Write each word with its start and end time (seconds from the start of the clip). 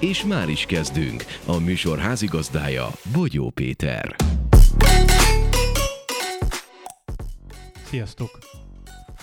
És 0.00 0.24
már 0.24 0.48
is 0.48 0.66
kezdünk. 0.66 1.24
A 1.46 1.58
műsor 1.58 1.98
házigazdája 1.98 2.88
Bogyó 3.12 3.50
Péter. 3.50 4.16
Sziasztok! 7.84 8.38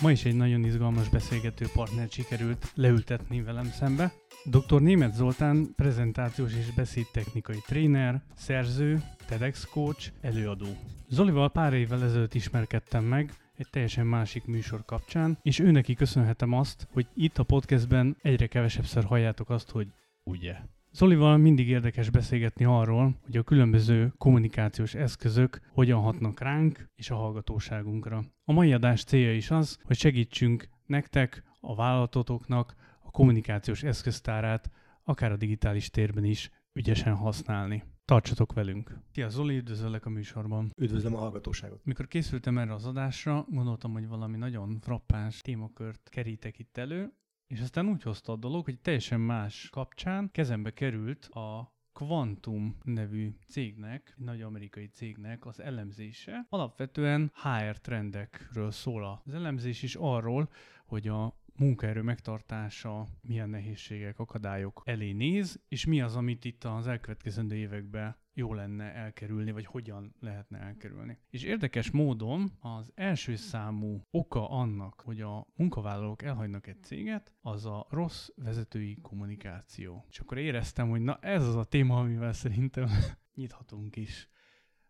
Ma 0.00 0.10
is 0.10 0.24
egy 0.24 0.34
nagyon 0.34 0.64
izgalmas 0.64 1.08
beszélgető 1.08 1.66
partnert 1.74 2.12
sikerült 2.12 2.72
leültetni 2.74 3.42
velem 3.42 3.70
szembe. 3.70 4.12
Dr. 4.44 4.80
Német 4.80 5.14
Zoltán 5.14 5.74
prezentációs 5.76 6.52
és 6.58 6.74
beszédtechnikai 6.74 7.62
tréner, 7.66 8.22
szerző, 8.36 9.02
TEDx 9.26 9.64
coach, 9.64 10.12
előadó. 10.20 10.66
Zolival 11.08 11.50
pár 11.50 11.72
évvel 11.72 12.02
ezelőtt 12.02 12.34
ismerkedtem 12.34 13.04
meg, 13.04 13.32
egy 13.56 13.68
teljesen 13.70 14.06
másik 14.06 14.44
műsor 14.44 14.84
kapcsán, 14.84 15.38
és 15.42 15.58
őneki 15.58 15.94
köszönhetem 15.94 16.52
azt, 16.52 16.88
hogy 16.92 17.06
itt 17.14 17.38
a 17.38 17.42
podcastben 17.42 18.16
egyre 18.22 18.46
kevesebbszer 18.46 19.04
halljátok 19.04 19.50
azt, 19.50 19.70
hogy 19.70 19.86
ugye. 20.24 20.56
Zolival 20.92 21.36
mindig 21.36 21.68
érdekes 21.68 22.10
beszélgetni 22.10 22.64
arról, 22.64 23.18
hogy 23.22 23.36
a 23.36 23.42
különböző 23.42 24.12
kommunikációs 24.18 24.94
eszközök 24.94 25.60
hogyan 25.72 26.00
hatnak 26.00 26.40
ránk 26.40 26.88
és 26.94 27.10
a 27.10 27.16
hallgatóságunkra. 27.16 28.24
A 28.44 28.52
mai 28.52 28.72
adás 28.72 29.04
célja 29.04 29.34
is 29.34 29.50
az, 29.50 29.78
hogy 29.82 29.96
segítsünk 29.96 30.68
nektek, 30.86 31.42
a 31.60 31.74
vállalatotoknak 31.74 32.74
a 33.02 33.10
kommunikációs 33.10 33.82
eszköztárát 33.82 34.70
akár 35.04 35.32
a 35.32 35.36
digitális 35.36 35.90
térben 35.90 36.24
is 36.24 36.50
ügyesen 36.72 37.14
használni. 37.14 37.82
Tartsatok 38.04 38.52
velünk! 38.52 38.98
Szia 39.12 39.28
Zoli, 39.28 39.56
üdvözöllek 39.56 40.06
a 40.06 40.10
műsorban! 40.10 40.72
Üdvözlöm 40.76 41.14
a 41.14 41.18
hallgatóságot! 41.18 41.84
Mikor 41.84 42.06
készültem 42.06 42.58
erre 42.58 42.74
az 42.74 42.86
adásra, 42.86 43.46
gondoltam, 43.48 43.92
hogy 43.92 44.08
valami 44.08 44.36
nagyon 44.36 44.78
frappáns 44.80 45.40
témakört 45.40 46.08
kerítek 46.08 46.58
itt 46.58 46.76
elő, 46.76 47.12
és 47.52 47.60
aztán 47.60 47.88
úgy 47.88 48.02
hozta 48.02 48.32
a 48.32 48.36
dolog, 48.36 48.64
hogy 48.64 48.80
teljesen 48.80 49.20
más 49.20 49.68
kapcsán 49.70 50.30
kezembe 50.30 50.70
került 50.70 51.24
a 51.24 51.74
Quantum 51.92 52.76
nevű 52.82 53.34
cégnek, 53.48 54.14
egy 54.18 54.24
nagy 54.24 54.42
amerikai 54.42 54.86
cégnek 54.86 55.46
az 55.46 55.60
elemzése. 55.60 56.46
Alapvetően 56.48 57.32
HR 57.34 57.78
trendekről 57.80 58.70
szól 58.70 59.22
az 59.24 59.34
elemzés 59.34 59.82
is 59.82 59.94
arról, 59.94 60.48
hogy 60.86 61.08
a 61.08 61.36
munkaerő 61.56 62.02
megtartása 62.02 63.06
milyen 63.20 63.50
nehézségek, 63.50 64.18
akadályok 64.18 64.82
elé 64.84 65.12
néz, 65.12 65.60
és 65.68 65.84
mi 65.84 66.00
az, 66.00 66.16
amit 66.16 66.44
itt 66.44 66.64
az 66.64 66.86
elkövetkezendő 66.86 67.56
években 67.56 68.16
jó 68.34 68.54
lenne 68.54 68.94
elkerülni, 68.94 69.50
vagy 69.50 69.66
hogyan 69.66 70.14
lehetne 70.20 70.58
elkerülni. 70.58 71.18
És 71.30 71.42
érdekes 71.42 71.90
módon 71.90 72.52
az 72.60 72.92
első 72.94 73.36
számú 73.36 74.06
oka 74.10 74.50
annak, 74.50 75.00
hogy 75.00 75.20
a 75.20 75.46
munkavállalók 75.54 76.22
elhagynak 76.22 76.66
egy 76.66 76.82
céget, 76.82 77.32
az 77.40 77.66
a 77.66 77.86
rossz 77.90 78.28
vezetői 78.36 78.98
kommunikáció. 79.02 80.04
És 80.08 80.18
akkor 80.18 80.38
éreztem, 80.38 80.88
hogy 80.88 81.00
na 81.00 81.18
ez 81.20 81.46
az 81.46 81.56
a 81.56 81.64
téma, 81.64 81.98
amivel 81.98 82.32
szerintem 82.32 82.88
nyithatunk 83.34 83.96
is. 83.96 84.28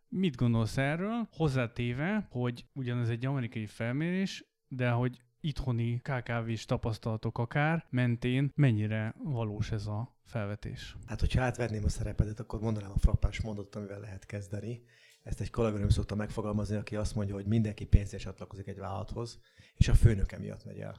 Mit 0.09 0.37
gondolsz 0.37 0.77
erről? 0.77 1.29
Hozzátéve, 1.31 2.27
hogy 2.31 2.67
ugyanez 2.73 3.09
egy 3.09 3.27
amerikai 3.27 3.67
felmérés, 3.67 4.45
de 4.69 4.91
hogy 4.91 5.23
itthoni 5.43 6.01
KKV-s 6.03 6.65
tapasztalatok 6.65 7.39
akár 7.39 7.87
mentén 7.91 8.53
mennyire 8.55 9.15
valós 9.25 9.71
ez 9.71 9.87
a 9.87 10.17
felvetés? 10.25 10.97
Hát, 11.07 11.21
hogyha 11.21 11.43
átvenném 11.43 11.85
a 11.85 11.89
szerepedet, 11.89 12.41
akkor 12.41 12.61
mondanám 12.61 12.91
a 12.91 12.99
frappás 12.99 13.41
mondatot, 13.41 13.77
amivel 13.77 14.01
lehet 14.01 14.27
kezdeni. 14.27 14.83
Ezt 15.23 15.41
egy 15.41 15.51
kollégám 15.51 15.89
szokta 15.89 16.15
megfogalmazni, 16.15 16.77
aki 16.77 16.97
azt 16.97 17.15
mondja, 17.15 17.35
hogy 17.35 17.47
mindenki 17.47 17.85
pénzért 17.85 18.23
csatlakozik 18.23 18.67
egy 18.67 18.79
vállalathoz, 18.79 19.41
és 19.75 19.89
a 19.89 19.95
főnöke 19.95 20.39
miatt 20.39 20.65
megy 20.65 20.79
el. 20.79 20.97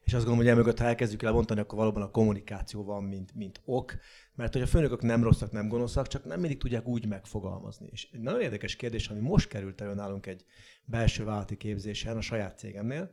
És 0.00 0.14
azt 0.14 0.24
gondolom, 0.24 0.46
hogy 0.46 0.56
emögött, 0.58 0.78
ha 0.78 0.84
elkezdjük 0.84 1.22
el 1.22 1.36
akkor 1.36 1.78
valóban 1.78 2.02
a 2.02 2.10
kommunikáció 2.10 2.84
van, 2.84 3.04
mint, 3.04 3.34
mint 3.34 3.60
ok, 3.64 3.94
mert 4.34 4.52
hogy 4.52 4.62
a 4.62 4.66
főnökök 4.66 5.02
nem 5.02 5.22
rosszak, 5.22 5.52
nem 5.52 5.68
gonoszak, 5.68 6.06
csak 6.06 6.24
nem 6.24 6.40
mindig 6.40 6.58
tudják 6.58 6.86
úgy 6.86 7.06
megfogalmazni. 7.06 7.88
És 7.90 8.08
egy 8.12 8.20
nagyon 8.20 8.40
érdekes 8.40 8.76
kérdés, 8.76 9.08
ami 9.08 9.20
most 9.20 9.48
került 9.48 9.80
elő 9.80 9.94
nálunk 9.94 10.26
egy 10.26 10.44
belső 10.84 11.24
vállalati 11.24 11.56
képzésen 11.56 12.16
a 12.16 12.20
saját 12.20 12.58
cégemnél, 12.58 13.10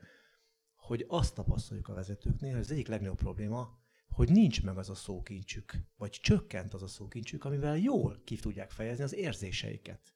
hogy 0.86 1.06
azt 1.08 1.34
tapasztaljuk 1.34 1.88
a 1.88 1.94
vezetőknél, 1.94 2.52
hogy 2.52 2.62
az 2.62 2.72
egyik 2.72 2.88
legnagyobb 2.88 3.18
probléma, 3.18 3.80
hogy 4.10 4.30
nincs 4.32 4.64
meg 4.64 4.78
az 4.78 4.90
a 4.90 4.96
szókincsük, 4.96 5.74
vagy 5.98 6.10
csökkent 6.10 6.74
az 6.74 6.84
a 6.84 6.88
szókincsük, 6.88 7.46
amivel 7.46 7.78
jól 7.78 8.22
ki 8.24 8.36
tudják 8.36 8.72
fejezni 8.72 9.04
az 9.04 9.14
érzéseiket. 9.16 10.14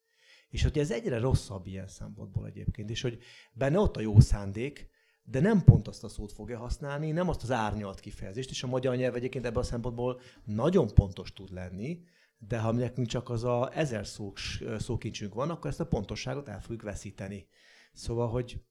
És 0.50 0.64
hogy 0.64 0.80
ez 0.80 0.92
egyre 0.92 1.20
rosszabb 1.20 1.68
ilyen 1.68 1.88
szempontból 1.88 2.46
egyébként, 2.46 2.90
és 2.90 3.02
hogy 3.02 3.20
benne 3.54 3.80
ott 3.80 3.98
a 3.98 4.02
jó 4.02 4.20
szándék, 4.20 4.90
de 5.24 5.40
nem 5.40 5.64
pont 5.64 5.88
azt 5.88 6.04
a 6.04 6.08
szót 6.08 6.32
fogja 6.32 6.58
használni, 6.58 7.12
nem 7.12 7.30
azt 7.30 7.44
az 7.44 7.52
árnyalt 7.52 8.00
kifejezést, 8.00 8.50
és 8.50 8.64
a 8.64 8.68
magyar 8.68 8.96
nyelv 8.96 9.16
egyébként 9.16 9.46
ebből 9.46 9.62
a 9.62 9.66
szempontból 9.66 10.20
nagyon 10.46 10.88
pontos 10.88 11.34
tud 11.34 11.52
lenni, 11.52 12.04
de 12.38 12.60
ha 12.60 12.72
nekünk 12.72 13.08
csak 13.08 13.30
az 13.30 13.44
a 13.44 13.78
ezer 13.78 14.08
szóks, 14.08 14.64
szókincsünk 14.78 15.34
van, 15.34 15.50
akkor 15.50 15.70
ezt 15.70 15.80
a 15.80 15.88
pontosságot 15.88 16.48
el 16.48 16.62
fogjuk 16.62 16.82
veszíteni. 16.82 17.48
Szóval, 17.94 18.30
hogy 18.30 18.62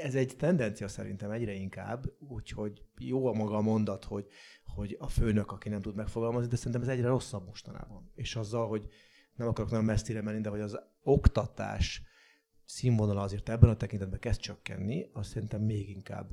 ez 0.00 0.14
egy 0.14 0.36
tendencia 0.36 0.88
szerintem 0.88 1.30
egyre 1.30 1.52
inkább, 1.52 2.12
úgyhogy 2.28 2.82
jó 2.98 3.26
a 3.26 3.32
maga 3.32 3.56
a 3.56 3.60
mondat, 3.60 4.04
hogy, 4.04 4.26
hogy 4.64 4.96
a 4.98 5.08
főnök, 5.08 5.52
aki 5.52 5.68
nem 5.68 5.80
tud 5.80 5.94
megfogalmazni, 5.94 6.48
de 6.48 6.56
szerintem 6.56 6.82
ez 6.82 6.88
egyre 6.88 7.08
rosszabb 7.08 7.46
mostanában. 7.46 8.10
És 8.14 8.36
azzal, 8.36 8.68
hogy 8.68 8.88
nem 9.34 9.48
akarok 9.48 9.70
nagyon 9.70 9.84
messzire 9.84 10.22
menni, 10.22 10.40
de 10.40 10.48
hogy 10.48 10.60
az 10.60 10.78
oktatás 11.02 12.02
színvonala 12.70 13.20
azért 13.20 13.48
ebben 13.48 13.70
a 13.70 13.76
tekintetben 13.76 14.18
kezd 14.18 14.40
csökkenni, 14.40 15.10
azt 15.12 15.30
szerintem 15.30 15.62
még 15.62 15.88
inkább 15.88 16.28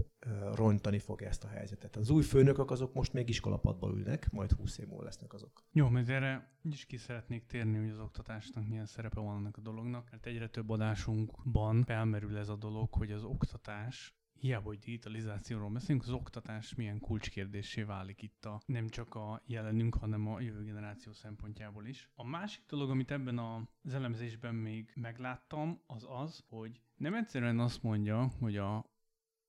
rontani 0.56 1.00
fog 1.00 1.22
ezt 1.22 1.44
a 1.44 1.48
helyzetet. 1.48 1.96
Az 1.96 2.10
új 2.10 2.24
főnökök 2.24 2.72
azok 2.72 2.94
most 2.94 3.14
még 3.14 3.30
iskolapadban 3.30 3.98
ülnek, 3.98 4.32
majd 4.32 4.52
20 4.52 4.78
év 4.78 4.88
múlva 4.88 5.04
lesznek 5.04 5.34
azok. 5.34 5.64
Jó, 5.72 5.90
mert 5.90 6.10
erre 6.10 6.52
is 6.64 6.86
ki 6.86 6.98
szeretnék 6.98 7.46
térni, 7.46 7.78
hogy 7.78 7.90
az 7.90 8.00
oktatásnak 8.00 8.68
milyen 8.68 8.86
szerepe 8.86 9.20
van 9.20 9.38
ennek 9.38 9.58
a 9.58 9.62
dolognak, 9.62 10.08
mert 10.12 10.26
egyre 10.26 10.50
több 10.50 10.70
adásunkban 10.70 11.84
felmerül 11.84 12.38
ez 12.38 12.50
a 12.50 12.56
dolog, 12.56 12.94
hogy 12.94 13.12
az 13.12 13.24
oktatás 13.24 14.17
hiába, 14.40 14.68
hogy 14.68 14.80
digitalizációról 14.80 15.70
beszélünk, 15.70 16.04
az 16.04 16.10
oktatás 16.10 16.76
milyen 16.76 17.00
kulcskérdésé 17.00 17.82
válik 17.82 18.22
itt 18.22 18.46
a 18.46 18.62
nem 18.66 18.88
csak 18.88 19.16
a 19.16 19.42
jelenünk, 19.46 19.96
hanem 19.96 20.28
a 20.28 20.40
jövő 20.40 20.64
generáció 20.64 21.12
szempontjából 21.14 21.86
is. 21.86 22.10
A 22.16 22.26
másik 22.26 22.64
dolog, 22.68 22.90
amit 22.90 23.12
ebben 23.12 23.38
az 23.38 23.94
elemzésben 23.94 24.56
még 24.56 24.92
megláttam, 24.96 25.82
az 25.88 26.06
az, 26.10 26.44
hogy 26.50 26.82
nem 26.96 27.14
egyszerűen 27.14 27.60
azt 27.60 27.84
mondja, 27.84 28.32
hogy 28.40 28.58
a 28.58 28.86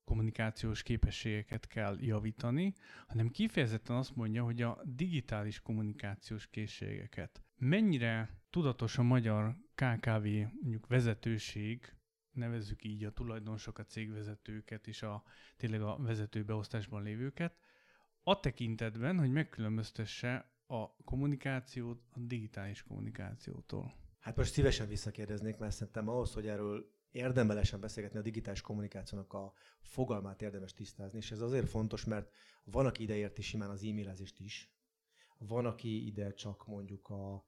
kommunikációs 0.04 0.82
képességeket 0.82 1.66
kell 1.66 1.96
javítani, 2.00 2.74
hanem 3.06 3.30
kifejezetten 3.30 3.96
azt 3.96 4.16
mondja, 4.16 4.44
hogy 4.44 4.62
a 4.62 4.82
digitális 4.84 5.60
kommunikációs 5.60 6.46
készségeket. 6.46 7.42
Mennyire 7.56 8.40
tudatos 8.50 8.98
a 8.98 9.02
magyar 9.02 9.56
KKV 9.74 10.26
mondjuk 10.60 10.86
vezetőség 10.86 11.97
nevezzük 12.38 12.84
így 12.84 13.04
a 13.04 13.12
tulajdonosok, 13.12 13.78
a 13.78 13.84
cégvezetőket 13.84 14.86
és 14.86 15.02
a 15.02 15.22
tényleg 15.56 15.82
a 15.82 15.96
vezetőbeosztásban 16.00 17.02
lévőket, 17.02 17.56
a 18.22 18.40
tekintetben, 18.40 19.18
hogy 19.18 19.30
megkülönböztesse 19.30 20.52
a 20.66 20.96
kommunikációt 21.04 22.02
a 22.10 22.18
digitális 22.20 22.82
kommunikációtól. 22.82 23.94
Hát 24.18 24.36
most 24.36 24.52
szívesen 24.52 24.88
visszakérdeznék, 24.88 25.56
mert 25.56 25.74
szerintem 25.74 26.08
ahhoz, 26.08 26.32
hogy 26.32 26.46
erről 26.46 26.96
érdemelesen 27.10 27.80
beszélgetni 27.80 28.18
a 28.18 28.22
digitális 28.22 28.60
kommunikációnak 28.60 29.32
a 29.32 29.52
fogalmát 29.80 30.42
érdemes 30.42 30.74
tisztázni, 30.74 31.18
és 31.18 31.30
ez 31.30 31.40
azért 31.40 31.68
fontos, 31.68 32.04
mert 32.04 32.34
van, 32.64 32.86
aki 32.86 33.02
ide 33.02 33.16
érti 33.16 33.42
simán 33.42 33.70
az 33.70 33.82
e-mailezést 33.82 34.40
is, 34.40 34.72
van, 35.38 35.66
aki 35.66 36.06
ide 36.06 36.32
csak 36.32 36.66
mondjuk 36.66 37.08
a 37.08 37.46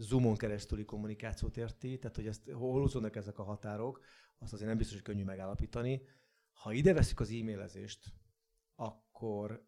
Zoomon 0.00 0.36
keresztüli 0.36 0.84
kommunikációt 0.84 1.56
érti, 1.56 1.98
tehát 1.98 2.16
hogy 2.16 2.26
ezt 2.26 2.50
hol 2.50 2.80
húzódnak 2.80 3.16
ezek 3.16 3.38
a 3.38 3.42
határok, 3.42 4.00
azt 4.38 4.52
azért 4.52 4.68
nem 4.68 4.78
biztos, 4.78 4.96
hogy 4.96 5.04
könnyű 5.04 5.24
megállapítani. 5.24 6.02
Ha 6.50 6.72
ide 6.72 6.92
veszik 6.92 7.20
az 7.20 7.30
e-mailezést, 7.30 8.12
akkor, 8.74 9.66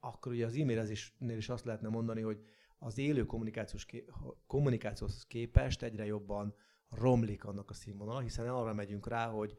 akkor 0.00 0.32
ugye 0.32 0.46
az 0.46 0.56
e-mailezésnél 0.56 1.36
is 1.36 1.48
azt 1.48 1.64
lehetne 1.64 1.88
mondani, 1.88 2.20
hogy 2.20 2.44
az 2.78 2.98
élő 2.98 3.26
kommunikációs 3.26 3.86
ké, 3.86 4.04
kommunikációhoz 4.46 5.26
képest 5.26 5.82
egyre 5.82 6.04
jobban 6.04 6.54
romlik 6.88 7.44
annak 7.44 7.70
a 7.70 7.74
színvonala, 7.74 8.20
hiszen 8.20 8.48
arra 8.48 8.74
megyünk 8.74 9.08
rá, 9.08 9.28
hogy 9.28 9.58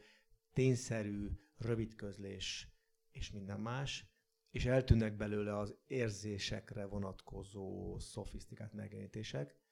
tényszerű, 0.54 1.30
rövid 1.58 1.96
közlés 1.96 2.68
és 3.12 3.32
minden 3.32 3.60
más, 3.60 4.06
és 4.50 4.66
eltűnnek 4.66 5.16
belőle 5.16 5.58
az 5.58 5.76
érzésekre 5.86 6.86
vonatkozó 6.86 7.98
szofisztikált 8.00 8.74
megjelenítések, 8.74 9.63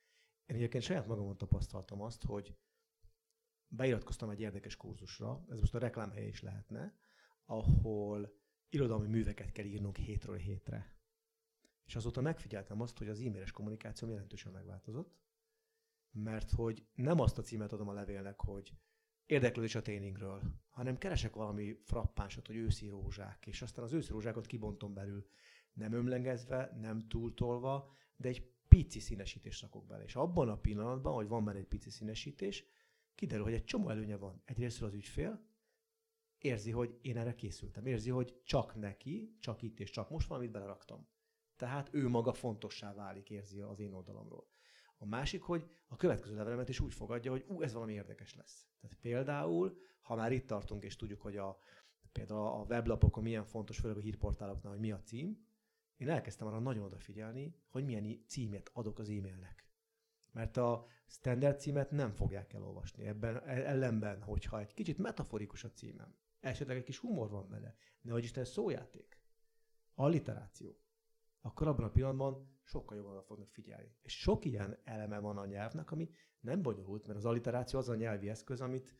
én 0.52 0.58
egyébként 0.58 0.84
saját 0.84 1.08
magamon 1.08 1.38
tapasztaltam 1.38 2.02
azt, 2.02 2.24
hogy 2.24 2.56
beiratkoztam 3.68 4.30
egy 4.30 4.40
érdekes 4.40 4.76
kurzusra, 4.76 5.46
ez 5.50 5.60
most 5.60 5.76
a 5.76 5.80
reklámhelye 5.80 6.28
is 6.28 6.42
lehetne, 6.42 6.96
ahol 7.46 8.34
irodalmi 8.70 9.08
műveket 9.08 9.52
kell 9.52 9.66
írnunk 9.66 9.98
hétről 9.98 10.38
hétre. 10.38 10.96
És 11.86 11.96
azóta 11.96 12.22
megfigyeltem 12.22 12.82
azt, 12.82 12.98
hogy 12.98 13.10
az 13.10 13.20
e-mailes 13.20 13.52
kommunikáció 13.52 14.08
jelentősen 14.08 14.52
megváltozott, 14.52 15.20
mert 16.12 16.52
hogy 16.52 16.86
nem 16.94 17.20
azt 17.20 17.38
a 17.38 17.42
címet 17.42 17.74
adom 17.74 17.88
a 17.88 17.94
levélnek, 17.94 18.42
hogy 18.42 18.74
érdeklődés 19.26 19.76
a 19.76 19.82
tréningről, 19.82 20.42
hanem 20.70 20.98
keresek 20.98 21.36
valami 21.36 21.80
frappánsot, 21.84 22.48
hogy 22.48 22.56
őszi 22.56 22.88
rózsák, 22.88 23.48
és 23.48 23.62
aztán 23.62 23.84
az 23.84 23.94
őszi 23.94 24.12
rózsákat 24.12 24.46
kibontom 24.46 24.94
belül, 24.94 25.28
nem 25.74 25.94
ömlengezve, 25.94 26.78
nem 26.82 27.08
túltolva, 27.08 27.94
de 28.16 28.28
egy 28.28 28.52
pici 28.78 29.00
színesítést 29.00 29.62
rakok 29.62 29.86
bele. 29.86 30.04
És 30.04 30.16
abban 30.16 30.50
a 30.50 30.58
pillanatban, 30.58 31.14
hogy 31.14 31.28
van 31.28 31.46
benne 31.46 31.58
egy 31.58 31.68
pici 31.68 31.90
színesítés, 31.90 32.66
kiderül, 33.16 33.44
hogy 33.44 33.54
egy 33.54 33.64
csomó 33.64 33.90
előnye 33.90 34.18
van. 34.18 34.42
Egyrészt 34.46 34.82
az 34.82 34.94
ügyfél 34.94 35.46
érzi, 36.38 36.72
hogy 36.72 37.00
én 37.02 37.18
erre 37.18 37.36
készültem. 37.36 37.86
Érzi, 37.86 38.10
hogy 38.10 38.42
csak 38.44 38.76
neki, 38.76 39.38
csak 39.40 39.62
itt 39.62 39.80
és 39.80 39.90
csak 39.90 40.10
most 40.10 40.28
valamit 40.28 40.52
beleraktam. 40.52 41.08
Tehát 41.56 41.90
ő 41.94 42.08
maga 42.08 42.34
fontossá 42.34 42.94
válik, 42.94 43.30
érzi 43.30 43.60
az 43.60 43.80
én 43.80 43.94
oldalamról. 43.94 44.48
A 44.98 45.06
másik, 45.06 45.42
hogy 45.42 45.70
a 45.88 45.96
következő 45.96 46.36
levelemet 46.36 46.70
is 46.70 46.80
úgy 46.80 46.94
fogadja, 46.94 47.32
hogy 47.32 47.46
ú, 47.48 47.62
ez 47.62 47.74
valami 47.74 47.94
érdekes 47.94 48.36
lesz. 48.36 48.68
Tehát 48.80 48.98
például, 49.02 49.78
ha 50.02 50.16
már 50.16 50.32
itt 50.32 50.48
tartunk, 50.48 50.84
és 50.84 50.96
tudjuk, 50.96 51.22
hogy 51.22 51.38
a, 51.38 51.60
például 52.12 52.48
a 52.48 52.66
weblapokon 52.70 53.24
milyen 53.24 53.46
fontos, 53.46 53.80
főleg 53.80 53.98
a 53.98 54.00
hírportáloknál, 54.00 54.72
hogy 54.72 54.82
mi 54.82 54.92
a 54.92 55.02
cím, 55.02 55.46
én 56.02 56.10
elkezdtem 56.10 56.48
arra 56.48 56.60
nagyon 56.60 56.84
odafigyelni, 56.84 57.56
hogy 57.70 57.86
milyen 57.86 58.24
címet 58.28 58.70
adok 58.74 59.00
az 59.00 59.10
e-mailnek. 59.10 59.70
Mert 60.32 60.58
a 60.58 60.86
standard 61.08 61.60
címet 61.60 61.92
nem 61.92 62.12
fogják 62.12 62.54
elolvasni. 62.54 63.06
Ebben 63.06 63.38
e, 63.38 63.66
ellenben, 63.66 64.22
hogyha 64.22 64.60
egy 64.60 64.74
kicsit 64.74 64.98
metaforikus 64.98 65.64
a 65.64 65.72
címem, 65.72 66.16
esetleg 66.40 66.78
egy 66.78 66.84
kis 66.84 66.98
humor 66.98 67.30
van 67.30 67.50
benne, 67.50 67.76
de 68.02 68.12
hogy 68.12 68.24
Isten 68.24 68.46
szójáték, 68.46 69.20
alliteráció, 69.96 70.80
akkor 71.42 71.68
abban 71.68 71.86
a 71.86 71.92
pillanatban 71.92 72.60
sokkal 72.64 72.98
jobban 72.98 73.24
fognak 73.24 73.50
figyelni. 73.50 73.96
És 74.02 74.20
sok 74.20 74.46
ilyen 74.46 74.78
eleme 74.84 75.20
van 75.20 75.38
a 75.38 75.46
nyelvnek, 75.46 75.92
ami 75.92 76.10
nem 76.40 76.62
bonyolult, 76.62 77.08
mert 77.08 77.20
az 77.20 77.26
alliteráció 77.26 77.80
az 77.80 77.90
a 77.90 77.96
nyelvi 77.96 78.30
eszköz, 78.30 78.62
amit, 78.62 78.96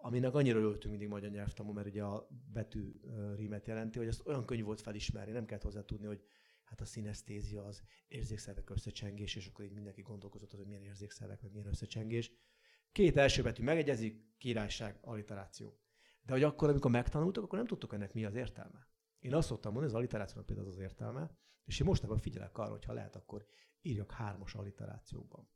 aminek 0.00 0.34
annyira 0.34 0.58
örültünk 0.58 0.90
mindig 0.90 1.08
magyar 1.08 1.30
nyelvtanul, 1.30 1.72
mert 1.72 1.86
ugye 1.86 2.02
a 2.02 2.28
betű 2.52 2.92
rímet 3.36 3.66
jelenti, 3.66 3.98
hogy 3.98 4.08
azt 4.08 4.26
olyan 4.26 4.44
könnyű 4.44 4.62
volt 4.62 4.80
felismerni, 4.80 5.32
nem 5.32 5.44
kellett 5.44 5.62
hozzá 5.62 5.84
tudni, 5.84 6.06
hogy 6.06 6.22
hát 6.62 6.80
a 6.80 6.84
szinesztézia 6.84 7.64
az 7.64 7.82
érzékszervek 8.08 8.70
összecsengés, 8.70 9.36
és 9.36 9.46
akkor 9.46 9.64
így 9.64 9.72
mindenki 9.72 10.02
gondolkozott 10.02 10.52
az, 10.52 10.58
hogy 10.58 10.66
milyen 10.66 10.82
érzékszervek, 10.82 11.42
meg 11.42 11.52
milyen 11.52 11.66
összecsengés. 11.66 12.32
Két 12.92 13.16
első 13.16 13.42
betű 13.42 13.62
megegyezik, 13.62 14.36
királyság, 14.38 14.98
alliteráció. 15.00 15.80
De 16.22 16.32
hogy 16.32 16.42
akkor, 16.42 16.68
amikor 16.68 16.90
megtanultak, 16.90 17.44
akkor 17.44 17.58
nem 17.58 17.66
tudtuk 17.66 17.92
ennek 17.92 18.12
mi 18.12 18.24
az 18.24 18.34
értelme. 18.34 18.88
Én 19.18 19.34
azt 19.34 19.48
szoktam 19.48 19.72
mondani, 19.72 19.92
az 19.92 19.98
alliterációnak 19.98 20.46
például 20.46 20.68
az 20.68 20.74
az 20.74 20.80
értelme, 20.80 21.38
és 21.64 21.80
én 21.80 21.86
mostanában 21.86 22.20
figyelek 22.20 22.58
arra, 22.58 22.70
hogy 22.70 22.84
ha 22.84 22.92
lehet, 22.92 23.16
akkor 23.16 23.46
írjak 23.80 24.12
hármas 24.12 24.54
alliterációkban. 24.54 25.48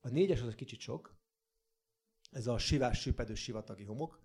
A 0.00 0.08
négyes 0.08 0.40
az 0.40 0.48
egy 0.48 0.54
kicsit 0.54 0.80
sok, 0.80 1.18
ez 2.30 2.46
a 2.46 2.58
sivás, 2.58 3.00
süpedő, 3.00 3.34
sivatagi 3.34 3.84
homok. 3.84 4.20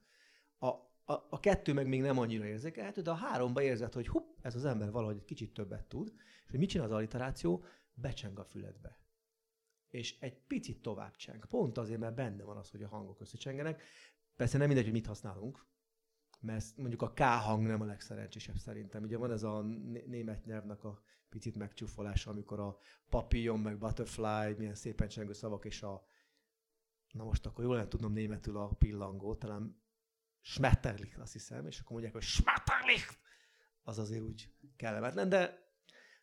A, 0.58 0.68
a, 0.68 1.28
a 1.30 1.40
kettő 1.40 1.74
meg 1.74 1.88
még 1.88 2.02
nem 2.02 2.18
annyira 2.18 2.46
érzékelhető, 2.46 3.02
de 3.02 3.12
a 3.12 3.16
háromba 3.16 3.62
érzed, 3.62 3.94
hogy 3.94 4.08
hup, 4.08 4.38
ez 4.42 4.56
az 4.56 4.66
ember 4.66 4.92
valahogy 4.92 5.16
egy 5.16 5.26
kicsit 5.26 5.54
többet 5.54 5.86
tud, 5.86 6.14
és 6.46 6.50
hogy 6.50 6.60
mit 6.60 6.70
csinál 6.70 6.86
az 6.86 6.92
alliteráció? 6.92 7.64
Becseng 7.94 8.40
a 8.40 8.44
füledbe. 8.44 8.98
És 9.90 10.20
egy 10.20 10.38
picit 10.48 10.82
tovább 10.82 11.16
cseng. 11.16 11.46
Pont 11.46 11.78
azért, 11.78 12.00
mert 12.00 12.16
benne 12.16 12.44
van 12.44 12.58
az, 12.58 12.70
hogy 12.70 12.84
a 12.84 12.88
hangok 12.88 13.22
összecsengenek. 13.22 13.84
Persze 14.36 14.58
nem 14.58 14.68
mindegy, 14.68 14.86
hogy 14.86 14.94
mit 14.94 15.06
használunk, 15.06 15.66
mert 16.40 16.78
mondjuk 16.78 17.02
a 17.02 17.14
K 17.14 17.20
hang 17.20 17.68
nem 17.68 17.82
a 17.82 17.86
legszerencsésebb 17.86 18.58
szerintem. 18.58 19.04
Ugye 19.04 19.18
van 19.18 19.32
ez 19.32 19.44
a 19.44 19.62
német 20.06 20.46
nyelvnek 20.46 20.84
a 20.84 21.02
picit 21.30 21.58
megcsúfolása, 21.58 22.32
amikor 22.32 22.60
a 22.60 22.78
papillon, 23.10 23.60
meg 23.60 23.78
butterfly, 23.78 24.54
milyen 24.58 24.76
szépen 24.76 25.08
csengő 25.08 25.34
szavak, 25.34 25.66
és 25.66 25.84
a 25.84 26.06
na 27.14 27.24
most 27.24 27.46
akkor 27.46 27.64
jól 27.64 27.76
nem 27.76 27.90
tudnom 27.90 28.14
németül 28.14 28.58
a 28.58 28.68
pillangó, 28.68 29.36
talán 29.36 29.82
Schmetterlich, 30.42 31.20
azt 31.20 31.34
hiszem, 31.34 31.68
és 31.68 31.80
akkor 31.80 31.92
mondják, 31.92 32.14
hogy 32.14 32.22
Schmetterlich, 32.22 33.18
az 33.82 34.00
azért 34.00 34.22
úgy 34.22 34.54
kellemetlen, 34.76 35.30
de 35.30 35.62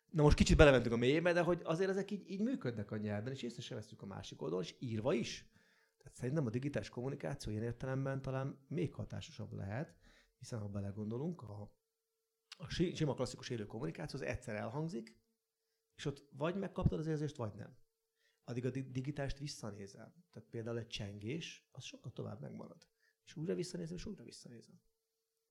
na 0.09 0.23
most 0.23 0.35
kicsit 0.37 0.57
belementünk 0.57 0.93
a 0.93 0.97
mélyébe, 0.97 1.33
de 1.33 1.41
hogy 1.41 1.61
azért 1.63 1.89
ezek 1.89 2.11
így, 2.11 2.29
így 2.29 2.41
működnek 2.41 2.91
a 2.91 2.97
nyelven, 2.97 3.33
és 3.33 3.41
észre 3.41 3.61
sem 3.61 3.77
veszük 3.77 4.01
a 4.01 4.05
másik 4.05 4.41
oldalon, 4.41 4.63
és 4.63 4.75
írva 4.79 5.13
is. 5.13 5.49
Tehát 5.97 6.15
szerintem 6.15 6.45
a 6.45 6.49
digitális 6.49 6.89
kommunikáció 6.89 7.51
ilyen 7.51 7.63
értelemben 7.63 8.21
talán 8.21 8.65
még 8.67 8.93
hatásosabb 8.93 9.53
lehet, 9.53 9.95
hiszen 10.37 10.59
ha 10.59 10.67
belegondolunk, 10.67 11.41
a, 11.41 11.75
a 12.57 12.69
sima 12.69 13.13
klasszikus 13.13 13.49
élő 13.49 13.65
kommunikáció 13.65 14.19
az 14.19 14.25
egyszer 14.25 14.55
elhangzik, 14.55 15.19
és 15.95 16.05
ott 16.05 16.27
vagy 16.31 16.55
megkaptad 16.55 16.99
az 16.99 17.07
érzést, 17.07 17.35
vagy 17.35 17.53
nem. 17.53 17.77
Addig 18.51 18.65
a 18.65 18.69
digitást 18.69 19.37
visszanézem. 19.37 20.13
Tehát 20.31 20.49
például 20.49 20.77
egy 20.77 20.87
csengés, 20.87 21.67
az 21.71 21.83
sokkal 21.83 22.11
tovább 22.11 22.41
megmarad. 22.41 22.87
És 23.25 23.35
újra 23.35 23.55
visszanézem, 23.55 23.95
és 23.95 24.05
újra 24.05 24.23
visszanézem. 24.23 24.81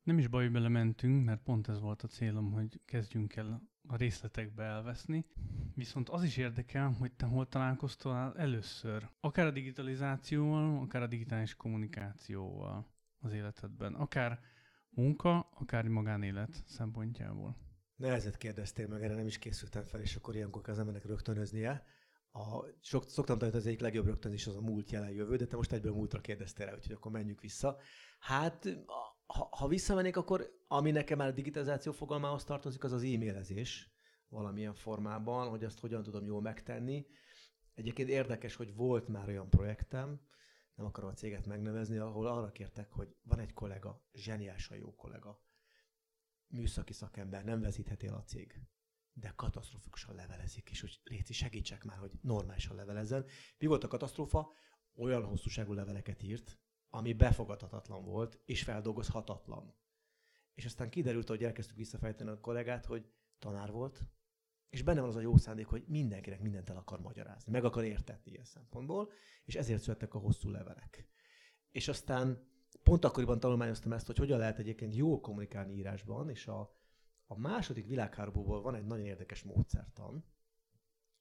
Nem 0.02 0.18
is 0.18 0.28
baj, 0.28 0.42
hogy 0.42 0.52
belementünk, 0.52 1.24
mert 1.24 1.42
pont 1.42 1.68
ez 1.68 1.80
volt 1.80 2.02
a 2.02 2.08
célom, 2.08 2.52
hogy 2.52 2.80
kezdjünk 2.84 3.36
el 3.36 3.62
a 3.86 3.96
részletekbe 3.96 4.62
elveszni. 4.62 5.26
Viszont 5.74 6.08
az 6.08 6.22
is 6.22 6.36
érdekel, 6.36 6.90
hogy 6.90 7.12
te 7.12 7.26
hol 7.26 7.48
találkoztál 7.48 8.36
először. 8.36 9.10
Akár 9.20 9.46
a 9.46 9.50
digitalizációval, 9.50 10.80
akár 10.80 11.02
a 11.02 11.06
digitális 11.06 11.54
kommunikációval 11.54 12.92
az 13.18 13.32
életedben. 13.32 13.94
Akár 13.94 14.40
munka, 14.90 15.38
akár 15.38 15.88
magánélet 15.88 16.62
szempontjából. 16.66 17.56
Nehezet 17.96 18.36
kérdeztél 18.36 18.88
meg, 18.88 19.02
erre 19.02 19.14
nem 19.14 19.26
is 19.26 19.38
készültem 19.38 19.84
fel, 19.84 20.00
és 20.00 20.16
akkor 20.16 20.34
ilyenkor 20.34 20.68
az 20.68 20.78
embernek 20.78 21.04
rögtönöznie. 21.04 21.84
A, 22.32 22.64
sok, 22.80 23.08
szoktam 23.08 23.38
hogy 23.38 23.54
az 23.54 23.66
egyik 23.66 23.80
legjobb 23.80 24.06
rögtönzés 24.06 24.46
az 24.46 24.56
a 24.56 24.60
múlt, 24.60 24.90
jelen, 24.90 25.10
jövő, 25.10 25.36
de 25.36 25.46
te 25.46 25.56
most 25.56 25.72
egyből 25.72 25.92
múltra 25.92 26.20
kérdeztél 26.20 26.66
rá, 26.66 26.74
úgyhogy 26.74 26.92
akkor 26.92 27.12
menjünk 27.12 27.40
vissza. 27.40 27.76
Hát, 28.18 28.68
ha, 29.26 29.48
ha 29.50 29.68
visszamennék, 29.68 30.16
akkor 30.16 30.50
ami 30.66 30.90
nekem 30.90 31.18
már 31.18 31.28
a 31.28 31.32
digitalizáció 31.32 31.92
fogalmához 31.92 32.44
tartozik, 32.44 32.84
az 32.84 32.92
az 32.92 33.02
e-mailezés 33.02 33.90
valamilyen 34.28 34.74
formában, 34.74 35.48
hogy 35.48 35.64
azt 35.64 35.80
hogyan 35.80 36.02
tudom 36.02 36.24
jól 36.24 36.40
megtenni. 36.40 37.06
Egyébként 37.74 38.08
érdekes, 38.08 38.54
hogy 38.54 38.74
volt 38.74 39.08
már 39.08 39.28
olyan 39.28 39.50
projektem, 39.50 40.20
nem 40.74 40.86
akarom 40.86 41.10
a 41.10 41.14
céget 41.14 41.46
megnevezni, 41.46 41.96
ahol 41.96 42.26
arra 42.26 42.52
kértek, 42.52 42.90
hogy 42.90 43.16
van 43.22 43.38
egy 43.38 43.52
kollega, 43.52 44.02
zseniálisan 44.12 44.76
jó 44.76 44.94
kollega, 44.94 45.42
műszaki 46.46 46.92
szakember, 46.92 47.44
nem 47.44 47.60
vezítheti 47.60 48.06
el 48.06 48.14
a 48.14 48.22
cég, 48.22 48.60
de 49.20 49.32
katasztrofikusan 49.36 50.14
levelezik, 50.14 50.70
és 50.70 50.80
hogy 50.80 51.00
Léci, 51.04 51.32
segítsek 51.32 51.84
már, 51.84 51.98
hogy 51.98 52.10
normálisan 52.22 52.76
levelezzen. 52.76 53.26
Mi 53.58 53.66
volt 53.66 53.84
a 53.84 53.88
katasztrófa? 53.88 54.52
Olyan 54.94 55.24
hosszúságú 55.24 55.72
leveleket 55.72 56.22
írt, 56.22 56.58
ami 56.88 57.12
befogadhatatlan 57.12 58.04
volt, 58.04 58.40
és 58.44 58.62
feldolgozhatatlan. 58.62 59.74
És 60.54 60.64
aztán 60.64 60.90
kiderült, 60.90 61.28
hogy 61.28 61.44
elkezdtük 61.44 61.76
visszafejteni 61.76 62.30
a 62.30 62.40
kollégát, 62.40 62.86
hogy 62.86 63.12
tanár 63.38 63.70
volt, 63.70 64.04
és 64.68 64.82
benne 64.82 65.00
van 65.00 65.08
az 65.08 65.16
a 65.16 65.20
jó 65.20 65.36
szándék, 65.36 65.66
hogy 65.66 65.84
mindenkinek 65.86 66.40
mindent 66.40 66.70
el 66.70 66.76
akar 66.76 67.00
magyarázni, 67.00 67.52
meg 67.52 67.64
akar 67.64 67.84
értetni 67.84 68.30
ilyen 68.30 68.44
szempontból, 68.44 69.10
és 69.44 69.54
ezért 69.54 69.82
születtek 69.82 70.14
a 70.14 70.18
hosszú 70.18 70.50
levelek. 70.50 71.08
És 71.70 71.88
aztán 71.88 72.48
pont 72.82 73.04
akkoriban 73.04 73.40
tanulmányoztam 73.40 73.92
ezt, 73.92 74.06
hogy 74.06 74.16
hogyan 74.16 74.38
lehet 74.38 74.58
egyébként 74.58 74.94
jól 74.94 75.20
kommunikálni 75.20 75.74
írásban, 75.74 76.30
és 76.30 76.46
a, 76.46 76.79
a 77.30 77.38
második 77.38 77.86
világháborúból 77.86 78.62
van 78.62 78.74
egy 78.74 78.86
nagyon 78.86 79.06
érdekes 79.06 79.42
módszertan, 79.42 80.24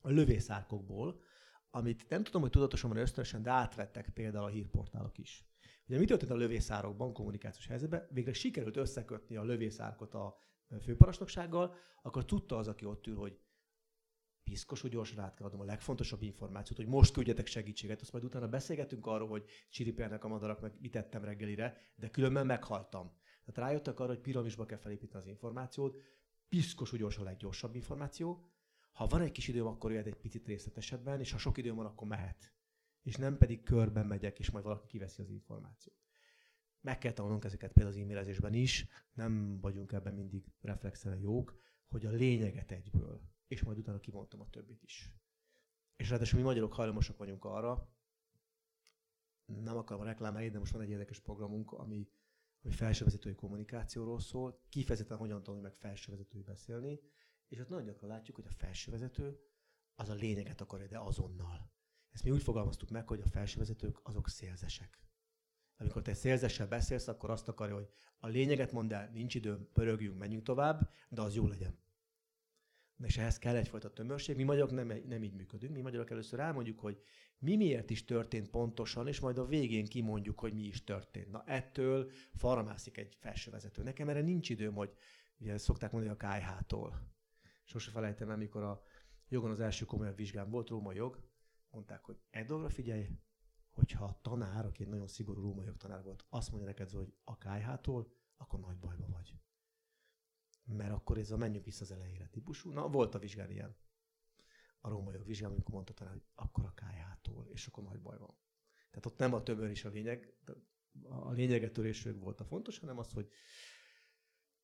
a 0.01 0.09
lövészárkokból, 0.09 1.21
amit 1.69 2.09
nem 2.09 2.23
tudom, 2.23 2.41
hogy 2.41 2.49
tudatosan 2.51 2.89
van 2.89 2.99
ösztönösen, 2.99 3.41
de 3.41 3.51
átvettek 3.51 4.09
például 4.09 4.43
a 4.43 4.49
hírportálok 4.49 5.17
is. 5.17 5.45
Ugye 5.87 5.99
mi 5.99 6.05
történt 6.05 6.31
a 6.31 6.35
lövészárokban 6.35 7.13
kommunikációs 7.13 7.67
helyzetben? 7.67 8.07
Végre 8.11 8.33
sikerült 8.33 8.77
összekötni 8.77 9.35
a 9.35 9.43
lövészárkot 9.43 10.13
a 10.13 10.37
főparancsnoksággal, 10.81 11.75
akkor 12.01 12.25
tudta 12.25 12.57
az, 12.57 12.67
aki 12.67 12.85
ott 12.85 13.07
ül, 13.07 13.15
hogy 13.15 13.39
piszkos, 14.43 14.81
hogy 14.81 14.91
gyorsan 14.91 15.19
át 15.19 15.35
kell 15.35 15.45
adnom 15.45 15.61
a 15.61 15.65
legfontosabb 15.65 16.21
információt, 16.21 16.77
hogy 16.77 16.87
most 16.87 17.13
küldjetek 17.13 17.47
segítséget, 17.47 18.01
azt 18.01 18.11
majd 18.11 18.23
utána 18.23 18.47
beszélgetünk 18.47 19.05
arról, 19.05 19.27
hogy 19.27 19.45
csiripelnek 19.69 20.23
a 20.23 20.27
madarak, 20.27 20.61
meg 20.61 20.73
mit 20.79 20.91
tettem 20.91 21.23
reggelire, 21.23 21.77
de 21.95 22.09
különben 22.09 22.45
meghaltam. 22.45 23.18
Tehát 23.51 23.69
rájöttek 23.69 23.99
arra, 23.99 24.09
hogy 24.09 24.21
piramisba 24.21 24.65
kell 24.65 24.77
felépíteni 24.77 25.23
az 25.23 25.29
információt, 25.29 26.01
piszkos, 26.49 26.91
gyorsan 26.91 27.25
a 27.25 27.29
leggyorsabb 27.29 27.75
információ. 27.75 28.49
Ha 28.91 29.07
van 29.07 29.21
egy 29.21 29.31
kis 29.31 29.47
időm, 29.47 29.65
akkor 29.65 29.91
jöhet 29.91 30.05
egy 30.05 30.15
picit 30.15 30.47
részletesebben, 30.47 31.19
és 31.19 31.31
ha 31.31 31.37
sok 31.37 31.57
időm 31.57 31.75
van, 31.75 31.85
akkor 31.85 32.07
mehet. 32.07 32.53
És 33.01 33.15
nem 33.15 33.37
pedig 33.37 33.63
körben 33.63 34.05
megyek, 34.05 34.39
és 34.39 34.49
majd 34.49 34.63
valaki 34.63 34.87
kiveszi 34.87 35.21
az 35.21 35.29
információt. 35.29 35.97
Meg 36.81 36.97
kell 36.97 37.13
tanulnunk 37.13 37.43
ezeket 37.43 37.71
például 37.71 37.95
az 37.95 38.01
e-mailezésben 38.01 38.53
is, 38.53 38.87
nem 39.13 39.59
vagyunk 39.61 39.91
ebben 39.91 40.13
mindig 40.13 40.51
reflexen 40.61 41.19
jók, 41.19 41.59
hogy 41.87 42.05
a 42.05 42.11
lényeget 42.11 42.71
egyből, 42.71 43.21
és 43.47 43.63
majd 43.63 43.77
utána 43.77 43.99
kivontam 43.99 44.41
a 44.41 44.49
többit 44.49 44.83
is. 44.83 45.13
És 45.95 46.09
ráadásul 46.09 46.39
mi 46.39 46.45
magyarok 46.45 46.73
hajlamosak 46.73 47.17
vagyunk 47.17 47.45
arra, 47.45 47.93
nem 49.45 49.77
akarom 49.77 50.03
reklámálni, 50.03 50.49
de 50.49 50.59
most 50.59 50.71
van 50.71 50.81
egy 50.81 50.89
érdekes 50.89 51.19
programunk, 51.19 51.71
ami, 51.71 52.09
ami 52.63 52.73
felsővezetői 52.73 53.35
kommunikációról 53.35 54.19
szól, 54.19 54.61
kifejezetten 54.69 55.17
hogyan 55.17 55.43
tanulni 55.43 55.65
meg 55.65 55.75
felsővezetői 55.75 56.41
beszélni, 56.41 56.99
és 57.47 57.59
ott 57.59 57.69
nagyon 57.69 57.85
gyakran 57.85 58.09
látjuk, 58.09 58.35
hogy 58.35 58.45
a 58.45 58.55
felsővezető 58.57 59.39
az 59.95 60.09
a 60.09 60.13
lényeget 60.13 60.61
akarja, 60.61 60.87
de 60.87 60.99
azonnal. 60.99 61.71
Ezt 62.11 62.23
mi 62.23 62.31
úgy 62.31 62.43
fogalmaztuk 62.43 62.89
meg, 62.89 63.07
hogy 63.07 63.21
a 63.21 63.29
felsővezetők 63.29 63.99
azok 64.03 64.29
szélzesek. 64.29 65.03
Amikor 65.77 66.01
te 66.01 66.13
szélzessel 66.13 66.67
beszélsz, 66.67 67.07
akkor 67.07 67.29
azt 67.29 67.47
akarja, 67.47 67.75
hogy 67.75 67.89
a 68.17 68.27
lényeget 68.27 68.71
mondd 68.71 68.93
el, 68.93 69.09
nincs 69.09 69.35
időm, 69.35 69.69
pörögjünk, 69.73 70.17
menjünk 70.17 70.43
tovább, 70.43 70.89
de 71.09 71.21
az 71.21 71.35
jó 71.35 71.47
legyen. 71.47 71.79
És 73.03 73.17
ehhez 73.17 73.37
kell 73.37 73.55
egyfajta 73.55 73.93
tömörség. 73.93 74.35
Mi 74.35 74.43
magyarok 74.43 74.71
nem, 74.71 74.93
nem 75.07 75.23
így 75.23 75.33
működünk. 75.33 75.73
Mi 75.73 75.81
magyarok 75.81 76.09
először 76.09 76.39
elmondjuk, 76.39 76.79
hogy 76.79 77.01
mi 77.37 77.55
miért 77.55 77.89
is 77.89 78.05
történt 78.05 78.49
pontosan, 78.49 79.07
és 79.07 79.19
majd 79.19 79.37
a 79.37 79.45
végén 79.45 79.85
kimondjuk, 79.85 80.39
hogy 80.39 80.53
mi 80.53 80.63
is 80.63 80.83
történt. 80.83 81.31
Na 81.31 81.43
ettől 81.45 82.11
faramászik 82.33 82.97
egy 82.97 83.15
felsővezető. 83.19 83.83
Nekem 83.83 84.09
erre 84.09 84.21
nincs 84.21 84.49
időm, 84.49 84.73
hogy 84.73 84.93
ugye 85.37 85.57
szokták 85.57 85.91
mondani 85.91 86.13
a 86.13 86.27
KH-tól. 86.27 87.17
Sose 87.63 87.91
felejtem 87.91 88.29
el, 88.29 88.35
amikor 88.35 88.63
a 88.63 88.81
jogon 89.27 89.51
az 89.51 89.59
első 89.59 89.85
komolyabb 89.85 90.15
vizsgám 90.15 90.49
volt, 90.49 90.69
róma 90.69 90.93
jog, 90.93 91.19
mondták, 91.69 92.03
hogy 92.03 92.17
egy 92.29 92.45
dologra 92.45 92.69
figyelj, 92.69 93.09
hogyha 93.71 94.05
a 94.05 94.19
tanár, 94.21 94.65
aki 94.65 94.83
egy 94.83 94.89
nagyon 94.89 95.07
szigorú 95.07 95.41
római 95.41 95.65
tanár 95.77 96.03
volt, 96.03 96.25
azt 96.29 96.49
mondja 96.49 96.67
neked, 96.67 96.89
hogy 96.89 97.13
a 97.23 97.37
KH-tól, 97.37 98.11
akkor 98.37 98.59
nagy 98.59 98.77
bajba 98.77 99.07
vagy. 99.07 99.33
Mert 100.77 100.91
akkor 100.91 101.17
ez 101.17 101.31
a 101.31 101.37
menjünk 101.37 101.65
vissza 101.65 101.83
az 101.83 101.91
elejére 101.91 102.27
típusú. 102.27 102.71
Na, 102.71 102.87
volt 102.87 103.15
a 103.15 103.19
vizsgán 103.19 103.51
ilyen. 103.51 103.75
A 104.79 104.89
római 104.89 105.17
vizsgán, 105.23 105.51
amikor 105.51 105.73
mondta 105.73 105.93
tanár, 105.93 106.13
hogy 106.13 106.23
akkor 106.35 106.65
a 106.65 106.73
KH-tól, 106.73 107.47
és 107.47 107.67
akkor 107.67 107.83
nagy 107.83 108.01
baj 108.01 108.17
van. 108.17 108.37
Tehát 108.89 109.05
ott 109.05 109.17
nem 109.17 109.33
a 109.33 109.43
tömör 109.43 109.69
is 109.69 109.85
a 109.85 109.89
lényeg, 109.89 110.33
a 111.03 111.31
lényeget 111.31 111.73
törésről 111.73 112.19
volt 112.19 112.39
a 112.39 112.45
fontos, 112.45 112.79
hanem 112.79 112.97
az, 112.97 113.11
hogy 113.11 113.31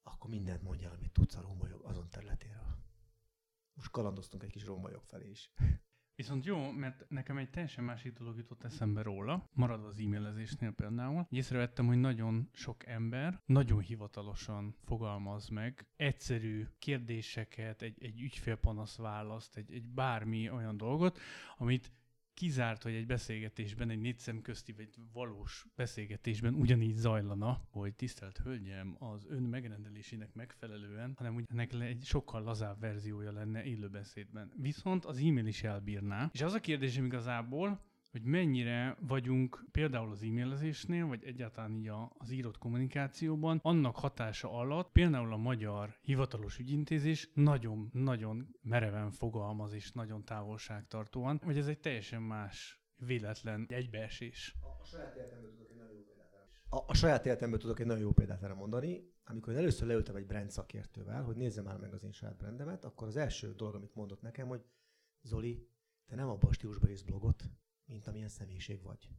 akkor 0.03 0.29
mindent 0.29 0.61
mondjál, 0.61 0.91
amit 0.91 1.11
tudsz 1.11 1.35
a 1.35 1.41
római 1.41 1.71
azon 1.81 2.09
területéről. 2.09 2.77
Most 3.73 3.91
kalandoztunk 3.91 4.43
egy 4.43 4.51
kis 4.51 4.65
római 4.65 4.93
felé 5.05 5.29
is. 5.29 5.53
Viszont 6.15 6.45
jó, 6.45 6.71
mert 6.71 7.05
nekem 7.09 7.37
egy 7.37 7.49
teljesen 7.49 7.83
másik 7.83 8.13
dolog 8.13 8.37
jutott 8.37 8.63
eszembe 8.63 9.01
róla, 9.01 9.49
marad 9.53 9.85
az 9.85 9.99
e-mailezésnél 9.99 10.71
például. 10.71 11.27
Észrevettem, 11.29 11.85
hogy 11.85 11.97
nagyon 11.97 12.49
sok 12.53 12.87
ember 12.87 13.41
nagyon 13.45 13.79
hivatalosan 13.79 14.75
fogalmaz 14.83 15.47
meg 15.47 15.87
egyszerű 15.95 16.65
kérdéseket, 16.79 17.81
egy, 17.81 18.03
egy 18.03 18.21
ügyfélpanasz 18.21 18.97
választ, 18.97 19.57
egy, 19.57 19.73
egy 19.73 19.87
bármi 19.87 20.49
olyan 20.49 20.77
dolgot, 20.77 21.19
amit 21.57 21.91
kizárt, 22.35 22.83
hogy 22.83 22.93
egy 22.93 23.05
beszélgetésben, 23.05 23.89
egy 23.89 23.99
négy 23.99 24.17
szem 24.17 24.41
közti 24.41 24.71
vagy 24.71 24.89
valós 25.13 25.65
beszélgetésben 25.75 26.53
ugyanígy 26.53 26.95
zajlana, 26.95 27.61
hogy 27.69 27.95
tisztelt 27.95 28.37
hölgyem, 28.37 28.95
az 28.99 29.25
ön 29.29 29.41
megrendelésének 29.43 30.33
megfelelően, 30.33 31.13
hanem 31.17 31.35
úgy 31.35 31.45
ennek 31.47 31.73
egy 31.73 32.03
sokkal 32.03 32.43
lazább 32.43 32.79
verziója 32.79 33.31
lenne 33.31 33.63
élőbeszédben. 33.63 34.51
Viszont 34.55 35.05
az 35.05 35.17
e-mail 35.17 35.45
is 35.45 35.63
elbírná. 35.63 36.29
És 36.33 36.41
az 36.41 36.53
a 36.53 36.59
kérdésem 36.59 37.05
igazából, 37.05 37.81
hogy 38.15 38.23
mennyire 38.23 38.97
vagyunk 38.99 39.65
például 39.71 40.11
az 40.11 40.21
e-mailezésnél, 40.21 41.05
vagy 41.05 41.23
egyáltalán 41.23 41.75
így 41.75 41.91
az 42.17 42.31
írott 42.31 42.57
kommunikációban, 42.57 43.59
annak 43.63 43.95
hatása 43.95 44.51
alatt 44.51 44.91
például 44.91 45.33
a 45.33 45.37
magyar 45.37 45.97
hivatalos 46.01 46.59
ügyintézés 46.59 47.29
nagyon-nagyon 47.33 48.55
mereven 48.61 49.11
fogalmaz 49.11 49.73
és 49.73 49.91
nagyon 49.91 50.25
távolságtartóan, 50.25 51.41
vagy 51.43 51.57
ez 51.57 51.67
egy 51.67 51.79
teljesen 51.79 52.21
más 52.21 52.83
véletlen 52.95 53.65
egybeesés. 53.69 54.55
A 54.81 54.83
saját 54.83 55.15
életemből 55.15 55.49
tudok 55.49 55.69
egy 55.69 55.77
nagyon 55.77 55.93
jó 55.95 56.03
példát 56.03 56.33
a, 56.69 56.83
a 56.87 56.93
saját 56.93 57.25
életemből 57.25 57.59
tudok 57.59 57.79
egy 57.79 57.85
nagyon 57.85 58.03
jó 58.03 58.11
példát 58.11 58.43
erre 58.43 58.53
mondani. 58.53 59.13
Amikor 59.25 59.53
én 59.53 59.59
először 59.59 59.87
leültem 59.87 60.15
egy 60.15 60.25
brand 60.25 60.51
szakértővel, 60.51 61.23
hogy 61.23 61.35
nézze 61.35 61.61
már 61.61 61.77
meg 61.77 61.93
az 61.93 62.03
én 62.03 62.11
saját 62.11 62.37
brandemet, 62.37 62.85
akkor 62.85 63.07
az 63.07 63.15
első 63.15 63.53
dolog, 63.53 63.75
amit 63.75 63.95
mondott 63.95 64.21
nekem, 64.21 64.47
hogy 64.47 64.65
Zoli, 65.21 65.69
te 66.05 66.15
nem 66.15 66.29
a 66.29 66.37
stílusban 66.51 66.89
írsz 66.89 67.01
blogot, 67.01 67.43
mint 67.85 68.07
amilyen 68.07 68.29
személyiség 68.29 68.81
vagy. 68.81 69.09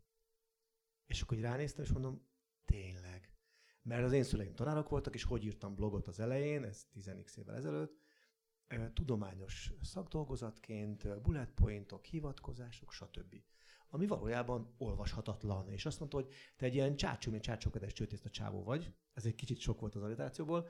És 1.07 1.23
akkor 1.23 1.37
így 1.37 1.43
ránéztem, 1.43 1.85
és 1.85 1.91
mondom, 1.91 2.27
tényleg. 2.65 3.31
Mert 3.83 4.05
az 4.05 4.13
én 4.13 4.25
szüleim 4.25 4.55
tanárok 4.55 4.89
voltak, 4.89 5.15
és 5.15 5.25
hogy 5.25 5.45
írtam 5.45 5.75
blogot 5.75 6.09
az 6.09 6.21
elején, 6.21 6.65
ez 6.65 6.85
10 6.85 7.11
évvel 7.37 7.57
ezelőtt, 7.57 8.05
tudományos 8.93 9.73
szakdolgozatként, 9.83 11.23
bullet 11.23 11.51
pointok, 11.51 12.05
hivatkozások, 12.05 12.93
stb. 12.93 13.35
Ami 13.89 14.07
valójában 14.07 14.75
olvashatatlan. 14.79 15.69
És 15.69 15.87
azt 15.87 15.99
mondta, 15.99 16.17
hogy 16.17 16.33
te 16.57 16.67
egy 16.67 16.75
ilyen 16.75 16.97
csácsú, 16.97 17.31
mint 17.31 17.43
csácsókedves 17.43 18.01
a 18.25 18.31
csávó 18.31 18.63
vagy. 18.63 18.95
Ez 19.13 19.27
egy 19.27 19.35
kicsit 19.35 19.59
sok 19.59 19.81
volt 19.81 19.95
az 19.95 20.03
alitációból. 20.03 20.69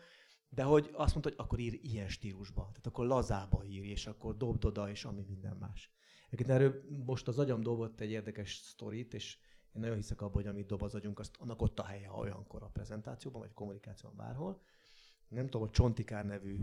De 0.48 0.62
hogy 0.62 0.90
azt 0.92 1.12
mondta, 1.12 1.30
hogy 1.30 1.38
akkor 1.38 1.58
ír 1.58 1.78
ilyen 1.82 2.08
stílusba. 2.08 2.62
Tehát 2.62 2.86
akkor 2.86 3.06
lazába 3.06 3.64
ír, 3.64 3.84
és 3.84 4.06
akkor 4.06 4.36
dobd 4.36 4.64
oda, 4.64 4.90
és 4.90 5.04
ami 5.04 5.22
minden 5.22 5.56
más. 5.56 5.90
Egyébként 6.26 6.50
erről 6.50 6.82
most 7.06 7.28
az 7.28 7.38
agyam 7.38 7.62
dobott 7.62 8.00
egy 8.00 8.10
érdekes 8.10 8.56
sztorit, 8.56 9.14
és 9.14 9.38
én 9.72 9.80
nagyon 9.80 9.96
hiszek 9.96 10.20
abban, 10.20 10.32
hogy 10.32 10.46
amit 10.46 10.66
dob 10.66 10.82
az 10.82 10.94
agyunk, 10.94 11.18
azt 11.18 11.36
annak 11.38 11.62
ott 11.62 11.78
a 11.78 11.84
helye 11.84 12.10
olyankor 12.12 12.62
a 12.62 12.70
prezentációban, 12.72 13.40
vagy 13.40 13.52
kommunikációban 13.52 14.16
bárhol. 14.16 14.60
Nem 15.28 15.44
tudom, 15.44 15.60
hogy 15.60 15.70
Csontikár 15.70 16.26
nevű 16.26 16.58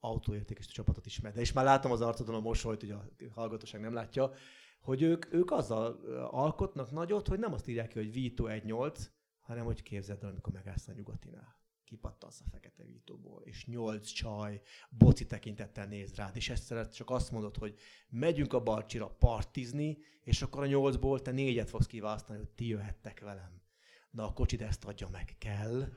autóértékes 0.00 0.66
csapatot 0.66 1.06
ismer, 1.06 1.32
de 1.32 1.40
és 1.40 1.52
már 1.52 1.64
látom 1.64 1.92
az 1.92 2.00
arcodon 2.00 2.34
a 2.34 2.40
mosolyt, 2.40 2.80
hogy 2.80 2.90
a 2.90 3.06
hallgatóság 3.30 3.80
nem 3.80 3.92
látja, 3.92 4.32
hogy 4.80 5.02
ők, 5.02 5.32
ők 5.32 5.50
azzal 5.50 5.92
alkotnak 6.30 6.90
nagyot, 6.90 7.28
hogy 7.28 7.38
nem 7.38 7.52
azt 7.52 7.68
írják 7.68 7.88
ki, 7.88 7.98
hogy 7.98 8.12
Vito 8.12 8.44
1.8, 8.44 9.06
hanem 9.40 9.64
hogy 9.64 9.82
képzeld 9.82 10.22
el, 10.22 10.30
amikor 10.30 10.52
megállsz 10.52 10.88
a 10.88 10.92
nyugatinál 10.92 11.63
kipattansz 11.84 12.40
a 12.40 12.50
fekete 12.50 12.84
vítóból, 12.84 13.42
és 13.42 13.66
nyolc 13.66 14.08
csaj 14.08 14.62
boci 14.90 15.26
tekintettel 15.26 15.86
néz 15.86 16.14
rád, 16.14 16.36
és 16.36 16.48
ezt 16.48 16.92
csak 16.92 17.10
azt 17.10 17.30
mondod, 17.30 17.56
hogy 17.56 17.78
megyünk 18.08 18.52
a 18.52 18.62
Balcsira 18.62 19.08
partizni, 19.08 19.98
és 20.22 20.42
akkor 20.42 20.62
a 20.62 20.66
nyolcból 20.66 21.22
te 21.22 21.30
négyet 21.30 21.70
fogsz 21.70 21.86
kiválasztani, 21.86 22.38
hogy 22.38 22.50
ti 22.50 22.66
jöhettek 22.66 23.20
velem. 23.20 23.62
Na 24.10 24.26
a 24.26 24.32
kocsid 24.32 24.62
ezt 24.62 24.84
adja 24.84 25.08
meg, 25.08 25.34
kell. 25.38 25.92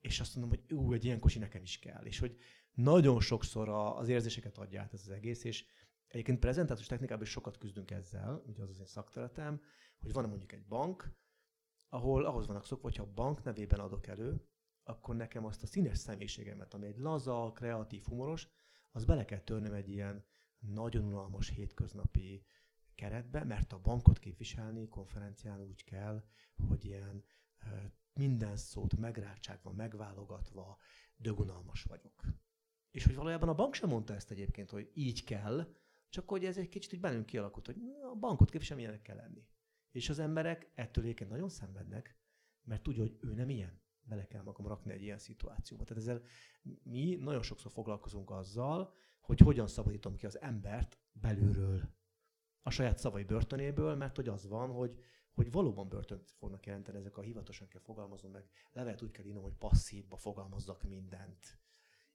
És 0.00 0.20
azt 0.20 0.36
mondom, 0.36 0.58
hogy 0.58 0.78
ú, 0.78 0.92
egy 0.92 1.04
ilyen 1.04 1.20
kocsi 1.20 1.38
nekem 1.38 1.62
is 1.62 1.78
kell. 1.78 2.04
És 2.04 2.18
hogy 2.18 2.36
nagyon 2.72 3.20
sokszor 3.20 3.68
az 3.68 4.08
érzéseket 4.08 4.58
adja 4.58 4.80
át 4.80 4.92
ez 4.92 5.00
az 5.00 5.10
egész, 5.10 5.44
és 5.44 5.64
egyébként 6.06 6.38
prezentációs 6.38 6.86
technikában 6.86 7.22
is 7.22 7.30
sokat 7.30 7.58
küzdünk 7.58 7.90
ezzel, 7.90 8.42
ugye 8.46 8.62
az 8.62 8.68
az 8.68 8.78
én 8.78 8.86
szakterületem, 8.86 9.60
hogy 10.00 10.12
van 10.12 10.28
mondjuk 10.28 10.52
egy 10.52 10.66
bank, 10.66 11.18
ahol 11.88 12.24
ahhoz 12.24 12.46
vannak 12.46 12.64
szokva, 12.64 12.88
hogyha 12.88 13.02
a 13.02 13.12
bank 13.14 13.42
nevében 13.42 13.80
adok 13.80 14.06
elő, 14.06 14.49
akkor 14.90 15.16
nekem 15.16 15.44
azt 15.44 15.62
a 15.62 15.66
színes 15.66 15.98
személyiségemet, 15.98 16.74
ami 16.74 16.86
egy 16.86 16.98
laza, 16.98 17.52
kreatív, 17.54 18.04
humoros, 18.04 18.48
az 18.90 19.04
bele 19.04 19.24
kell 19.24 19.40
törnöm 19.40 19.72
egy 19.72 19.88
ilyen 19.88 20.24
nagyon 20.58 21.04
unalmas 21.04 21.48
hétköznapi 21.48 22.44
keretbe, 22.94 23.44
mert 23.44 23.72
a 23.72 23.80
bankot 23.80 24.18
képviselni 24.18 24.88
konferencián 24.88 25.60
úgy 25.60 25.84
kell, 25.84 26.24
hogy 26.68 26.84
ilyen 26.84 27.24
minden 28.12 28.56
szót 28.56 28.96
megrágságva, 28.96 29.72
megválogatva, 29.72 30.78
dögunalmas 31.16 31.82
vagyok. 31.82 32.24
És 32.90 33.04
hogy 33.04 33.14
valójában 33.14 33.48
a 33.48 33.54
bank 33.54 33.74
sem 33.74 33.88
mondta 33.88 34.14
ezt 34.14 34.30
egyébként, 34.30 34.70
hogy 34.70 34.90
így 34.94 35.24
kell, 35.24 35.74
csak 36.08 36.28
hogy 36.28 36.44
ez 36.44 36.56
egy 36.56 36.68
kicsit 36.68 36.92
így 36.92 37.00
bennünk 37.00 37.26
kialakult, 37.26 37.66
hogy 37.66 37.76
a 38.12 38.14
bankot 38.14 38.50
képviselni 38.50 38.82
ilyenek 38.82 39.02
kell 39.02 39.16
lenni. 39.16 39.46
És 39.90 40.08
az 40.08 40.18
emberek 40.18 40.70
ettől 40.74 41.04
egyébként 41.04 41.30
nagyon 41.30 41.48
szenvednek, 41.48 42.18
mert 42.62 42.82
tudja, 42.82 43.02
hogy 43.02 43.18
ő 43.20 43.34
nem 43.34 43.48
ilyen 43.48 43.82
bele 44.02 44.26
kell 44.26 44.42
magam 44.42 44.66
rakni 44.66 44.92
egy 44.92 45.02
ilyen 45.02 45.18
szituációba. 45.18 45.84
Tehát 45.84 46.02
ezzel 46.02 46.22
mi 46.82 47.14
nagyon 47.14 47.42
sokszor 47.42 47.70
foglalkozunk 47.70 48.30
azzal, 48.30 48.92
hogy 49.20 49.38
hogyan 49.38 49.66
szabadítom 49.66 50.14
ki 50.14 50.26
az 50.26 50.40
embert 50.40 50.98
belülről, 51.12 51.98
a 52.62 52.70
saját 52.70 52.98
szavai 52.98 53.24
börtönéből, 53.24 53.94
mert 53.94 54.16
hogy 54.16 54.28
az 54.28 54.48
van, 54.48 54.70
hogy, 54.70 54.98
hogy 55.32 55.50
valóban 55.50 55.88
börtönt 55.88 56.30
fognak 56.30 56.66
jelenteni 56.66 56.98
ezek 56.98 57.16
a 57.16 57.22
hivatosan 57.22 57.68
kell 57.68 57.80
fogalmazom 57.80 58.30
meg, 58.30 58.48
levelet 58.72 59.02
úgy 59.02 59.10
kell 59.10 59.24
írnom, 59.24 59.42
hogy 59.42 59.56
passzívba 59.58 60.16
fogalmazzak 60.16 60.82
mindent. 60.82 61.58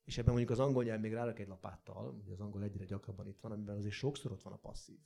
És 0.04 0.18
ebben 0.18 0.34
mondjuk 0.34 0.52
az 0.52 0.60
angol 0.60 0.84
nyelv 0.84 1.02
még 1.02 1.14
rárak 1.14 1.40
egy 1.40 1.48
lapáttal, 1.48 2.14
ugye 2.14 2.32
az 2.32 2.40
angol 2.40 2.64
egyre 2.64 2.86
gyakrabban 2.86 3.28
itt 3.28 3.40
van, 3.40 3.52
amiben 3.52 3.78
azért 3.78 3.94
sokszor 3.94 4.32
ott 4.32 4.42
van 4.42 4.54
a 4.54 4.58
passzív 4.58 5.00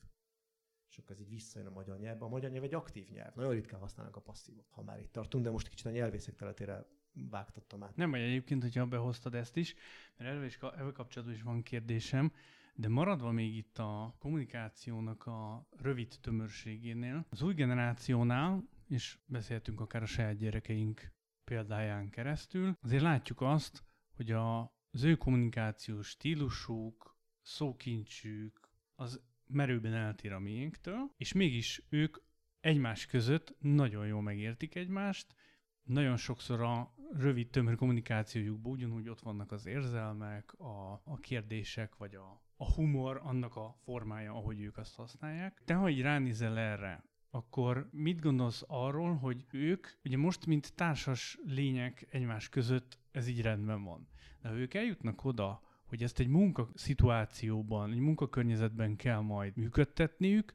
és 0.89 0.97
akkor 0.97 1.11
ez 1.11 1.19
így 1.21 1.29
visszajön 1.29 1.67
a 1.67 1.71
magyar 1.71 1.99
nyelvbe. 1.99 2.25
A 2.25 2.29
magyar 2.29 2.51
nyelv 2.51 2.63
egy 2.63 2.73
aktív 2.73 3.09
nyelv. 3.09 3.35
Nagyon 3.35 3.53
ritkán 3.53 3.79
használnak 3.79 4.15
a 4.15 4.21
passzívot, 4.21 4.67
ha 4.71 4.83
már 4.83 4.99
itt 4.99 5.11
tartunk, 5.11 5.43
de 5.43 5.51
most 5.51 5.67
kicsit 5.67 5.85
a 5.85 5.89
nyelvészek 5.89 6.35
területére 6.35 6.85
vágtattam 7.13 7.83
át. 7.83 7.95
Nem 7.95 8.11
vagy 8.11 8.21
egyébként, 8.21 8.61
hogyha 8.61 8.85
behoztad 8.85 9.35
ezt 9.35 9.55
is, 9.57 9.75
mert 10.17 10.29
erről 10.29 10.45
is, 10.45 10.57
ezzel 10.57 10.91
kapcsolatban 10.91 11.37
is 11.37 11.43
van 11.43 11.63
kérdésem, 11.63 12.31
de 12.73 12.87
maradva 12.87 13.31
még 13.31 13.55
itt 13.55 13.77
a 13.77 14.15
kommunikációnak 14.19 15.25
a 15.25 15.67
rövid 15.77 16.15
tömörségénél, 16.21 17.25
az 17.29 17.41
új 17.41 17.53
generációnál, 17.53 18.63
és 18.87 19.17
beszéltünk 19.25 19.79
akár 19.79 20.01
a 20.01 20.05
saját 20.05 20.37
gyerekeink 20.37 21.11
példáján 21.43 22.09
keresztül, 22.09 22.77
azért 22.81 23.03
látjuk 23.03 23.41
azt, 23.41 23.83
hogy 24.15 24.31
a, 24.31 24.59
az 24.91 25.03
ő 25.03 25.15
kommunikációs 25.15 26.07
stílusuk, 26.07 27.17
szókincsük, 27.41 28.69
az 28.95 29.21
merőben 29.49 29.93
eltér 29.93 30.31
a 30.31 30.39
miénktől, 30.39 31.11
és 31.17 31.33
mégis 31.33 31.81
ők 31.89 32.17
egymás 32.59 33.05
között 33.05 33.55
nagyon 33.59 34.07
jól 34.07 34.21
megértik 34.21 34.75
egymást, 34.75 35.35
nagyon 35.83 36.17
sokszor 36.17 36.61
a 36.61 36.93
rövid, 37.11 37.49
tömör 37.49 37.75
kommunikációjukban 37.75 38.71
ugyanúgy 38.71 39.09
ott 39.09 39.19
vannak 39.19 39.51
az 39.51 39.65
érzelmek, 39.65 40.53
a, 40.53 41.01
a 41.03 41.17
kérdések, 41.19 41.95
vagy 41.95 42.15
a, 42.15 42.43
a 42.57 42.73
humor, 42.73 43.19
annak 43.23 43.55
a 43.55 43.75
formája, 43.83 44.33
ahogy 44.33 44.61
ők 44.61 44.77
azt 44.77 44.95
használják. 44.95 45.61
Te, 45.65 45.73
ha 45.73 45.89
így 45.89 46.01
ránézel 46.01 46.57
erre, 46.57 47.03
akkor 47.29 47.89
mit 47.91 48.21
gondolsz 48.21 48.63
arról, 48.67 49.15
hogy 49.15 49.45
ők, 49.51 49.87
ugye 50.03 50.17
most, 50.17 50.45
mint 50.45 50.75
társas 50.75 51.39
lények 51.43 52.07
egymás 52.09 52.49
között, 52.49 52.97
ez 53.11 53.27
így 53.27 53.41
rendben 53.41 53.83
van. 53.83 54.07
De 54.41 54.49
ha 54.49 54.55
ők 54.55 54.73
eljutnak 54.73 55.25
oda, 55.25 55.61
hogy 55.89 56.03
ezt 56.03 56.19
egy 56.19 56.27
munkaszituációban, 56.27 57.91
egy 57.91 57.99
munkakörnyezetben 57.99 58.95
kell 58.95 59.19
majd 59.19 59.57
működtetniük, 59.57 60.53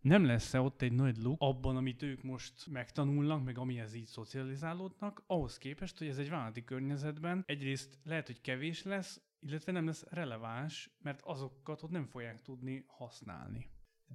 nem 0.00 0.24
lesz-e 0.24 0.60
ott 0.60 0.82
egy 0.82 0.92
nagy 0.92 1.16
luk 1.16 1.36
abban, 1.40 1.76
amit 1.76 2.02
ők 2.02 2.22
most 2.22 2.66
megtanulnak, 2.70 3.44
meg 3.44 3.58
amihez 3.58 3.94
így 3.94 4.06
szocializálódnak, 4.06 5.22
ahhoz 5.26 5.58
képest, 5.58 5.98
hogy 5.98 6.06
ez 6.06 6.18
egy 6.18 6.28
vállalati 6.28 6.64
környezetben 6.64 7.42
egyrészt 7.46 7.98
lehet, 8.02 8.26
hogy 8.26 8.40
kevés 8.40 8.82
lesz, 8.82 9.22
illetve 9.40 9.72
nem 9.72 9.86
lesz 9.86 10.04
releváns, 10.10 10.96
mert 11.02 11.20
azokat 11.22 11.82
ott 11.82 11.90
nem 11.90 12.06
fogják 12.06 12.42
tudni 12.42 12.84
használni. 12.86 13.66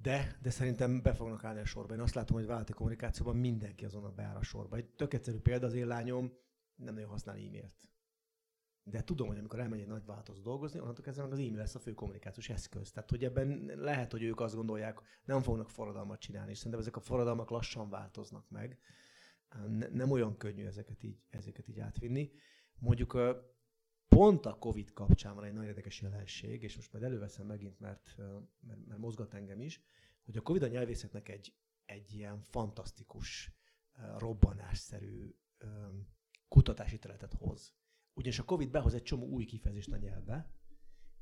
De, 0.02 0.38
de 0.42 0.50
szerintem 0.50 1.02
be 1.02 1.14
fognak 1.14 1.44
állni 1.44 1.60
a 1.60 1.64
sorba. 1.64 1.94
Én 1.94 2.00
azt 2.00 2.14
látom, 2.14 2.36
hogy 2.36 2.46
vállalati 2.46 2.72
kommunikációban 2.72 3.36
mindenki 3.36 3.84
azonnal 3.84 4.12
beáll 4.12 4.36
a 4.36 4.42
sorba. 4.42 4.76
Egy 4.76 4.86
tök 4.86 5.14
egyszerű 5.14 5.38
példa, 5.38 5.66
az 5.66 5.74
én 5.74 5.86
lányom 5.86 6.32
nem 6.74 6.94
nagyon 6.94 7.10
használ 7.10 7.36
e-mailt. 7.36 7.89
De 8.90 9.04
tudom, 9.04 9.28
hogy 9.28 9.38
amikor 9.38 9.60
elmegy 9.60 9.80
egy 9.80 9.86
nagy 9.86 10.04
változó 10.04 10.42
dolgozni, 10.42 10.80
onnantól 10.80 11.04
kezdve 11.04 11.24
az 11.24 11.32
e-mail 11.32 11.56
lesz 11.56 11.74
a 11.74 11.78
fő 11.78 11.94
kommunikációs 11.94 12.48
eszköz. 12.48 12.90
Tehát, 12.90 13.10
hogy 13.10 13.24
ebben 13.24 13.72
lehet, 13.76 14.10
hogy 14.10 14.22
ők 14.22 14.40
azt 14.40 14.54
gondolják, 14.54 15.00
nem 15.24 15.42
fognak 15.42 15.70
forradalmat 15.70 16.20
csinálni, 16.20 16.50
és 16.50 16.56
szerintem 16.56 16.80
ezek 16.80 16.96
a 16.96 17.00
forradalmak 17.00 17.50
lassan 17.50 17.90
változnak 17.90 18.50
meg. 18.50 18.78
Nem 19.92 20.10
olyan 20.10 20.36
könnyű 20.36 20.64
ezeket 20.64 21.02
így, 21.02 21.18
ezeket 21.30 21.68
így 21.68 21.80
átvinni. 21.80 22.30
Mondjuk 22.78 23.18
pont 24.08 24.46
a 24.46 24.58
Covid 24.58 24.92
kapcsán 24.92 25.34
van 25.34 25.44
egy 25.44 25.52
nagyon 25.52 25.68
érdekes 25.68 26.00
jelenség, 26.00 26.62
és 26.62 26.76
most 26.76 26.92
majd 26.92 27.04
előveszem 27.04 27.46
megint, 27.46 27.80
mert, 27.80 28.16
mert, 28.60 28.86
mert 28.86 29.00
mozgat 29.00 29.34
engem 29.34 29.60
is, 29.60 29.80
hogy 30.24 30.36
a 30.36 30.42
Covid 30.42 30.62
a 30.62 30.66
nyelvészetnek 30.66 31.28
egy, 31.28 31.54
egy 31.84 32.12
ilyen 32.12 32.40
fantasztikus, 32.42 33.52
robbanásszerű 34.18 35.34
kutatási 36.48 36.98
területet 36.98 37.32
hoz. 37.32 37.74
Ugyanis 38.20 38.38
a 38.38 38.44
Covid 38.44 38.70
behoz 38.70 38.94
egy 38.94 39.02
csomó 39.02 39.26
új 39.26 39.44
kifejezést 39.44 39.92
a 39.92 39.96
nyelvbe, 39.96 40.54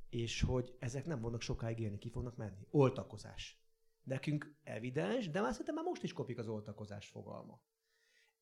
és 0.08 0.40
hogy 0.42 0.76
ezek 0.78 1.06
nem 1.06 1.20
vannak 1.20 1.40
sokáig 1.40 1.78
élni, 1.78 1.98
ki 1.98 2.08
fognak 2.08 2.36
menni. 2.36 2.66
Oltakozás. 2.70 3.62
Nekünk 4.02 4.58
evidens, 4.62 5.30
de 5.30 5.40
már 5.40 5.50
szerintem 5.50 5.74
már 5.74 5.84
most 5.84 6.02
is 6.02 6.12
kopik 6.12 6.38
az 6.38 6.48
oltakozás 6.48 7.08
fogalma. 7.08 7.60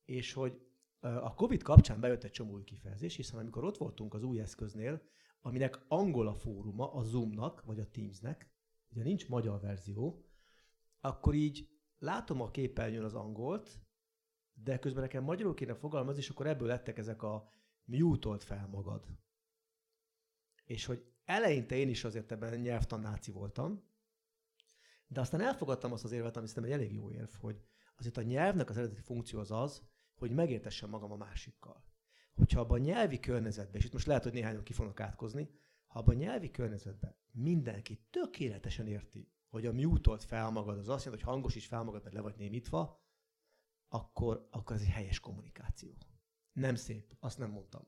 És 0.05 0.33
hogy 0.33 0.61
a 0.99 1.33
Covid 1.33 1.63
kapcsán 1.63 1.99
bejött 1.99 2.23
egy 2.23 2.31
csomó 2.31 2.51
új 2.51 2.63
kifejezés, 2.63 3.15
hiszen 3.15 3.39
amikor 3.39 3.63
ott 3.63 3.77
voltunk 3.77 4.13
az 4.13 4.23
új 4.23 4.39
eszköznél, 4.39 5.01
aminek 5.41 5.85
angol 5.87 6.27
a 6.27 6.33
fóruma, 6.33 6.93
a 6.93 7.03
Zoomnak, 7.03 7.63
vagy 7.65 7.79
a 7.79 7.89
Teamsnek, 7.89 8.51
ugye 8.89 9.03
nincs 9.03 9.27
magyar 9.27 9.59
verzió, 9.59 10.25
akkor 10.99 11.33
így 11.33 11.69
látom 11.97 12.41
a 12.41 12.51
képernyőn 12.51 13.03
az 13.03 13.15
angolt, 13.15 13.79
de 14.53 14.79
közben 14.79 15.01
nekem 15.01 15.23
magyarul 15.23 15.53
kéne 15.53 15.75
fogalmazni, 15.75 16.21
és 16.21 16.29
akkor 16.29 16.47
ebből 16.47 16.67
lettek 16.67 16.97
ezek 16.97 17.21
a 17.23 17.55
mute 17.87 18.37
fel 18.39 18.67
magad. 18.67 19.05
És 20.65 20.85
hogy 20.85 21.05
eleinte 21.25 21.75
én 21.75 21.89
is 21.89 22.03
azért 22.03 22.31
ebben 22.31 22.59
nyelvtanáci 22.59 23.31
voltam, 23.31 23.83
de 25.07 25.19
aztán 25.19 25.41
elfogadtam 25.41 25.91
azt 25.91 26.03
az 26.03 26.11
érvet, 26.11 26.37
ami 26.37 26.47
szerintem 26.47 26.71
egy 26.71 26.79
elég 26.79 26.93
jó 26.93 27.11
érv, 27.11 27.33
hogy 27.33 27.61
azért 27.95 28.17
a 28.17 28.21
nyelvnek 28.21 28.69
az 28.69 28.77
eredeti 28.77 29.01
funkció 29.01 29.39
az 29.39 29.51
az, 29.51 29.81
hogy 30.15 30.31
megértessem 30.31 30.89
magam 30.89 31.11
a 31.11 31.17
másikkal. 31.17 31.85
Hogyha 32.33 32.59
abban 32.59 32.79
a 32.79 32.83
nyelvi 32.83 33.19
környezetben, 33.19 33.75
és 33.75 33.85
itt 33.85 33.93
most 33.93 34.05
lehet, 34.05 34.23
hogy 34.23 34.33
néhányan 34.33 34.63
ki 34.63 34.73
fognak 34.73 34.99
átkozni, 34.99 35.49
ha 35.87 35.99
abban 35.99 36.15
a 36.15 36.17
nyelvi 36.17 36.51
környezetben 36.51 37.15
mindenki 37.31 38.05
tökéletesen 38.09 38.87
érti, 38.87 39.31
hogy 39.49 39.65
a 39.65 39.73
mute 39.73 40.17
fel 40.17 40.49
magad 40.49 40.77
az 40.77 40.89
azt 40.89 41.03
jelenti, 41.03 41.23
hogy 41.23 41.33
hangos 41.33 41.55
is 41.55 41.67
fel 41.67 41.83
magad, 41.83 42.03
mert 42.03 42.15
le 42.15 42.21
vagy 42.21 42.35
némítva, 42.37 43.05
akkor, 43.87 44.47
akkor 44.51 44.75
ez 44.75 44.81
egy 44.81 44.89
helyes 44.89 45.19
kommunikáció. 45.19 45.97
Nem 46.57 46.75
szép, 46.75 47.15
azt 47.19 47.37
nem 47.37 47.51
mondtam. 47.51 47.87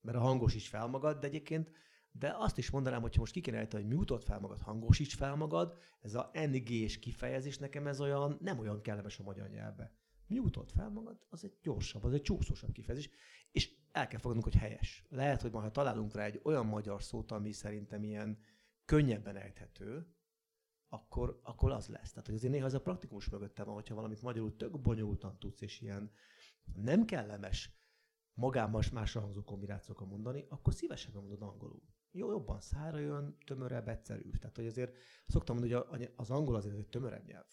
Mert 0.00 0.16
a 0.16 0.20
hangos 0.20 0.54
is 0.54 0.68
fel 0.68 0.86
magad, 0.86 1.18
de 1.18 1.26
egyébként, 1.26 1.70
de 2.10 2.34
azt 2.38 2.58
is 2.58 2.70
mondanám, 2.70 3.00
hogy 3.00 3.16
most 3.18 3.32
ki 3.32 3.40
kéne 3.40 3.66
hogy 3.70 3.86
mute 3.86 4.18
fel 4.18 4.38
magad, 4.40 4.60
hangosíts 4.60 5.14
fel 5.14 5.34
magad, 5.34 5.78
ez 6.00 6.14
a 6.14 6.30
NG-s 6.32 6.98
kifejezés 6.98 7.58
nekem 7.58 7.86
ez 7.86 8.00
olyan, 8.00 8.38
nem 8.40 8.58
olyan 8.58 8.80
kellemes 8.80 9.18
a 9.18 9.22
magyar 9.22 9.48
nyelvbe 9.48 9.92
mute 10.26 10.60
fel 10.64 10.88
magad, 10.88 11.26
az 11.28 11.44
egy 11.44 11.58
gyorsabb, 11.62 12.04
az 12.04 12.12
egy 12.12 12.22
csúszósabb 12.22 12.72
kifejezés, 12.72 13.10
és 13.50 13.74
el 13.92 14.08
kell 14.08 14.18
fogadnunk, 14.18 14.52
hogy 14.52 14.60
helyes. 14.60 15.04
Lehet, 15.08 15.40
hogy 15.40 15.52
majd 15.52 15.72
találunk 15.72 16.14
rá 16.14 16.24
egy 16.24 16.40
olyan 16.42 16.66
magyar 16.66 17.02
szót, 17.02 17.30
ami 17.30 17.52
szerintem 17.52 18.02
ilyen 18.02 18.38
könnyebben 18.84 19.36
ejthető, 19.36 20.06
akkor, 20.88 21.40
akkor 21.42 21.70
az 21.70 21.88
lesz. 21.88 22.10
Tehát, 22.10 22.26
hogy 22.26 22.34
azért 22.34 22.52
néha 22.52 22.66
ez 22.66 22.74
a 22.74 22.80
praktikus 22.80 23.28
mögötte 23.28 23.64
van, 23.64 23.74
hogyha 23.74 23.94
valamit 23.94 24.22
magyarul 24.22 24.56
tök 24.56 24.80
bonyolultan 24.80 25.38
tudsz, 25.38 25.60
és 25.60 25.80
ilyen 25.80 26.10
nem 26.74 27.04
kellemes 27.04 27.77
magában 28.38 28.82
másra 28.92 29.20
hangzó 29.20 29.42
kombinációkat 29.42 30.08
mondani, 30.08 30.46
akkor 30.48 30.74
szívesen 30.74 31.12
mondod 31.14 31.42
angolul. 31.42 31.82
Jó, 32.10 32.30
jobban 32.30 32.60
szára 32.60 32.98
jön, 32.98 33.36
tömörebb, 33.44 33.88
egyszerűbb. 33.88 34.36
Tehát, 34.36 34.56
hogy 34.56 34.66
azért 34.66 34.96
szoktam 35.26 35.56
mondani, 35.56 35.82
hogy 35.88 36.12
az 36.16 36.30
angol 36.30 36.54
azért 36.54 36.76
egy 36.76 36.88
tömörebb 36.88 37.26
nyelv 37.26 37.46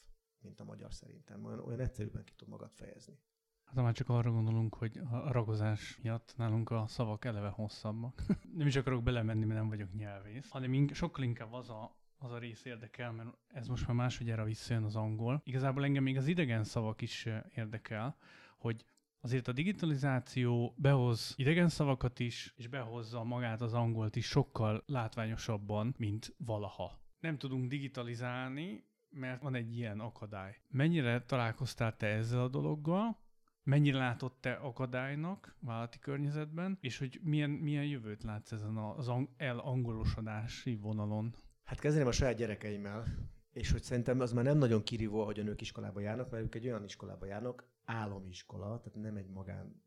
mint 0.45 0.59
a 0.59 0.63
magyar 0.63 0.93
szerintem. 0.93 1.45
Olyan, 1.45 1.59
olyan 1.59 1.79
egyszerűbben 1.79 2.23
ki 2.23 2.33
tud 2.35 2.47
magad 2.47 2.71
fejezni. 2.73 3.19
Hát 3.63 3.75
már 3.75 3.93
csak 3.93 4.09
arra 4.09 4.31
gondolunk, 4.31 4.75
hogy 4.75 4.97
a 5.11 5.31
ragozás 5.31 5.99
miatt 6.01 6.33
nálunk 6.37 6.69
a 6.69 6.87
szavak 6.87 7.25
eleve 7.25 7.47
hosszabbak. 7.47 8.21
nem 8.57 8.67
is 8.67 8.75
akarok 8.75 9.03
belemenni, 9.03 9.45
mert 9.45 9.59
nem 9.59 9.69
vagyok 9.69 9.93
nyelvész, 9.93 10.49
hanem 10.49 10.73
ink- 10.73 10.95
sokkal 10.95 11.23
inkább 11.23 11.53
az 11.53 11.69
a, 11.69 11.97
az 12.17 12.31
a 12.31 12.37
rész 12.37 12.65
érdekel, 12.65 13.11
mert 13.11 13.29
ez 13.47 13.67
most 13.67 13.87
már 13.87 13.95
másodjára 13.95 14.43
visszajön 14.43 14.83
az 14.83 14.95
angol. 14.95 15.41
Igazából 15.43 15.83
engem 15.83 16.03
még 16.03 16.17
az 16.17 16.27
idegen 16.27 16.63
szavak 16.63 17.01
is 17.01 17.27
érdekel, 17.53 18.17
hogy 18.57 18.85
azért 19.25 19.47
a 19.47 19.51
digitalizáció 19.51 20.73
behoz 20.77 21.33
idegen 21.37 21.69
szavakat 21.69 22.19
is, 22.19 22.53
és 22.55 22.67
behozza 22.67 23.23
magát 23.23 23.61
az 23.61 23.73
angolt 23.73 24.15
is 24.15 24.25
sokkal 24.25 24.83
látványosabban, 24.85 25.95
mint 25.97 26.35
valaha. 26.37 26.99
Nem 27.19 27.37
tudunk 27.37 27.69
digitalizálni, 27.69 28.83
mert 29.09 29.41
van 29.41 29.55
egy 29.55 29.77
ilyen 29.77 29.99
akadály. 29.99 30.57
Mennyire 30.69 31.21
találkoztál 31.21 31.95
te 31.95 32.07
ezzel 32.07 32.41
a 32.41 32.47
dologgal? 32.47 33.17
Mennyire 33.63 33.97
látott 33.97 34.37
te 34.41 34.51
akadálynak 34.51 35.55
vállalati 35.59 35.99
környezetben, 35.99 36.77
és 36.81 36.97
hogy 36.97 37.19
milyen, 37.23 37.49
milyen 37.49 37.85
jövőt 37.85 38.23
látsz 38.23 38.51
ezen 38.51 38.77
az 38.77 39.11
elangolosodási 39.37 40.75
vonalon? 40.75 41.35
Hát 41.63 41.79
kezdeném 41.79 42.07
a 42.07 42.11
saját 42.11 42.37
gyerekeimmel, 42.37 43.05
és 43.53 43.71
hogy 43.71 43.83
szerintem 43.83 44.19
az 44.19 44.33
már 44.33 44.43
nem 44.43 44.57
nagyon 44.57 44.83
kirívó, 44.83 45.25
hogy 45.25 45.39
a 45.39 45.43
nők 45.43 45.61
iskolába 45.61 45.99
járnak, 45.99 46.29
mert 46.31 46.43
ők 46.43 46.55
egy 46.55 46.65
olyan 46.65 46.83
iskolába 46.83 47.25
járnak, 47.25 47.73
államiskola, 47.85 48.79
tehát 48.79 48.99
nem 48.99 49.17
egy 49.17 49.29
magán, 49.29 49.83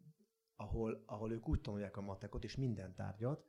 ahol, 0.56 1.02
ahol 1.06 1.32
ők 1.32 1.48
úgy 1.48 1.60
tanulják 1.60 1.96
a 1.96 2.00
matekot 2.00 2.44
és 2.44 2.56
minden 2.56 2.94
tárgyat, 2.94 3.46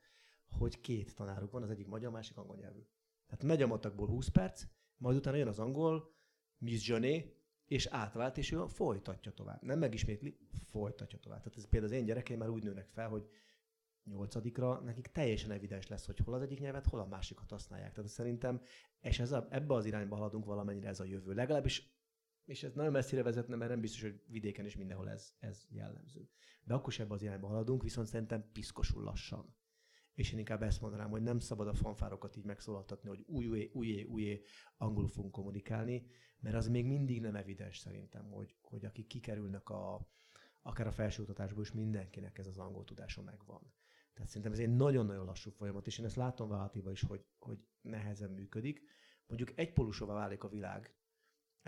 hogy 0.49 0.81
két 0.81 1.15
tanáruk 1.15 1.51
van, 1.51 1.63
az 1.63 1.69
egyik 1.69 1.87
magyar, 1.87 2.11
másik 2.11 2.37
angol 2.37 2.55
nyelvű. 2.55 2.81
Tehát 3.25 3.43
megy 3.43 3.61
a 3.61 3.67
matekból 3.67 4.07
20 4.07 4.27
perc, 4.27 4.65
majd 4.97 5.17
utána 5.17 5.37
jön 5.37 5.47
az 5.47 5.59
angol, 5.59 6.13
Miss 6.57 6.87
Johnny, 6.87 7.37
és 7.65 7.85
átvált, 7.85 8.37
és 8.37 8.51
ő 8.51 8.65
folytatja 8.65 9.31
tovább. 9.31 9.61
Nem 9.61 9.79
megismétli, 9.79 10.37
folytatja 10.69 11.19
tovább. 11.19 11.39
Tehát 11.39 11.57
ez 11.57 11.67
például 11.67 11.91
az 11.91 11.97
én 11.97 12.05
gyerekeim 12.05 12.39
már 12.39 12.49
úgy 12.49 12.63
nőnek 12.63 12.87
fel, 12.87 13.09
hogy 13.09 13.29
nyolcadikra 14.03 14.79
nekik 14.79 15.07
teljesen 15.07 15.51
evidens 15.51 15.87
lesz, 15.87 16.05
hogy 16.05 16.17
hol 16.17 16.33
az 16.33 16.41
egyik 16.41 16.59
nyelvet, 16.59 16.85
hol 16.85 16.99
a 16.99 17.05
másikat 17.05 17.49
használják. 17.49 17.93
Tehát 17.93 18.09
szerintem, 18.09 18.61
és 19.01 19.19
ez 19.19 19.31
a, 19.31 19.47
ebbe 19.49 19.73
az 19.73 19.85
irányba 19.85 20.15
haladunk 20.15 20.45
valamennyire 20.45 20.87
ez 20.87 20.99
a 20.99 21.03
jövő. 21.03 21.33
Legalábbis, 21.33 21.98
és 22.49 22.63
ez 22.63 22.73
nagyon 22.73 22.91
messzire 22.91 23.23
vezetne, 23.23 23.55
mert 23.55 23.69
nem 23.69 23.79
biztos, 23.79 24.01
hogy 24.01 24.21
vidéken 24.27 24.65
is 24.65 24.75
mindenhol 24.75 25.09
ez, 25.09 25.33
ez 25.39 25.65
jellemző. 25.69 26.29
De 26.63 26.73
akkor 26.73 26.93
ebbe 26.97 27.13
az 27.13 27.21
irányba 27.21 27.47
haladunk, 27.47 27.83
viszont 27.83 28.07
szerintem 28.07 28.49
piszkosul 28.51 29.03
lassan 29.03 29.57
és 30.19 30.31
én 30.31 30.39
inkább 30.39 30.63
ezt 30.63 30.81
mondanám, 30.81 31.09
hogy 31.09 31.21
nem 31.21 31.39
szabad 31.39 31.67
a 31.67 31.73
fanfárokat 31.73 32.35
így 32.35 32.45
megszólaltatni, 32.45 33.09
hogy 33.09 33.23
újé, 33.27 33.71
újé, 33.73 34.03
újé 34.03 34.43
angolul 34.77 35.09
fogunk 35.09 35.33
kommunikálni, 35.33 36.05
mert 36.39 36.55
az 36.55 36.67
még 36.67 36.85
mindig 36.85 37.21
nem 37.21 37.35
evidens 37.35 37.77
szerintem, 37.77 38.31
hogy, 38.31 38.55
hogy 38.61 38.85
akik 38.85 39.07
kikerülnek 39.07 39.69
a, 39.69 40.07
akár 40.61 40.87
a 40.87 40.91
felsőoktatásból 40.91 41.63
is 41.63 41.71
mindenkinek 41.71 42.37
ez 42.37 42.47
az 42.47 42.57
angol 42.57 42.83
tudása 42.83 43.21
megvan. 43.21 43.73
Tehát 44.13 44.29
szerintem 44.29 44.51
ez 44.51 44.59
egy 44.59 44.75
nagyon-nagyon 44.75 45.25
lassú 45.25 45.49
folyamat, 45.49 45.87
és 45.87 45.97
én 45.97 46.05
ezt 46.05 46.15
látom 46.15 46.49
vállalatiba 46.49 46.91
is, 46.91 47.01
hogy, 47.01 47.25
hogy 47.37 47.57
nehezen 47.81 48.31
működik. 48.31 48.81
Mondjuk 49.27 49.59
egy 49.59 49.73
polusová 49.73 50.13
válik 50.13 50.43
a 50.43 50.49
világ 50.49 50.93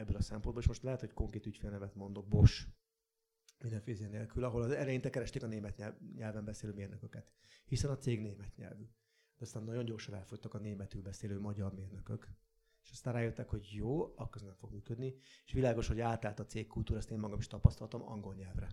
ebből 0.02 0.16
a 0.16 0.22
szempontból, 0.22 0.62
és 0.62 0.68
most 0.68 0.84
lehet, 0.84 1.00
hogy 1.00 1.14
konkrét 1.14 1.46
ügyfélnevet 1.46 1.96
mondok, 1.96 2.28
Bosch, 2.28 2.68
minden 3.60 3.82
fézje 3.82 4.08
nélkül, 4.08 4.44
ahol 4.44 4.62
az 4.62 4.72
eleinte 4.72 5.10
keresték 5.10 5.44
a 5.44 5.48
német 5.48 5.94
nyelven 6.16 6.46
beszélő 6.46 6.74
mérnököket, 6.74 7.32
hiszen 7.66 7.92
a 7.92 7.98
cég 7.98 8.22
német 8.22 8.56
nyelvű. 8.56 8.84
De 9.38 9.46
aztán 9.46 9.64
nagyon 9.64 9.86
gyorsan 9.86 10.14
elfogytak 10.14 10.54
a 10.54 10.58
németül 10.58 11.02
beszélő 11.02 11.40
magyar 11.40 11.74
mérnökök, 11.74 12.30
és 12.84 12.92
aztán 12.92 13.14
rájöttek, 13.14 13.50
hogy 13.50 13.70
jó, 13.72 14.04
akkor 14.04 14.36
ez 14.36 14.42
nem 14.42 14.56
fog 14.56 14.72
működni, 14.72 15.16
és 15.46 15.52
világos, 15.52 15.88
hogy 15.88 16.00
átállt 16.00 16.40
a 16.40 16.46
cégkultúra, 16.46 17.00
ezt 17.00 17.12
én 17.12 17.20
magam 17.20 17.40
is 17.40 17.48
tapasztaltam 17.48 18.02
angol 18.02 18.36
nyelvre. 18.36 18.70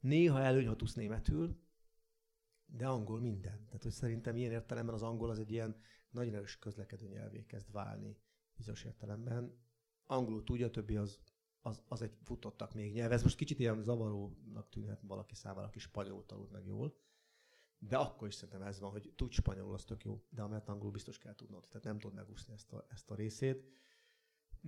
Néha 0.00 0.40
előny, 0.40 0.66
ha 0.66 0.76
tudsz 0.76 0.94
németül, 0.94 1.60
de 2.66 2.86
angol 2.86 3.20
minden. 3.20 3.64
Tehát, 3.64 3.82
hogy 3.82 3.92
szerintem 3.92 4.36
ilyen 4.36 4.52
értelemben 4.52 4.94
az 4.94 5.02
angol 5.02 5.30
az 5.30 5.38
egy 5.38 5.50
ilyen 5.50 5.76
nagyon 6.10 6.34
erős 6.34 6.58
közlekedő 6.58 7.06
nyelvé 7.06 7.44
kezd 7.44 7.72
válni 7.72 8.18
bizonyos 8.56 8.84
értelemben. 8.84 9.65
Angolul 10.06 10.44
tudja, 10.44 10.70
többi 10.70 10.96
az, 10.96 11.20
az, 11.60 11.82
az 11.88 12.02
egy 12.02 12.12
futottak 12.22 12.74
még 12.74 12.92
nyelv. 12.92 13.12
Ez 13.12 13.22
most 13.22 13.36
kicsit 13.36 13.58
ilyen 13.58 13.82
zavarónak 13.82 14.68
tűnhet 14.68 15.00
valaki 15.02 15.34
számára, 15.34 15.66
aki 15.66 15.78
spanyolul 15.78 16.26
tanult 16.26 16.52
meg 16.52 16.66
jól. 16.66 16.96
De 17.78 17.96
akkor 17.96 18.28
is 18.28 18.34
szerintem 18.34 18.62
ez 18.62 18.80
van, 18.80 18.90
hogy 18.90 19.12
tudj 19.16 19.34
spanyolul, 19.34 19.74
az 19.74 19.84
tök 19.84 20.04
jó, 20.04 20.22
de 20.30 20.42
amelyet 20.42 20.68
angolul 20.68 20.92
biztos 20.92 21.18
kell 21.18 21.34
tudnod. 21.34 21.66
Tehát 21.68 21.84
nem 21.84 21.98
tudod 21.98 22.16
megúszni 22.16 22.52
ezt 22.52 22.72
a, 22.72 22.86
ezt 22.88 23.10
a 23.10 23.14
részét. 23.14 23.68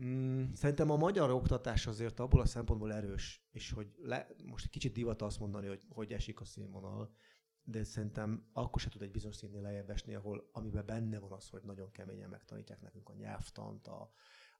Mm, 0.05 0.53
szerintem 0.53 0.91
a 0.91 0.97
magyar 0.97 1.31
oktatás 1.31 1.87
azért 1.87 2.21
abból 2.21 2.41
a 2.41 2.47
szempontból 2.47 2.93
erős, 2.93 3.49
és 3.51 3.71
hogy 3.71 3.95
le, 3.97 4.29
most 4.45 4.65
egy 4.65 4.71
kicsit 4.71 4.93
divat 4.93 5.23
azt 5.23 5.39
mondani, 5.39 5.67
hogy 5.67 5.87
hogy 5.89 6.13
esik 6.13 6.41
a 6.41 6.45
színvonal, 6.45 7.15
de 7.63 7.85
szerintem 7.85 8.49
akkor 8.53 8.81
se 8.81 8.89
tud 8.89 9.03
egy 9.03 9.11
bizonyos 9.11 9.37
színnél 9.37 9.61
lejjebb 9.61 9.91
esni, 9.91 10.15
ahol 10.15 10.49
amiben 10.53 10.87
benne 10.87 11.19
van 11.19 11.33
az, 11.33 11.49
hogy 11.49 11.63
nagyon 11.63 11.91
keményen 11.91 12.29
megtanítják 12.29 12.81
nekünk 12.81 13.09
a 13.09 13.15
nyelvtant, 13.15 13.87
a, 13.87 14.11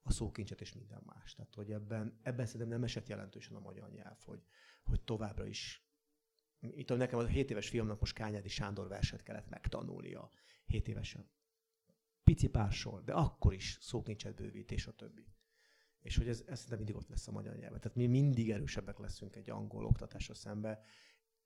a 0.03 0.13
szókincset 0.13 0.61
és 0.61 0.73
minden 0.73 1.03
más. 1.05 1.35
Tehát, 1.35 1.55
hogy 1.55 1.73
ebben, 1.73 2.19
ebben 2.23 2.47
szerintem 2.47 2.69
nem 2.69 2.85
esett 2.85 3.09
jelentősen 3.09 3.57
a 3.57 3.61
magyar 3.61 3.91
nyelv, 3.91 4.19
hogy, 4.25 4.43
hogy 4.85 5.03
továbbra 5.03 5.47
is 5.47 5.89
itt 6.61 6.89
nekem 6.89 7.19
a 7.19 7.27
7 7.27 7.51
éves 7.51 7.69
fiamnak 7.69 8.01
most 8.01 8.15
Kányádi 8.15 8.49
Sándor 8.49 8.89
verset 8.89 9.23
kellett 9.23 9.49
megtanulnia 9.49 10.31
7 10.65 10.89
évesen. 10.89 11.31
Pici 12.23 12.49
pársol, 12.49 13.03
de 13.03 13.13
akkor 13.13 13.55
is 13.55 13.79
szókincset 13.81 14.35
bővítés 14.35 14.87
a 14.87 14.93
többi. 14.93 15.27
És 16.01 16.17
hogy 16.17 16.29
ez, 16.29 16.43
ez 16.47 16.59
szerintem 16.59 16.77
mindig 16.77 16.97
ott 16.97 17.09
lesz 17.09 17.29
a 17.29 17.33
magyar 17.33 17.57
nyelven. 17.57 17.81
Tehát 17.81 17.97
mi 17.97 18.07
mindig 18.07 18.51
erősebbek 18.51 18.99
leszünk 18.99 19.37
egy 19.37 19.51
angol 19.51 19.85
oktatásra 19.85 20.35
szembe, 20.35 20.83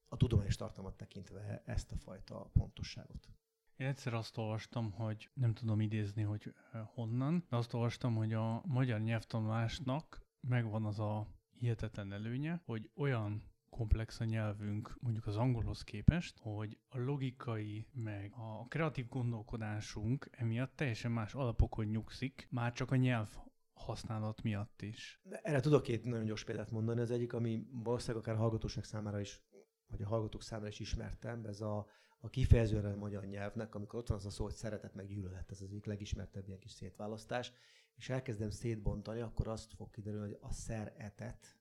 a 0.09 0.17
tudományos 0.17 0.57
tartalmat 0.57 0.97
tekintve 0.97 1.63
ezt 1.67 1.93
a 1.93 1.97
fajta 1.97 2.51
pontosságot. 2.53 3.29
Én 3.77 3.87
egyszer 3.87 4.15
azt 4.15 4.37
olvastam, 4.37 4.91
hogy 4.91 5.31
nem 5.35 5.55
tudom 5.55 5.81
idézni, 5.81 6.23
hogy 6.23 6.55
honnan, 6.85 7.45
de 7.49 7.57
azt 7.57 7.75
olvastam, 7.75 8.15
hogy 8.15 8.33
a 8.33 8.63
magyar 8.67 9.01
nyelvtanulásnak 9.01 10.23
megvan 10.41 10.85
az 10.85 10.99
a 10.99 11.27
hihetetlen 11.51 12.13
előnye, 12.13 12.63
hogy 12.65 12.91
olyan 12.95 13.51
komplex 13.71 14.21
a 14.21 14.25
nyelvünk 14.25 14.97
mondjuk 15.01 15.27
az 15.27 15.37
angolhoz 15.37 15.83
képest, 15.83 16.39
hogy 16.39 16.79
a 16.89 16.99
logikai, 16.99 17.87
meg 17.93 18.33
a 18.37 18.67
kreatív 18.69 19.09
gondolkodásunk 19.09 20.29
emiatt 20.31 20.77
teljesen 20.77 21.13
más 21.13 21.35
alapokon 21.35 21.85
nyugszik, 21.85 22.47
már 22.51 22.73
csak 22.73 22.91
a 22.91 22.97
nyelv 22.97 23.37
használat 23.73 24.43
miatt 24.43 24.83
is. 24.83 25.21
Erre 25.43 25.61
tudok 25.61 25.83
két 25.83 26.05
nagyon 26.05 26.25
gyors 26.25 26.45
példát 26.45 26.71
mondani. 26.71 27.01
Az 27.01 27.11
egyik, 27.11 27.33
ami 27.33 27.67
valószínűleg 27.71 28.23
akár 28.23 28.35
a 28.35 28.39
hallgatóság 28.39 28.85
számára 28.85 29.21
is, 29.21 29.43
vagy 29.87 30.03
a 30.03 30.09
hallgatók 30.09 30.43
számára 30.43 30.69
is 30.69 30.81
ismertem, 30.81 31.45
ez 31.45 31.61
a, 31.61 31.87
a 32.25 32.29
kifejezőre 32.29 32.89
a 32.89 32.97
magyar 32.97 33.25
nyelvnek, 33.25 33.75
amikor 33.75 33.99
ott 33.99 34.09
van 34.09 34.19
az 34.19 34.27
a 34.27 34.31
szó, 34.31 34.45
hogy 34.45 34.55
szeretet 34.55 34.95
meg 34.95 35.07
gyűlölet, 35.07 35.51
ez 35.51 35.61
az 35.61 35.69
egyik 35.69 35.85
legismertebb 35.85 36.47
ilyen 36.47 36.59
kis 36.59 36.71
szétválasztás, 36.71 37.53
és 37.95 38.09
elkezdem 38.09 38.51
szétbontani, 38.51 39.21
akkor 39.21 39.49
azt 39.49 39.75
fog 39.75 39.91
kiderülni, 39.91 40.27
hogy 40.27 40.39
a 40.41 40.53
szeretet, 40.53 41.59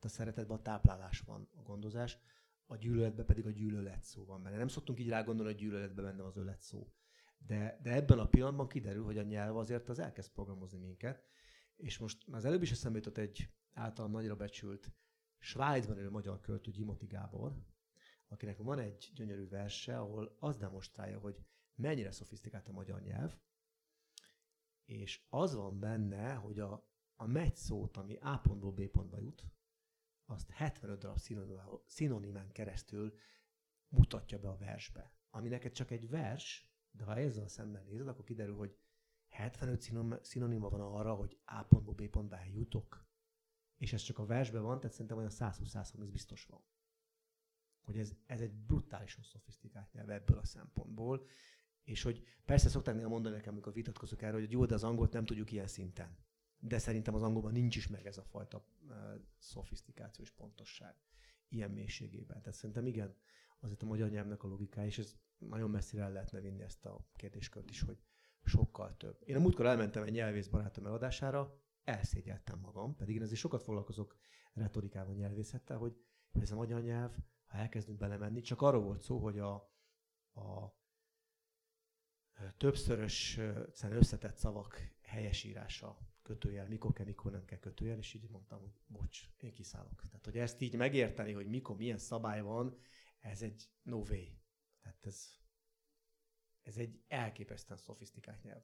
a 0.00 0.08
szeretetben 0.08 0.56
a 0.56 0.62
táplálás 0.62 1.20
van, 1.20 1.48
a 1.56 1.62
gondozás, 1.62 2.18
a 2.66 2.76
gyűlöletben 2.76 3.26
pedig 3.26 3.46
a 3.46 3.50
gyűlölet 3.50 4.02
szó 4.02 4.24
van 4.24 4.42
benne. 4.42 4.56
Nem 4.56 4.68
szoktunk 4.68 5.00
így 5.00 5.08
rá 5.08 5.22
gondolni, 5.22 5.52
hogy 5.52 5.60
gyűlöletben 5.60 6.04
benne 6.04 6.24
az 6.24 6.36
ölet 6.36 6.60
szó. 6.60 6.92
De, 7.38 7.78
de 7.82 7.92
ebben 7.92 8.18
a 8.18 8.28
pillanatban 8.28 8.68
kiderül, 8.68 9.04
hogy 9.04 9.18
a 9.18 9.22
nyelv 9.22 9.56
azért 9.56 9.88
az 9.88 9.98
elkezd 9.98 10.32
programozni 10.32 10.78
minket. 10.78 11.24
És 11.76 11.98
most 11.98 12.26
már 12.26 12.38
az 12.38 12.44
előbb 12.44 12.62
is 12.62 12.70
eszembe 12.70 12.98
jutott 12.98 13.18
egy 13.18 13.48
általam 13.72 14.10
nagyra 14.10 14.36
becsült 14.36 14.92
Svájcban 15.38 15.98
élő 15.98 16.10
magyar 16.10 16.40
költő 16.40 16.70
Gyimoti 16.70 17.06
Gábor, 17.06 17.56
akinek 18.28 18.58
van 18.58 18.78
egy 18.78 19.10
gyönyörű 19.14 19.48
verse, 19.48 19.98
ahol 19.98 20.36
az 20.38 20.56
demonstrálja, 20.56 21.18
hogy 21.18 21.44
mennyire 21.74 22.10
szofisztikált 22.10 22.68
a 22.68 22.72
magyar 22.72 23.00
nyelv, 23.00 23.36
és 24.84 25.26
az 25.28 25.54
van 25.54 25.78
benne, 25.78 26.34
hogy 26.34 26.58
a, 26.58 26.88
a 27.16 27.26
megy 27.26 27.56
szót, 27.56 27.96
ami 27.96 28.16
A 28.20 28.38
pontból 28.38 28.72
B 28.72 28.86
pontba 28.86 29.18
jut, 29.18 29.44
azt 30.26 30.50
75 30.50 30.98
darab 30.98 31.18
szinonimán 31.86 32.52
keresztül 32.52 33.14
mutatja 33.88 34.38
be 34.38 34.48
a 34.48 34.56
versbe. 34.56 35.12
Ami 35.30 35.48
neked 35.48 35.72
csak 35.72 35.90
egy 35.90 36.08
vers, 36.08 36.72
de 36.90 37.04
ha 37.04 37.16
ezzel 37.16 37.48
szemben 37.48 37.84
nézed, 37.84 38.08
akkor 38.08 38.24
kiderül, 38.24 38.56
hogy 38.56 38.78
75 39.28 39.80
szinonima 40.22 40.68
van 40.68 40.80
arra, 40.80 41.14
hogy 41.14 41.40
A 41.44 41.62
pontból 41.62 41.94
B 41.94 42.08
pontba 42.08 42.36
eljutok. 42.36 43.06
És 43.76 43.92
ez 43.92 44.02
csak 44.02 44.18
a 44.18 44.26
versben 44.26 44.62
van, 44.62 44.78
tehát 44.80 44.92
szerintem 44.92 45.16
olyan 45.16 45.30
120-130 45.32 46.08
biztos 46.10 46.44
van. 46.44 46.64
Hogy 47.84 47.98
ez, 47.98 48.12
ez 48.26 48.40
egy 48.40 48.52
brutálisan 48.52 49.22
szofisztikált 49.22 49.92
nyelv 49.92 50.10
ebből 50.10 50.38
a 50.38 50.44
szempontból, 50.44 51.26
és 51.84 52.02
hogy 52.02 52.24
persze 52.44 52.68
szokták 52.68 52.94
néha 52.94 53.08
mondani 53.08 53.34
nekem, 53.34 53.52
amikor 53.52 53.72
vitatkozok 53.72 54.22
erről, 54.22 54.40
hogy 54.40 54.50
jó, 54.50 54.64
de 54.64 54.74
az 54.74 54.84
angolt 54.84 55.12
nem 55.12 55.24
tudjuk 55.24 55.52
ilyen 55.52 55.66
szinten 55.66 56.16
de 56.66 56.78
szerintem 56.78 57.14
az 57.14 57.22
angolban 57.22 57.52
nincs 57.52 57.76
is 57.76 57.88
meg 57.88 58.06
ez 58.06 58.18
a 58.18 58.22
fajta 58.22 58.66
uh, 58.88 58.94
szofisztikáció 59.38 60.24
és 60.24 60.30
pontosság 60.30 60.94
ilyen 61.48 61.70
mélységében. 61.70 62.40
Tehát 62.40 62.58
szerintem 62.58 62.86
igen, 62.86 63.14
azért 63.60 63.82
a 63.82 63.86
magyar 63.86 64.10
nyelvnek 64.10 64.42
a 64.42 64.48
logikája, 64.48 64.86
és 64.86 64.98
ez 64.98 65.16
nagyon 65.38 65.70
messzire 65.70 66.02
el 66.02 66.12
lehetne 66.12 66.40
vinni 66.40 66.62
ezt 66.62 66.84
a 66.84 67.06
kérdéskört 67.16 67.70
is, 67.70 67.80
hogy 67.80 67.98
sokkal 68.44 68.96
több. 68.96 69.18
Én 69.24 69.36
a 69.36 69.40
múltkor 69.40 69.66
elmentem 69.66 70.02
egy 70.02 70.12
nyelvész 70.12 70.46
barátom 70.46 70.86
eladására, 70.86 71.62
elszégyeltem 71.84 72.58
magam, 72.58 72.94
pedig 72.96 73.14
én 73.14 73.22
azért 73.22 73.40
sokat 73.40 73.62
foglalkozok 73.62 74.16
retorikával, 74.52 75.14
nyelvészettel, 75.14 75.76
hogy 75.76 75.96
ez 76.40 76.50
a 76.50 76.56
magyar 76.56 76.82
nyelv, 76.82 77.16
ha 77.54 77.60
elkezdünk 77.60 77.98
belemenni, 77.98 78.40
csak 78.40 78.62
arról 78.62 78.82
volt 78.82 79.02
szó, 79.02 79.18
hogy 79.18 79.38
a, 79.38 79.54
a 80.34 80.74
többszörös 82.56 83.38
összetett 83.82 84.36
szavak 84.36 84.96
helyesírása 85.02 85.98
kötőjel, 86.22 86.68
mikor 86.68 86.92
kell, 86.92 87.06
mikor 87.06 87.32
nem 87.32 87.44
kell 87.44 87.58
kötőjel, 87.58 87.98
és 87.98 88.14
így 88.14 88.28
mondtam, 88.30 88.60
hogy 88.60 88.80
bocs, 88.86 89.28
én 89.40 89.52
kiszállok. 89.52 90.02
Tehát, 90.06 90.24
hogy 90.24 90.38
ezt 90.38 90.60
így 90.60 90.76
megérteni, 90.76 91.32
hogy 91.32 91.48
mikor 91.48 91.76
milyen 91.76 91.98
szabály 91.98 92.40
van, 92.40 92.78
ez 93.18 93.42
egy 93.42 93.70
no. 93.82 94.02
Tehát 94.80 95.06
ez, 95.06 95.28
ez 96.62 96.76
egy 96.76 97.02
elképesztően 97.08 97.78
szofisztikált 97.78 98.42
nyelv. 98.42 98.62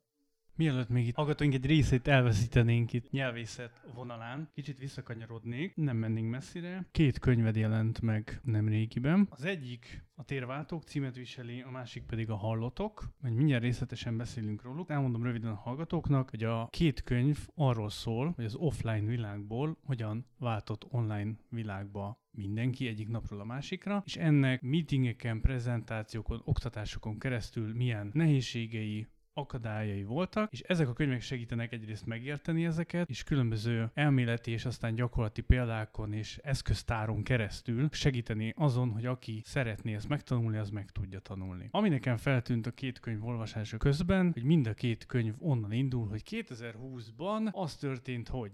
Mielőtt 0.55 0.89
még 0.89 1.07
itt 1.07 1.15
hallgatóink 1.15 1.55
egy 1.55 1.67
részét 1.67 2.09
elveszítenénk 2.09 2.93
itt 2.93 3.11
nyelvészet 3.11 3.81
vonalán, 3.95 4.51
kicsit 4.55 4.79
visszakanyarodnék, 4.79 5.77
nem 5.77 5.97
mennénk 5.97 6.31
messzire. 6.31 6.87
Két 6.91 7.19
könyved 7.19 7.57
jelent 7.57 8.01
meg 8.01 8.41
nem 8.45 8.69
régiben. 8.69 9.27
Az 9.31 9.45
egyik 9.45 10.05
a 10.15 10.25
Térváltók 10.25 10.83
címet 10.83 11.17
viseli, 11.17 11.61
a 11.61 11.71
másik 11.71 12.03
pedig 12.03 12.31
a 12.31 12.37
Hallotok, 12.37 13.15
hogy 13.21 13.33
mindjárt 13.33 13.63
részletesen 13.63 14.17
beszélünk 14.17 14.63
róluk. 14.63 14.91
Elmondom 14.91 15.23
röviden 15.23 15.51
a 15.51 15.55
hallgatóknak, 15.55 16.31
hogy 16.31 16.45
a 16.45 16.69
két 16.71 17.03
könyv 17.03 17.39
arról 17.55 17.91
szól, 17.91 18.33
hogy 18.37 18.45
az 18.45 18.55
offline 18.55 19.07
világból 19.07 19.79
hogyan 19.85 20.27
váltott 20.39 20.87
online 20.91 21.37
világba 21.49 22.21
mindenki 22.31 22.87
egyik 22.87 23.09
napról 23.09 23.41
a 23.41 23.45
másikra, 23.45 24.03
és 24.07 24.17
ennek 24.17 24.63
meetingeken, 24.63 25.41
prezentációkon, 25.41 26.41
oktatásokon 26.45 27.19
keresztül 27.19 27.75
milyen 27.75 28.11
nehézségei, 28.13 29.07
akadályai 29.33 30.05
voltak, 30.05 30.53
és 30.53 30.61
ezek 30.61 30.89
a 30.89 30.93
könyvek 30.93 31.21
segítenek 31.21 31.73
egyrészt 31.73 32.07
megérteni 32.07 32.65
ezeket, 32.65 33.09
és 33.09 33.23
különböző 33.23 33.91
elméleti 33.95 34.51
és 34.51 34.65
aztán 34.65 34.95
gyakorlati 34.95 35.41
példákon 35.41 36.13
és 36.13 36.39
eszköztáron 36.43 37.23
keresztül 37.23 37.89
segíteni 37.93 38.53
azon, 38.57 38.91
hogy 38.91 39.07
aki 39.07 39.43
szeretné 39.45 39.95
ezt 39.95 40.09
megtanulni, 40.09 40.57
az 40.57 40.71
meg 40.71 40.91
tudja 40.91 41.19
tanulni. 41.19 41.69
Ami 41.71 41.89
nekem 41.89 42.17
feltűnt 42.17 42.67
a 42.67 42.71
két 42.71 43.01
könyv 43.01 43.25
olvasása 43.25 43.77
közben, 43.77 44.31
hogy 44.33 44.45
mind 44.45 44.67
a 44.67 44.75
két 44.75 45.07
könyv 45.07 45.35
onnan 45.39 45.73
indul, 45.73 46.09
hogy 46.09 46.23
2020-ban 46.31 47.53
az 47.53 47.77
történt, 47.77 48.29
hogy 48.29 48.53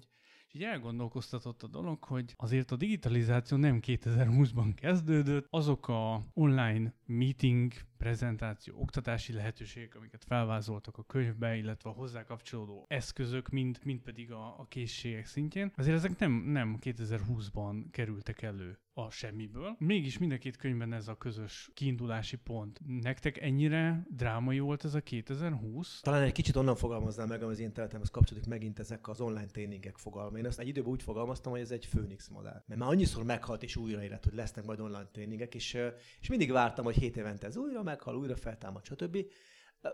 így 0.57 0.63
elgondolkoztatott 0.63 1.63
a 1.63 1.67
dolog, 1.67 2.05
hogy 2.05 2.35
azért 2.37 2.71
a 2.71 2.77
digitalizáció 2.77 3.57
nem 3.57 3.81
2020-ban 3.87 4.73
kezdődött, 4.75 5.47
azok 5.51 5.89
a 5.89 6.27
online 6.35 6.95
meeting 7.07 7.73
prezentáció, 7.97 8.81
oktatási 8.81 9.33
lehetőségek, 9.33 9.95
amiket 9.95 10.25
felvázoltak 10.25 10.99
a 10.99 11.03
könyvbe, 11.03 11.57
illetve 11.57 11.91
a 11.91 11.93
hozzá 11.93 12.25
kapcsolódó 12.25 12.85
eszközök, 12.89 13.49
mind, 13.49 13.79
mind 13.85 14.01
pedig 14.01 14.33
a, 14.33 14.59
a 14.59 14.67
készségek 14.69 15.27
szintjén. 15.27 15.73
Azért 15.77 15.97
ezek 15.97 16.19
nem, 16.19 16.33
nem 16.33 16.79
2020-ban 16.81 17.85
kerültek 17.91 18.43
elő 18.43 18.79
a 18.99 19.11
semmiből. 19.11 19.77
Mégis 19.79 20.19
mind 20.19 20.33
a 20.33 20.39
két 20.39 20.57
könyvben 20.57 20.93
ez 20.93 21.09
a 21.09 21.17
közös 21.17 21.71
kiindulási 21.75 22.37
pont. 22.37 22.81
Nektek 22.87 23.41
ennyire 23.41 24.07
drámai 24.11 24.59
volt 24.59 24.85
ez 24.85 24.95
a 24.95 25.01
2020? 25.01 26.01
Talán 26.01 26.23
egy 26.23 26.33
kicsit 26.33 26.57
onnan 26.57 26.77
fogalmaznám 26.77 27.29
meg, 27.29 27.43
az 27.43 27.59
én 27.59 27.73
teletemhez 27.73 28.11
kapcsolódik 28.11 28.49
megint 28.49 28.79
ezek 28.79 29.09
az 29.09 29.21
online 29.21 29.47
tréningek 29.47 29.97
fogalma. 29.97 30.39
Én 30.39 30.47
ezt 30.47 30.59
egy 30.59 30.69
időben 30.69 30.91
úgy 30.91 31.03
fogalmaztam, 31.03 31.53
hogy 31.53 31.61
ez 31.61 31.71
egy 31.71 31.89
Phoenix 31.89 32.29
modell. 32.29 32.63
Mert 32.67 32.81
már 32.81 32.89
annyiszor 32.89 33.25
meghalt 33.25 33.63
és 33.63 33.77
újra 33.77 34.03
élet, 34.03 34.25
hogy 34.25 34.35
lesznek 34.35 34.65
majd 34.65 34.81
online 34.81 35.09
tréningek, 35.13 35.55
és, 35.55 35.79
és 36.21 36.29
mindig 36.29 36.53
vártam, 36.53 36.85
hogy 36.85 36.96
hét 36.97 37.17
évente 37.17 37.47
ez 37.47 37.57
újra 37.57 37.83
meghal, 37.83 38.17
újra 38.17 38.37
feltámad, 38.37 38.85
stb. 38.85 39.19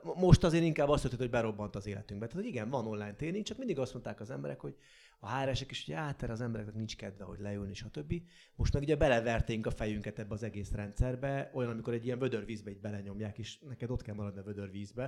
Most 0.02 0.44
azért 0.44 0.64
inkább 0.64 0.88
azt 0.88 1.00
történt, 1.00 1.22
hogy 1.22 1.30
berobbant 1.30 1.76
az 1.76 1.86
életünkbe. 1.86 2.26
Tehát, 2.26 2.44
igen, 2.44 2.70
van 2.70 2.86
online 2.86 3.14
tréning, 3.14 3.44
csak 3.44 3.58
mindig 3.58 3.78
azt 3.78 3.92
mondták 3.92 4.20
az 4.20 4.30
emberek, 4.30 4.60
hogy 4.60 4.76
a 5.24 5.38
HR-esek 5.38 5.70
is, 5.70 5.84
hogy 5.84 5.94
át, 5.94 6.22
az 6.22 6.40
embereknek 6.40 6.74
nincs 6.74 6.96
kedve, 6.96 7.24
hogy 7.24 7.40
leülni, 7.40 7.74
stb. 7.74 8.14
Most 8.54 8.72
meg 8.72 8.82
ugye 8.82 8.96
beleverténk 8.96 9.66
a 9.66 9.70
fejünket 9.70 10.18
ebbe 10.18 10.34
az 10.34 10.42
egész 10.42 10.72
rendszerbe, 10.72 11.50
olyan, 11.54 11.70
amikor 11.70 11.92
egy 11.92 12.04
ilyen 12.04 12.18
vödörvízbe 12.18 12.70
így 12.70 12.80
belenyomják, 12.80 13.38
és 13.38 13.58
neked 13.58 13.90
ott 13.90 14.02
kell 14.02 14.14
maradni 14.14 14.40
a 14.40 14.42
vödörvízbe. 14.42 15.02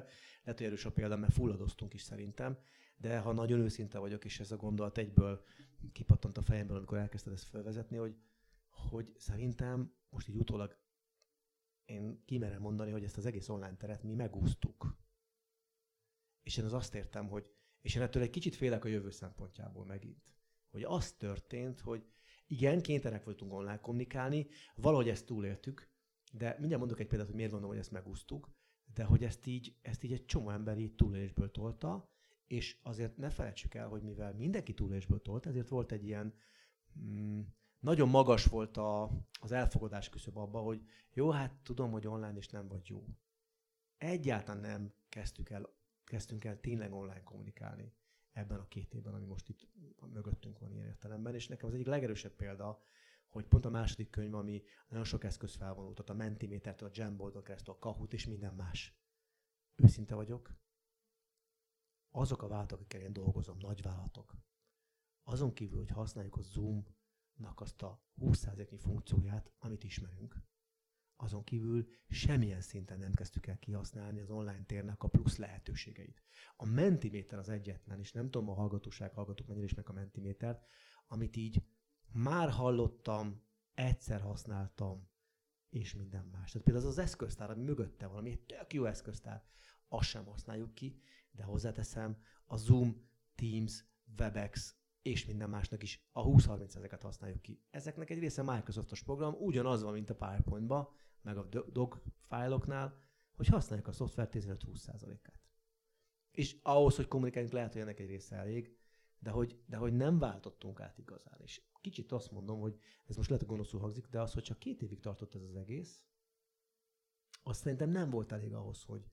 Lehet, 0.44 0.58
hogy 0.58 0.66
erős 0.66 0.84
a 0.84 0.90
példa, 0.90 1.16
mert 1.16 1.32
fulladoztunk 1.32 1.94
is 1.94 2.02
szerintem, 2.02 2.58
de 2.96 3.18
ha 3.18 3.32
nagyon 3.32 3.60
őszinte 3.60 3.98
vagyok, 3.98 4.24
és 4.24 4.40
ez 4.40 4.52
a 4.52 4.56
gondolat 4.56 4.98
egyből 4.98 5.44
kipattant 5.92 6.38
a 6.38 6.42
fejemből, 6.42 6.76
amikor 6.76 6.98
elkezdted 6.98 7.32
ezt 7.32 7.48
felvezetni, 7.48 7.96
hogy, 7.96 8.16
hogy 8.68 9.12
szerintem 9.16 9.92
most 10.10 10.28
így 10.28 10.36
utólag 10.36 10.76
én 11.84 12.22
kimerem 12.24 12.60
mondani, 12.60 12.90
hogy 12.90 13.04
ezt 13.04 13.16
az 13.16 13.26
egész 13.26 13.48
online 13.48 13.76
teret 13.76 14.02
mi 14.02 14.14
megúsztuk. 14.14 14.96
És 16.42 16.56
én 16.56 16.64
az 16.64 16.72
azt 16.72 16.94
értem, 16.94 17.28
hogy, 17.28 17.52
és 17.80 17.94
én 17.94 18.02
ettől 18.02 18.22
egy 18.22 18.30
kicsit 18.30 18.54
félek 18.54 18.84
a 18.84 18.88
jövő 18.88 19.10
szempontjából 19.10 19.84
megint, 19.84 20.34
hogy 20.70 20.82
az 20.82 21.12
történt, 21.12 21.80
hogy 21.80 22.06
igen, 22.46 22.82
kénytelenek 22.82 23.24
voltunk 23.24 23.52
online 23.52 23.80
kommunikálni, 23.80 24.46
valahogy 24.74 25.08
ezt 25.08 25.26
túléltük, 25.26 25.88
de 26.32 26.48
mindjárt 26.58 26.78
mondok 26.78 27.00
egy 27.00 27.06
példát, 27.06 27.26
hogy 27.26 27.36
miért 27.36 27.50
gondolom, 27.50 27.74
hogy 27.74 27.84
ezt 27.84 27.92
megúsztuk, 27.92 28.50
de 28.94 29.04
hogy 29.04 29.24
ezt 29.24 29.46
így, 29.46 29.76
ezt 29.82 30.02
így 30.02 30.12
egy 30.12 30.24
csomó 30.24 30.50
ember 30.50 30.78
így 30.78 30.94
túlélésből 30.94 31.50
tolta, 31.50 32.12
és 32.46 32.78
azért 32.82 33.16
ne 33.16 33.30
felejtsük 33.30 33.74
el, 33.74 33.88
hogy 33.88 34.02
mivel 34.02 34.34
mindenki 34.34 34.74
túlélésből 34.74 35.22
tolt, 35.22 35.46
ezért 35.46 35.68
volt 35.68 35.92
egy 35.92 36.04
ilyen 36.04 36.34
mm, 36.98 37.40
nagyon 37.84 38.08
magas 38.08 38.44
volt 38.44 38.76
a, 38.76 39.10
az 39.40 39.52
elfogadás 39.52 40.08
küszöb 40.08 40.36
abba, 40.36 40.60
hogy 40.60 40.84
jó, 41.12 41.30
hát 41.30 41.54
tudom, 41.62 41.90
hogy 41.90 42.06
online 42.06 42.36
is 42.36 42.48
nem 42.48 42.68
vagy 42.68 42.88
jó. 42.88 43.06
Egyáltalán 43.96 44.60
nem 44.60 44.94
kezdtük 45.08 45.50
el, 45.50 45.68
kezdtünk 46.04 46.44
el 46.44 46.60
tényleg 46.60 46.92
online 46.92 47.22
kommunikálni 47.22 47.94
ebben 48.32 48.58
a 48.58 48.68
két 48.68 48.94
évben, 48.94 49.14
ami 49.14 49.24
most 49.24 49.48
itt 49.48 49.68
mögöttünk 50.12 50.58
van 50.58 50.72
ilyen 50.72 50.86
értelemben, 50.86 51.34
és 51.34 51.48
nekem 51.48 51.68
az 51.68 51.74
egyik 51.74 51.86
legerősebb 51.86 52.32
példa, 52.32 52.82
hogy 53.28 53.46
pont 53.46 53.64
a 53.64 53.70
második 53.70 54.10
könyv, 54.10 54.34
ami 54.34 54.62
nagyon 54.88 55.04
sok 55.04 55.24
eszköz 55.24 55.54
felvonult, 55.54 56.00
a 56.00 56.14
Mentimétertől, 56.14 56.88
a 56.88 56.92
Jamboldon 56.94 57.42
keresztül, 57.42 57.74
a 57.74 57.78
Kahoot 57.78 58.12
és 58.12 58.26
minden 58.26 58.54
más. 58.54 58.98
Őszinte 59.74 60.14
vagyok, 60.14 60.54
azok 62.10 62.42
a 62.42 62.48
vállalatok, 62.48 62.78
akikkel 62.78 63.00
én 63.00 63.12
dolgozom, 63.12 63.56
nagy 63.58 63.82
vállalatok, 63.82 64.34
azon 65.22 65.52
kívül, 65.52 65.78
hogy 65.78 65.90
használjuk 65.90 66.36
a 66.36 66.42
Zoom 66.42 66.84
nak 67.36 67.60
azt 67.60 67.82
a 67.82 68.02
20%-nyi 68.20 68.78
funkcióját, 68.78 69.52
amit 69.58 69.84
ismerünk. 69.84 70.42
Azon 71.16 71.44
kívül 71.44 71.86
semmilyen 72.08 72.60
szinten 72.60 72.98
nem 72.98 73.12
kezdtük 73.12 73.46
el 73.46 73.58
kihasználni 73.58 74.20
az 74.20 74.30
online 74.30 74.64
térnek 74.64 75.02
a 75.02 75.08
plusz 75.08 75.36
lehetőségeit. 75.36 76.22
A 76.56 76.66
Mentimeter 76.66 77.38
az 77.38 77.48
egyetlen, 77.48 77.98
és 77.98 78.12
nem 78.12 78.30
tudom, 78.30 78.48
a 78.48 78.54
hallgatóság 78.54 79.12
hallgatók 79.12 79.46
mennyire 79.46 79.64
ismernek 79.64 79.88
a 79.88 79.98
Mentimétert, 79.98 80.66
amit 81.06 81.36
így 81.36 81.64
már 82.12 82.50
hallottam, 82.50 83.42
egyszer 83.74 84.20
használtam, 84.20 85.08
és 85.68 85.94
minden 85.94 86.24
más. 86.24 86.50
Tehát 86.50 86.66
például 86.66 86.86
az 86.86 86.98
az 86.98 87.04
eszköztár, 87.04 87.50
ami 87.50 87.62
mögötte 87.62 88.06
valami 88.06 88.30
egy 88.30 88.40
tök 88.40 88.72
jó 88.72 88.84
eszköztár, 88.84 89.44
azt 89.88 90.08
sem 90.08 90.24
használjuk 90.24 90.74
ki, 90.74 91.00
de 91.30 91.42
hozzáteszem, 91.42 92.22
a 92.44 92.56
Zoom, 92.56 93.08
Teams, 93.34 93.84
Webex, 94.18 94.76
és 95.04 95.24
minden 95.24 95.50
másnak 95.50 95.82
is 95.82 96.08
a 96.12 96.24
20-30 96.24 96.76
ezeket 96.76 97.02
használjuk 97.02 97.42
ki. 97.42 97.60
Ezeknek 97.70 98.10
egy 98.10 98.18
része 98.18 98.42
Microsoftos 98.42 99.02
program, 99.02 99.34
ugyanaz 99.38 99.82
van, 99.82 99.92
mint 99.92 100.10
a 100.10 100.14
PowerPoint-ba, 100.14 100.94
meg 101.22 101.36
a 101.36 101.48
dog 101.72 102.02
fájloknál, 102.20 102.98
hogy 103.36 103.46
használjuk 103.46 103.88
a 103.88 103.92
szoftver 103.92 104.28
15-20%-át. 104.32 105.40
És 106.30 106.56
ahhoz, 106.62 106.96
hogy 106.96 107.08
kommunikáljunk, 107.08 107.54
lehet, 107.54 107.72
hogy 107.72 107.82
ennek 107.82 108.00
egy 108.00 108.06
része 108.06 108.36
elég, 108.36 108.76
de 109.18 109.30
hogy, 109.30 109.62
de 109.66 109.76
hogy 109.76 109.92
nem 109.92 110.18
váltottunk 110.18 110.80
át 110.80 110.98
igazán. 110.98 111.40
És 111.42 111.62
kicsit 111.80 112.12
azt 112.12 112.30
mondom, 112.30 112.60
hogy 112.60 112.78
ez 113.06 113.16
most 113.16 113.28
lehet, 113.28 113.44
hogy 113.44 113.54
gonoszul 113.56 113.80
hangzik, 113.80 114.06
de 114.06 114.20
az, 114.20 114.32
hogy 114.32 114.42
csak 114.42 114.58
két 114.58 114.82
évig 114.82 115.00
tartott 115.00 115.34
ez 115.34 115.42
az 115.42 115.56
egész, 115.56 116.04
azt 117.42 117.60
szerintem 117.60 117.90
nem 117.90 118.10
volt 118.10 118.32
elég 118.32 118.52
ahhoz, 118.52 118.82
hogy, 118.82 119.10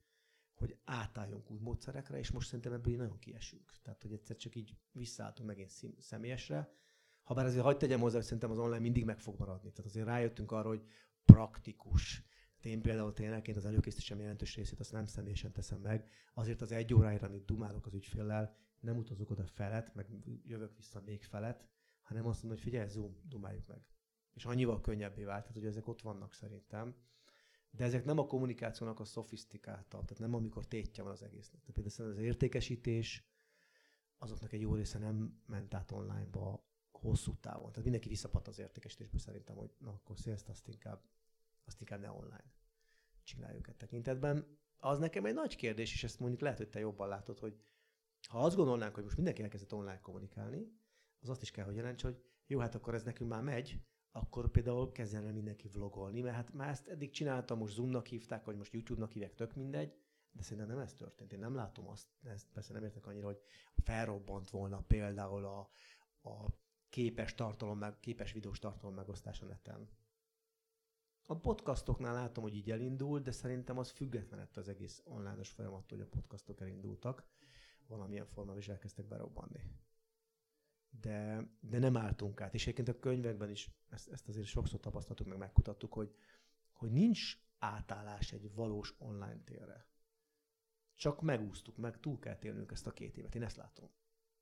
hogy 0.62 0.78
átálljunk 0.84 1.50
új 1.50 1.58
módszerekre, 1.58 2.18
és 2.18 2.30
most 2.30 2.46
szerintem 2.46 2.72
ebből 2.72 2.96
nagyon 2.96 3.18
kiesünk. 3.18 3.72
Tehát, 3.82 4.02
hogy 4.02 4.12
egyszer 4.12 4.36
csak 4.36 4.54
így 4.54 4.76
visszaálltunk 4.92 5.48
megint 5.48 5.70
személyesre. 5.98 6.72
Ha 7.22 7.34
bár 7.34 7.44
azért 7.44 7.62
hagyd 7.62 7.78
tegyem 7.78 8.00
hozzá, 8.00 8.14
hogy 8.14 8.24
szerintem 8.24 8.50
az 8.50 8.58
online 8.58 8.78
mindig 8.78 9.04
meg 9.04 9.20
fog 9.20 9.38
maradni. 9.38 9.70
Tehát 9.70 9.90
azért 9.90 10.06
rájöttünk 10.06 10.52
arra, 10.52 10.68
hogy 10.68 10.84
praktikus. 11.24 12.24
Én 12.60 12.82
például 12.82 13.12
tényleg 13.12 13.52
az 13.56 13.64
előkészítésem 13.64 14.20
jelentős 14.20 14.56
részét 14.56 14.80
azt 14.80 14.92
nem 14.92 15.04
személyesen 15.04 15.52
teszem 15.52 15.80
meg. 15.80 16.08
Azért 16.34 16.60
az 16.60 16.72
egy 16.72 16.94
óráira, 16.94 17.26
amit 17.26 17.44
dumálok 17.44 17.86
az 17.86 17.94
ügyféllel, 17.94 18.56
nem 18.80 18.96
utazok 18.96 19.30
oda 19.30 19.46
felet, 19.46 19.94
meg 19.94 20.06
jövök 20.44 20.76
vissza 20.76 21.00
még 21.00 21.24
felet, 21.24 21.66
hanem 22.00 22.26
azt 22.26 22.42
mondom, 22.42 22.60
hogy 22.60 22.70
figyelj, 22.70 22.88
zoom, 22.88 23.16
dumáljuk 23.28 23.66
meg. 23.66 23.86
És 24.32 24.44
annyival 24.44 24.80
könnyebbé 24.80 25.24
vált, 25.24 25.40
tehát 25.40 25.56
hogy 25.56 25.66
ezek 25.66 25.86
ott 25.86 26.02
vannak 26.02 26.32
szerintem 26.32 26.94
de 27.76 27.84
ezek 27.84 28.04
nem 28.04 28.18
a 28.18 28.26
kommunikációnak 28.26 29.00
a 29.00 29.04
szofisztikálta, 29.04 29.88
tehát 29.88 30.18
nem 30.18 30.34
amikor 30.34 30.66
tétje 30.66 31.02
van 31.02 31.12
az 31.12 31.22
egésznek. 31.22 31.60
Tehát 31.60 31.74
például 31.74 32.10
az 32.10 32.24
értékesítés, 32.24 33.24
azoknak 34.18 34.52
egy 34.52 34.60
jó 34.60 34.74
része 34.74 34.98
nem 34.98 35.42
ment 35.46 35.74
át 35.74 35.90
online-ba 35.90 36.66
hosszú 36.90 37.36
távon. 37.40 37.68
Tehát 37.68 37.82
mindenki 37.82 38.08
visszapadt 38.08 38.48
az 38.48 38.58
értékesítésből 38.58 39.20
szerintem, 39.20 39.56
hogy 39.56 39.74
na 39.78 39.90
akkor 39.90 40.18
szélzt 40.18 40.48
azt 40.48 40.68
inkább, 40.68 41.02
azt 41.64 41.80
inkább 41.80 42.00
ne 42.00 42.10
online 42.10 42.52
csináljuk 43.22 43.68
egy 43.68 43.76
tekintetben. 43.76 44.58
Az 44.76 44.98
nekem 44.98 45.24
egy 45.24 45.34
nagy 45.34 45.56
kérdés, 45.56 45.92
és 45.92 46.04
ezt 46.04 46.18
mondjuk 46.20 46.40
lehet, 46.40 46.58
hogy 46.58 46.68
te 46.68 46.78
jobban 46.78 47.08
látod, 47.08 47.38
hogy 47.38 47.60
ha 48.28 48.44
azt 48.44 48.56
gondolnánk, 48.56 48.94
hogy 48.94 49.02
most 49.04 49.16
mindenki 49.16 49.42
elkezdett 49.42 49.72
online 49.72 50.00
kommunikálni, 50.00 50.72
az 51.20 51.28
azt 51.28 51.42
is 51.42 51.50
kell, 51.50 51.64
hogy 51.64 51.76
jelentse, 51.76 52.06
hogy 52.06 52.22
jó, 52.46 52.58
hát 52.58 52.74
akkor 52.74 52.94
ez 52.94 53.02
nekünk 53.02 53.30
már 53.30 53.42
megy, 53.42 53.80
akkor 54.12 54.50
például 54.50 54.92
kezdjen 54.92 55.26
el 55.26 55.32
mindenki 55.32 55.68
vlogolni, 55.68 56.20
mert 56.20 56.34
hát 56.34 56.52
már 56.52 56.68
ezt 56.68 56.88
eddig 56.88 57.10
csináltam, 57.10 57.58
most 57.58 57.74
Zoomnak 57.74 58.06
hívták, 58.06 58.44
vagy 58.44 58.56
most 58.56 58.72
YouTube-nak 58.72 59.12
hívják, 59.12 59.34
tök 59.34 59.54
mindegy, 59.54 59.94
de 60.32 60.42
szerintem 60.42 60.68
nem 60.68 60.78
ez 60.78 60.94
történt. 60.94 61.32
Én 61.32 61.38
nem 61.38 61.54
látom 61.54 61.88
azt, 61.88 62.06
ezt 62.22 62.46
persze 62.52 62.72
nem 62.72 62.84
értek 62.84 63.06
annyira, 63.06 63.26
hogy 63.26 63.40
felrobbant 63.76 64.50
volna 64.50 64.80
például 64.80 65.44
a, 65.44 65.70
a 66.28 66.46
képes 66.88 67.34
tartalom, 67.34 67.78
meg, 67.78 68.00
képes 68.00 68.32
videós 68.32 68.58
tartalom 68.58 68.94
megosztása 68.94 69.46
neten. 69.46 69.88
A 71.26 71.36
podcastoknál 71.36 72.14
látom, 72.14 72.42
hogy 72.42 72.54
így 72.54 72.70
elindul, 72.70 73.20
de 73.20 73.30
szerintem 73.30 73.78
az 73.78 73.90
független 73.90 74.48
az 74.54 74.68
egész 74.68 75.02
online-os 75.04 75.50
folyamattól, 75.50 75.98
hogy 75.98 76.06
a 76.06 76.16
podcastok 76.16 76.60
elindultak. 76.60 77.24
Valamilyen 77.86 78.26
formában 78.26 78.60
is 78.60 78.68
elkezdtek 78.68 79.06
berobbanni 79.06 79.60
de, 81.02 81.46
de 81.60 81.78
nem 81.78 81.96
álltunk 81.96 82.40
át. 82.40 82.54
És 82.54 82.62
egyébként 82.62 82.88
a 82.88 82.98
könyvekben 82.98 83.50
is 83.50 83.70
ezt, 83.88 84.08
ezt 84.08 84.28
azért 84.28 84.46
sokszor 84.46 84.80
tapasztaltuk, 84.80 85.26
meg 85.26 85.38
megkutattuk, 85.38 85.92
hogy, 85.92 86.14
hogy 86.72 86.90
nincs 86.90 87.38
átállás 87.58 88.32
egy 88.32 88.54
valós 88.54 88.94
online 88.98 89.42
térre. 89.44 89.86
Csak 90.94 91.22
megúsztuk, 91.22 91.76
meg 91.76 92.00
túl 92.00 92.18
kell 92.18 92.38
élnünk 92.42 92.72
ezt 92.72 92.86
a 92.86 92.92
két 92.92 93.16
évet. 93.16 93.34
Én 93.34 93.42
ezt 93.42 93.56
látom. 93.56 93.90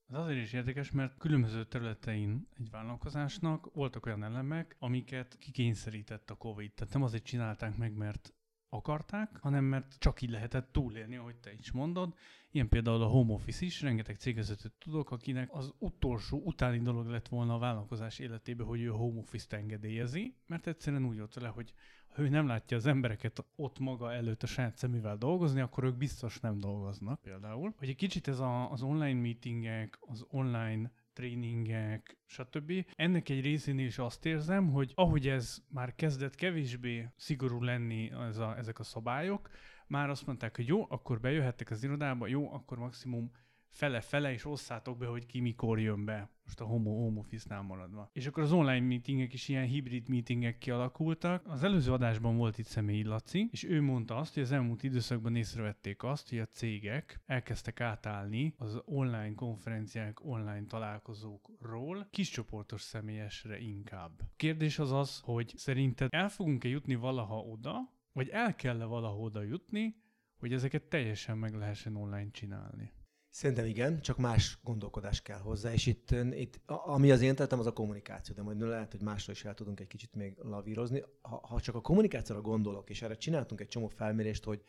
Ez 0.06 0.16
azért 0.16 0.40
is 0.40 0.52
érdekes, 0.52 0.90
mert 0.90 1.18
különböző 1.18 1.66
területein 1.66 2.48
egy 2.58 2.70
vállalkozásnak 2.70 3.74
voltak 3.74 4.06
olyan 4.06 4.22
elemek, 4.22 4.76
amiket 4.78 5.38
kikényszerített 5.38 6.30
a 6.30 6.34
COVID. 6.34 6.72
Tehát 6.72 6.92
nem 6.92 7.02
azért 7.02 7.24
csinálták 7.24 7.76
meg, 7.76 7.94
mert 7.94 8.34
akarták, 8.70 9.38
hanem 9.40 9.64
mert 9.64 9.96
csak 9.98 10.22
így 10.22 10.30
lehetett 10.30 10.72
túlélni, 10.72 11.16
ahogy 11.16 11.36
te 11.36 11.52
is 11.52 11.70
mondod. 11.70 12.14
Ilyen 12.50 12.68
például 12.68 13.02
a 13.02 13.06
home 13.06 13.32
office 13.32 13.64
is, 13.64 13.82
rengeteg 13.82 14.16
cégvezetőt 14.16 14.72
tudok, 14.78 15.10
akinek 15.10 15.48
az 15.52 15.72
utolsó, 15.78 16.42
utáni 16.44 16.78
dolog 16.78 17.06
lett 17.06 17.28
volna 17.28 17.54
a 17.54 17.58
vállalkozás 17.58 18.18
életében, 18.18 18.66
hogy 18.66 18.80
ő 18.80 18.88
home 18.88 19.18
office-t 19.18 19.52
engedélyezi, 19.52 20.34
mert 20.46 20.66
egyszerűen 20.66 21.06
úgy 21.06 21.18
volt 21.18 21.34
vele, 21.34 21.48
hogy 21.48 21.72
ha 22.14 22.22
ő 22.22 22.28
nem 22.28 22.46
látja 22.46 22.76
az 22.76 22.86
embereket 22.86 23.44
ott 23.56 23.78
maga 23.78 24.12
előtt 24.12 24.42
a 24.42 24.46
saját 24.46 24.76
szemével 24.76 25.16
dolgozni, 25.16 25.60
akkor 25.60 25.84
ők 25.84 25.96
biztos 25.96 26.40
nem 26.40 26.58
dolgoznak 26.58 27.20
például. 27.20 27.74
Hogy 27.76 27.88
egy 27.88 27.96
kicsit 27.96 28.28
ez 28.28 28.38
a, 28.38 28.70
az 28.70 28.82
online 28.82 29.20
meetingek, 29.20 29.98
az 30.00 30.26
online 30.28 30.90
tréningek, 31.20 32.18
stb. 32.26 32.72
Ennek 32.96 33.28
egy 33.28 33.40
részénél 33.40 33.86
is 33.86 33.98
azt 33.98 34.26
érzem, 34.26 34.70
hogy 34.70 34.92
ahogy 34.94 35.28
ez 35.28 35.62
már 35.68 35.94
kezdett 35.94 36.34
kevésbé 36.34 37.08
szigorú 37.16 37.62
lenni 37.62 38.10
ez 38.10 38.38
a, 38.38 38.56
ezek 38.58 38.78
a 38.78 38.82
szabályok, 38.82 39.50
már 39.86 40.10
azt 40.10 40.26
mondták, 40.26 40.56
hogy 40.56 40.66
jó, 40.66 40.86
akkor 40.88 41.20
bejöhettek 41.20 41.70
az 41.70 41.82
irodába, 41.84 42.26
jó, 42.26 42.52
akkor 42.52 42.78
maximum 42.78 43.30
fele-fele, 43.70 44.32
és 44.32 44.44
osszátok 44.44 44.98
be, 44.98 45.06
hogy 45.06 45.26
ki 45.26 45.40
mikor 45.40 45.80
jön 45.80 46.04
be, 46.04 46.30
most 46.44 46.60
a 46.60 46.64
home, 46.64 46.88
home 46.88 47.18
office-nál 47.18 47.62
maradva. 47.62 48.10
És 48.12 48.26
akkor 48.26 48.42
az 48.42 48.52
online 48.52 48.86
meetingek 48.86 49.32
is 49.32 49.48
ilyen 49.48 49.66
hibrid 49.66 50.08
meetingek 50.08 50.58
kialakultak. 50.58 51.46
Az 51.46 51.62
előző 51.62 51.92
adásban 51.92 52.36
volt 52.36 52.58
itt 52.58 52.66
személyi 52.66 53.04
Laci, 53.04 53.48
és 53.50 53.64
ő 53.64 53.82
mondta 53.82 54.16
azt, 54.16 54.34
hogy 54.34 54.42
az 54.42 54.52
elmúlt 54.52 54.82
időszakban 54.82 55.36
észrevették 55.36 56.02
azt, 56.02 56.28
hogy 56.28 56.38
a 56.38 56.46
cégek 56.46 57.20
elkezdtek 57.26 57.80
átállni 57.80 58.54
az 58.58 58.80
online 58.84 59.34
konferenciák, 59.34 60.24
online 60.24 60.64
találkozókról 60.66 62.06
kiscsoportos 62.10 62.80
személyesre 62.80 63.58
inkább. 63.58 64.20
Kérdés 64.36 64.78
az 64.78 64.92
az, 64.92 65.20
hogy 65.24 65.52
szerinted 65.56 66.08
el 66.12 66.28
fogunk-e 66.28 66.68
jutni 66.68 66.94
valaha 66.94 67.38
oda, 67.38 67.98
vagy 68.12 68.28
el 68.28 68.54
kell-e 68.54 68.84
valaha 68.84 69.16
oda 69.16 69.42
jutni, 69.42 69.96
hogy 70.38 70.52
ezeket 70.52 70.82
teljesen 70.82 71.38
meg 71.38 71.54
lehessen 71.54 71.96
online 71.96 72.30
csinálni. 72.30 72.92
Szerintem 73.30 73.64
igen, 73.64 74.00
csak 74.00 74.16
más 74.16 74.58
gondolkodás 74.62 75.22
kell 75.22 75.38
hozzá, 75.38 75.72
és 75.72 75.86
itt, 75.86 76.10
itt 76.30 76.60
ami 76.66 77.10
az 77.10 77.20
én 77.20 77.34
tettem, 77.34 77.58
az 77.58 77.66
a 77.66 77.72
kommunikáció, 77.72 78.34
de 78.34 78.42
majd 78.42 78.60
lehet, 78.60 78.90
hogy 78.90 79.02
másról 79.02 79.36
is 79.36 79.44
el 79.44 79.54
tudunk 79.54 79.80
egy 79.80 79.86
kicsit 79.86 80.14
még 80.14 80.38
lavírozni. 80.38 81.04
Ha, 81.20 81.46
ha 81.46 81.60
csak 81.60 81.74
a 81.74 81.80
kommunikációra 81.80 82.40
gondolok, 82.40 82.90
és 82.90 83.02
erre 83.02 83.16
csináltunk 83.16 83.60
egy 83.60 83.68
csomó 83.68 83.88
felmérést, 83.88 84.44
hogy, 84.44 84.62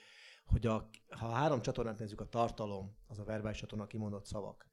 hogy 0.46 0.66
a, 0.66 0.90
ha 1.10 1.28
a 1.28 1.32
három 1.32 1.62
csatornát 1.62 2.00
nézzük, 2.00 2.22
a 2.22 2.30
tartalom, 2.30 2.96
az 3.08 3.20
a 3.20 3.24
verbális 3.24 3.58
csatorna, 3.58 3.88
kimondott 3.88 4.26
szavak, 4.26 4.70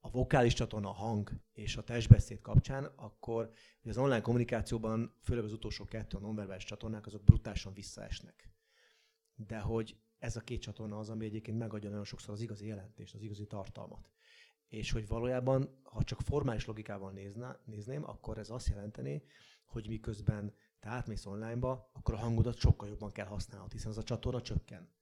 a 0.00 0.10
vokális 0.10 0.52
csatorna, 0.52 0.88
a 0.88 0.92
hang 0.92 1.32
és 1.52 1.76
a 1.76 1.84
testbeszéd 1.84 2.40
kapcsán, 2.40 2.84
akkor 2.84 3.50
az 3.84 3.98
online 3.98 4.20
kommunikációban, 4.20 5.14
főleg 5.22 5.44
az 5.44 5.52
utolsó 5.52 5.84
kettő 5.84 6.16
a 6.16 6.20
nonverbális 6.20 6.64
csatornák, 6.64 7.06
azok 7.06 7.24
brutálisan 7.24 7.72
visszaesnek. 7.72 8.50
De 9.34 9.58
hogy 9.58 9.96
ez 10.18 10.36
a 10.36 10.40
két 10.40 10.60
csatorna 10.60 10.98
az, 10.98 11.10
ami 11.10 11.24
egyébként 11.24 11.58
megadja 11.58 11.88
nagyon 11.88 12.04
sokszor 12.04 12.34
az 12.34 12.40
igazi 12.40 12.66
jelentést, 12.66 13.14
az 13.14 13.22
igazi 13.22 13.46
tartalmat. 13.46 14.10
És 14.68 14.90
hogy 14.90 15.06
valójában, 15.06 15.80
ha 15.82 16.02
csak 16.02 16.20
formális 16.20 16.66
logikával 16.66 17.12
nézná, 17.12 17.60
nézném, 17.64 18.04
akkor 18.04 18.38
ez 18.38 18.50
azt 18.50 18.68
jelenteni, 18.68 19.22
hogy 19.64 19.88
miközben 19.88 20.54
te 20.80 20.88
átmész 20.88 21.26
online-ba, 21.26 21.90
akkor 21.92 22.14
a 22.14 22.18
hangodat 22.18 22.56
sokkal 22.56 22.88
jobban 22.88 23.12
kell 23.12 23.26
használnod, 23.26 23.72
hiszen 23.72 23.90
az 23.90 23.98
a 23.98 24.02
csatorna 24.02 24.42
csökken. 24.42 24.96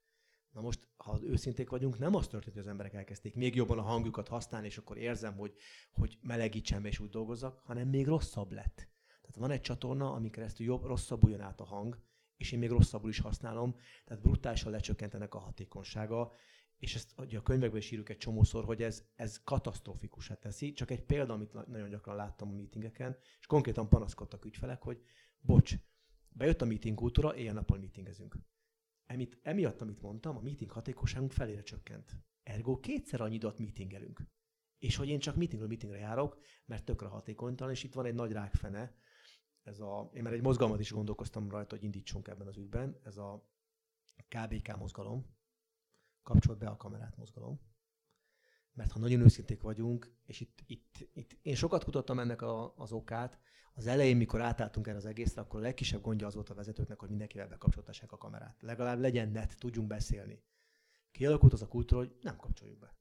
Na 0.51 0.61
most, 0.61 0.89
ha 0.97 1.19
őszinték 1.23 1.71
vagyunk, 1.71 1.99
nem 1.99 2.15
az 2.15 2.27
történt, 2.27 2.53
hogy 2.53 2.63
az 2.63 2.69
emberek 2.69 2.95
elkezdték 2.95 3.35
még 3.35 3.55
jobban 3.55 3.79
a 3.79 3.83
hangjukat 3.83 4.29
használni, 4.29 4.67
és 4.67 4.79
akkor 4.79 4.97
érzem, 4.97 5.37
hogy, 5.37 5.55
hogy 5.93 6.19
melegítsem 6.23 6.85
és 6.85 6.99
úgy 6.99 7.11
dolgozzak, 7.11 7.59
hanem 7.59 7.89
még 7.89 8.07
rosszabb 8.07 8.53
lett. 8.53 8.89
Tehát 9.07 9.37
van 9.37 9.51
egy 9.51 9.61
csatorna, 9.61 10.13
amin 10.13 10.31
keresztül 10.31 10.67
jobb, 10.67 10.85
rosszabbul 10.85 11.31
jön 11.31 11.41
át 11.41 11.61
a 11.61 11.65
hang, 11.65 11.99
és 12.37 12.53
én 12.53 12.59
még 12.59 12.71
rosszabbul 12.71 13.11
is 13.11 13.19
használom, 13.19 13.77
tehát 14.05 14.23
brutálisan 14.23 14.73
lecsökkentenek 14.73 15.35
a 15.35 15.39
hatékonysága, 15.39 16.33
és 16.79 16.95
ezt 16.95 17.15
ugye 17.19 17.39
a 17.39 17.43
könyvekben 17.43 17.79
is 17.79 17.91
írjuk 17.91 18.09
egy 18.09 18.17
csomószor, 18.17 18.65
hogy 18.65 18.83
ez, 18.83 19.05
ez 19.15 19.43
katasztrofikusát 19.45 20.41
teszi. 20.41 20.73
Csak 20.73 20.91
egy 20.91 21.03
példa, 21.03 21.33
amit 21.33 21.67
nagyon 21.67 21.89
gyakran 21.89 22.17
láttam 22.17 22.49
a 22.49 22.53
meetingeken, 22.53 23.17
és 23.41 23.47
konkrétan 23.47 23.89
panaszkodtak 23.89 24.45
ügyfelek, 24.45 24.83
hogy 24.83 25.03
bocs, 25.39 25.75
bejött 26.29 26.63
a 26.63 26.65
meeting 26.65 26.97
kultúra, 26.97 27.37
éjjel-nappal 27.37 27.79
meetingezünk. 27.79 28.37
Emit, 29.07 29.39
emiatt, 29.43 29.81
amit 29.81 30.01
mondtam, 30.01 30.37
a 30.37 30.41
meeting 30.41 30.71
hatékonyságunk 30.71 31.33
felére 31.33 31.63
csökkent. 31.63 32.17
Ergo 32.43 32.81
kétszer 32.81 33.21
annyi 33.21 33.35
időt 33.35 33.59
meetingelünk. 33.59 34.23
És 34.79 34.97
hogy 34.97 35.09
én 35.09 35.19
csak 35.19 35.37
meetingről 35.37 35.69
meetingre 35.69 35.99
járok, 35.99 36.39
mert 36.65 36.85
tökre 36.85 37.07
hatékonytalan, 37.07 37.73
és 37.73 37.85
itt 37.85 37.95
van 37.95 38.05
egy 38.05 38.15
nagy 38.15 38.33
rákfene, 38.33 38.95
ez 39.67 39.81
a, 39.81 40.11
én 40.15 40.23
már 40.23 40.33
egy 40.33 40.43
mozgalmat 40.43 40.81
is 40.81 40.93
gondolkoztam 40.93 41.51
rajta, 41.51 41.75
hogy 41.75 41.85
indítsunk 41.85 42.29
ebben 42.29 42.47
az 42.47 42.57
ügyben, 42.57 43.01
ez 43.03 43.17
a 43.17 43.49
KBK 44.29 44.77
mozgalom, 44.77 45.37
kapcsolt 46.23 46.59
be 46.59 46.69
a 46.69 46.77
kamerát 46.77 47.17
mozgalom. 47.17 47.61
Mert 48.73 48.93
ha 48.93 48.99
nagyon 48.99 49.21
őszinték 49.21 49.63
vagyunk, 49.63 50.17
és 50.27 50.41
itt, 50.41 50.63
itt, 50.67 51.09
itt 51.13 51.39
én 51.43 51.55
sokat 51.55 51.85
kutattam 51.85 52.19
ennek 52.19 52.43
a, 52.43 52.75
az 52.77 52.93
okát, 52.93 53.39
az 53.75 53.87
elején, 53.87 54.17
mikor 54.17 54.41
átálltunk 54.41 54.87
erre 54.87 54.97
az 54.97 55.07
egészre, 55.07 55.41
akkor 55.41 55.61
a 55.61 55.63
legkisebb 55.63 56.03
gondja 56.03 56.27
az 56.27 56.35
volt 56.35 56.51
a 56.51 56.55
vezetőknek, 56.55 56.99
hogy 56.99 57.09
mindenkivel 57.09 57.49
bekapcsoltassák 57.49 58.13
a 58.13 58.19
kamerát. 58.19 58.63
Legalább 58.63 58.99
legyen 58.99 59.29
net, 59.29 59.59
tudjunk 59.59 59.89
beszélni. 59.89 60.43
Kialakult 61.11 61.53
az 61.53 61.63
a 61.63 61.69
kultúra, 61.69 62.01
hogy 62.01 62.17
nem 62.21 62.37
kapcsoljuk 62.37 62.79
be. 62.79 62.95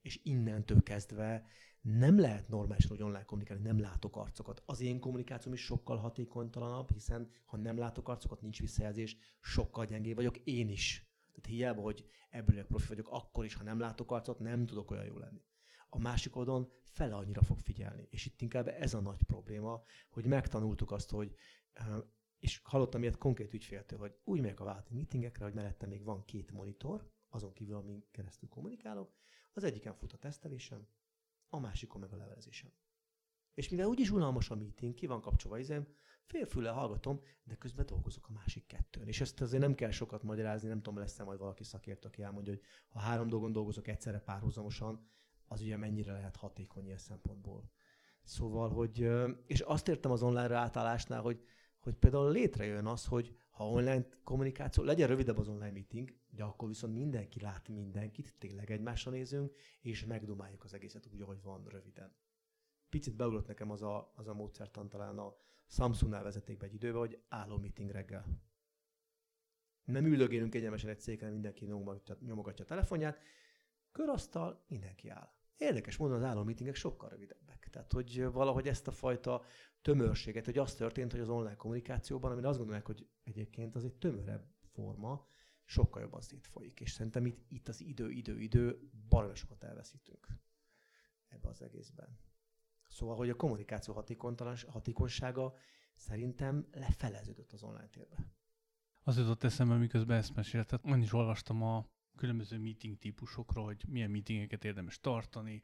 És 0.00 0.20
innentől 0.22 0.82
kezdve 0.82 1.46
nem 1.80 2.18
lehet 2.18 2.48
normálisan, 2.48 2.90
hogy 2.90 3.02
online 3.02 3.24
kommunikálni, 3.24 3.62
nem 3.62 3.80
látok 3.80 4.16
arcokat. 4.16 4.62
Az 4.66 4.80
én 4.80 5.00
kommunikációm 5.00 5.54
is 5.54 5.64
sokkal 5.64 5.96
hatékonytalanabb, 5.96 6.90
hiszen 6.90 7.30
ha 7.44 7.56
nem 7.56 7.76
látok 7.76 8.08
arcokat, 8.08 8.40
nincs 8.40 8.60
visszajelzés, 8.60 9.16
sokkal 9.40 9.84
gyengébb 9.84 10.16
vagyok 10.16 10.38
én 10.38 10.68
is. 10.68 11.04
Tehát 11.32 11.58
hiába, 11.58 11.82
hogy 11.82 12.04
ebből 12.30 12.64
profi 12.66 12.88
vagyok, 12.88 13.08
akkor 13.10 13.44
is, 13.44 13.54
ha 13.54 13.62
nem 13.62 13.78
látok 13.78 14.10
arcot, 14.10 14.38
nem 14.38 14.66
tudok 14.66 14.90
olyan 14.90 15.04
jó 15.04 15.18
lenni. 15.18 15.42
A 15.88 15.98
másik 15.98 16.36
oldalon 16.36 16.72
fele 16.82 17.14
annyira 17.14 17.42
fog 17.42 17.58
figyelni. 17.58 18.06
És 18.10 18.26
itt 18.26 18.40
inkább 18.40 18.68
ez 18.68 18.94
a 18.94 19.00
nagy 19.00 19.22
probléma, 19.22 19.82
hogy 20.10 20.24
megtanultuk 20.24 20.90
azt, 20.90 21.10
hogy 21.10 21.34
és 22.38 22.60
hallottam 22.64 23.02
ilyet 23.02 23.18
konkrét 23.18 23.54
ügyféltől, 23.54 23.98
hogy 23.98 24.16
úgy 24.24 24.40
megyek 24.40 24.60
a 24.60 24.64
vállalati 24.64 24.94
meetingekre, 24.94 25.44
hogy 25.44 25.54
mellette 25.54 25.86
még 25.86 26.04
van 26.04 26.24
két 26.24 26.50
monitor, 26.50 27.10
azon 27.28 27.52
kívül, 27.52 27.74
amin 27.74 28.04
keresztül 28.10 28.48
kommunikálok, 28.48 29.14
az 29.52 29.64
egyiken 29.64 29.94
fut 29.94 30.12
a 30.12 30.18
tesztelésem, 30.18 30.86
a 31.50 31.58
másikon 31.58 32.00
meg 32.00 32.12
a 32.12 32.16
levelezésem. 32.16 32.72
És 33.54 33.68
mivel 33.68 33.86
úgyis 33.86 34.10
unalmas 34.10 34.50
a 34.50 34.54
meeting, 34.54 34.94
ki 34.94 35.06
van 35.06 35.20
kapcsolva 35.20 35.58
izem, 35.58 35.86
félfüle 36.24 36.70
hallgatom, 36.70 37.20
de 37.42 37.54
közben 37.54 37.86
dolgozok 37.86 38.28
a 38.28 38.32
másik 38.32 38.66
kettőn. 38.66 39.08
És 39.08 39.20
ezt 39.20 39.40
azért 39.40 39.62
nem 39.62 39.74
kell 39.74 39.90
sokat 39.90 40.22
magyarázni, 40.22 40.68
nem 40.68 40.82
tudom, 40.82 40.98
lesz-e 40.98 41.24
majd 41.24 41.38
valaki 41.38 41.64
szakértő, 41.64 42.08
aki 42.08 42.22
elmondja, 42.22 42.52
hogy 42.52 42.62
ha 42.88 42.98
három 42.98 43.28
dolgon 43.28 43.52
dolgozok 43.52 43.88
egyszerre 43.88 44.18
párhuzamosan, 44.18 45.08
az 45.46 45.60
ugye 45.60 45.76
mennyire 45.76 46.12
lehet 46.12 46.36
hatékony 46.36 46.84
ilyen 46.84 46.98
szempontból. 46.98 47.70
Szóval, 48.22 48.70
hogy, 48.70 49.10
és 49.46 49.60
azt 49.60 49.88
értem 49.88 50.10
az 50.10 50.22
online 50.22 50.54
átállásnál, 50.54 51.20
hogy, 51.20 51.44
hogy 51.78 51.94
például 51.94 52.30
létrejön 52.30 52.86
az, 52.86 53.06
hogy 53.06 53.36
ha 53.60 53.68
online 53.68 54.06
kommunikáció, 54.24 54.82
legyen 54.82 55.08
rövidebb 55.08 55.38
az 55.38 55.48
online 55.48 55.70
meeting, 55.70 56.14
de 56.30 56.42
akkor 56.42 56.68
viszont 56.68 56.94
mindenki 56.94 57.40
lát 57.40 57.68
mindenkit, 57.68 58.34
tényleg 58.38 58.70
egymásra 58.70 59.10
nézünk, 59.10 59.52
és 59.80 60.04
megdumáljuk 60.04 60.64
az 60.64 60.74
egészet 60.74 61.06
úgy, 61.12 61.20
ahogy 61.20 61.42
van 61.42 61.66
röviden. 61.68 62.14
Picit 62.88 63.16
beugrott 63.16 63.46
nekem 63.46 63.70
az 63.70 63.82
a, 63.82 64.12
az 64.14 64.28
a 64.28 64.34
módszertan 64.34 64.88
talán 64.88 65.18
a 65.18 65.36
Samsungnál 65.66 66.22
vezették 66.22 66.56
be 66.56 66.66
egy 66.66 66.74
időbe, 66.74 66.98
hogy 66.98 67.22
álló 67.28 67.56
meeting 67.56 67.90
reggel. 67.90 68.26
Nem 69.84 70.04
üldögélünk 70.04 70.54
egyenesen 70.54 70.90
egy 70.90 71.00
széken, 71.00 71.32
mindenki 71.32 71.64
nyomogatja, 71.64 72.16
nyomogatja 72.20 72.64
a 72.64 72.68
telefonját, 72.68 73.18
körasztal, 73.92 74.64
mindenki 74.68 75.08
áll. 75.08 75.32
Érdekes 75.56 75.96
módon 75.96 76.16
az 76.16 76.22
álló 76.22 76.42
meetingek 76.42 76.74
sokkal 76.74 77.08
rövidebbek. 77.08 77.49
Tehát, 77.70 77.92
hogy 77.92 78.24
valahogy 78.24 78.68
ezt 78.68 78.88
a 78.88 78.90
fajta 78.90 79.42
tömörséget, 79.82 80.44
hogy 80.44 80.58
az 80.58 80.74
történt, 80.74 81.10
hogy 81.10 81.20
az 81.20 81.28
online 81.28 81.56
kommunikációban, 81.56 82.32
amire 82.32 82.48
azt 82.48 82.58
gondolják, 82.58 82.86
hogy 82.86 83.08
egyébként 83.24 83.74
az 83.74 83.84
egy 83.84 83.94
tömörebb 83.94 84.44
forma, 84.72 85.26
sokkal 85.64 86.02
jobban 86.02 86.20
szétfolyik. 86.20 86.80
És 86.80 86.90
szerintem 86.90 87.26
itt, 87.26 87.50
itt 87.50 87.68
az 87.68 87.80
idő, 87.80 88.10
idő, 88.10 88.40
idő, 88.40 88.90
baromi 89.08 89.34
sokat 89.34 89.64
elveszítünk 89.64 90.26
ebbe 91.28 91.48
az 91.48 91.62
egészben. 91.62 92.18
Szóval, 92.86 93.16
hogy 93.16 93.30
a 93.30 93.36
kommunikáció 93.36 94.04
hatékonysága 94.68 95.54
szerintem 95.94 96.66
lefeleződött 96.72 97.52
az 97.52 97.62
online 97.62 97.88
térbe. 97.88 98.32
Az 99.02 99.18
jutott 99.18 99.42
eszembe, 99.44 99.76
miközben 99.76 100.16
ezt 100.16 100.34
meséltet. 100.34 100.84
Én 100.84 101.02
is 101.02 101.12
olvastam 101.12 101.62
a 101.62 101.90
különböző 102.16 102.58
meeting 102.58 102.98
típusokról, 102.98 103.64
hogy 103.64 103.84
milyen 103.88 104.10
meetingeket 104.10 104.64
érdemes 104.64 105.00
tartani, 105.00 105.62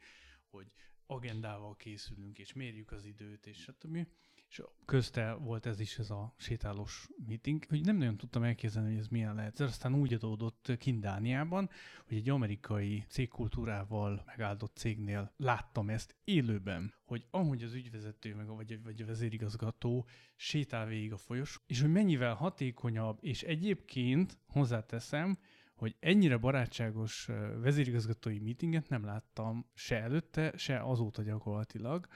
hogy 0.49 0.71
agendával 1.07 1.75
készülünk, 1.75 2.39
és 2.39 2.53
mérjük 2.53 2.91
az 2.91 3.05
időt, 3.05 3.47
és 3.47 3.57
stb. 3.57 4.07
És 4.49 4.61
közte 4.85 5.33
volt 5.33 5.65
ez 5.65 5.79
is, 5.79 5.97
ez 5.97 6.09
a 6.09 6.33
sétálós 6.37 7.09
meeting, 7.27 7.65
hogy 7.69 7.81
nem 7.81 7.97
nagyon 7.97 8.17
tudtam 8.17 8.43
elképzelni, 8.43 8.89
hogy 8.89 8.99
ez 8.99 9.07
milyen 9.07 9.35
lehet. 9.35 9.59
Ez 9.59 9.69
aztán 9.69 9.95
úgy 9.95 10.13
adódott 10.13 10.71
Kindániában, 10.77 11.69
hogy 12.07 12.17
egy 12.17 12.29
amerikai 12.29 13.05
cégkultúrával 13.07 14.23
megáldott 14.25 14.75
cégnél 14.75 15.33
láttam 15.37 15.89
ezt 15.89 16.15
élőben, 16.23 16.93
hogy 17.05 17.25
amúgy 17.29 17.63
az 17.63 17.73
ügyvezető, 17.73 18.35
meg 18.35 18.49
a, 18.49 18.53
vagy, 18.53 18.83
vagy 18.83 19.01
a 19.01 19.05
vezérigazgató 19.05 20.07
sétál 20.35 20.85
végig 20.85 21.13
a 21.13 21.17
folyos, 21.17 21.61
és 21.65 21.81
hogy 21.81 21.91
mennyivel 21.91 22.33
hatékonyabb, 22.33 23.17
és 23.21 23.43
egyébként 23.43 24.37
hozzáteszem, 24.47 25.37
hogy 25.77 25.95
ennyire 25.99 26.37
barátságos 26.37 27.25
vezérigazgatói 27.61 28.39
meetinget 28.39 28.89
nem 28.89 29.05
láttam 29.05 29.69
se 29.73 30.01
előtte, 30.01 30.53
se 30.55 30.79
azóta 30.79 31.21
gyakorlatilag, 31.21 32.07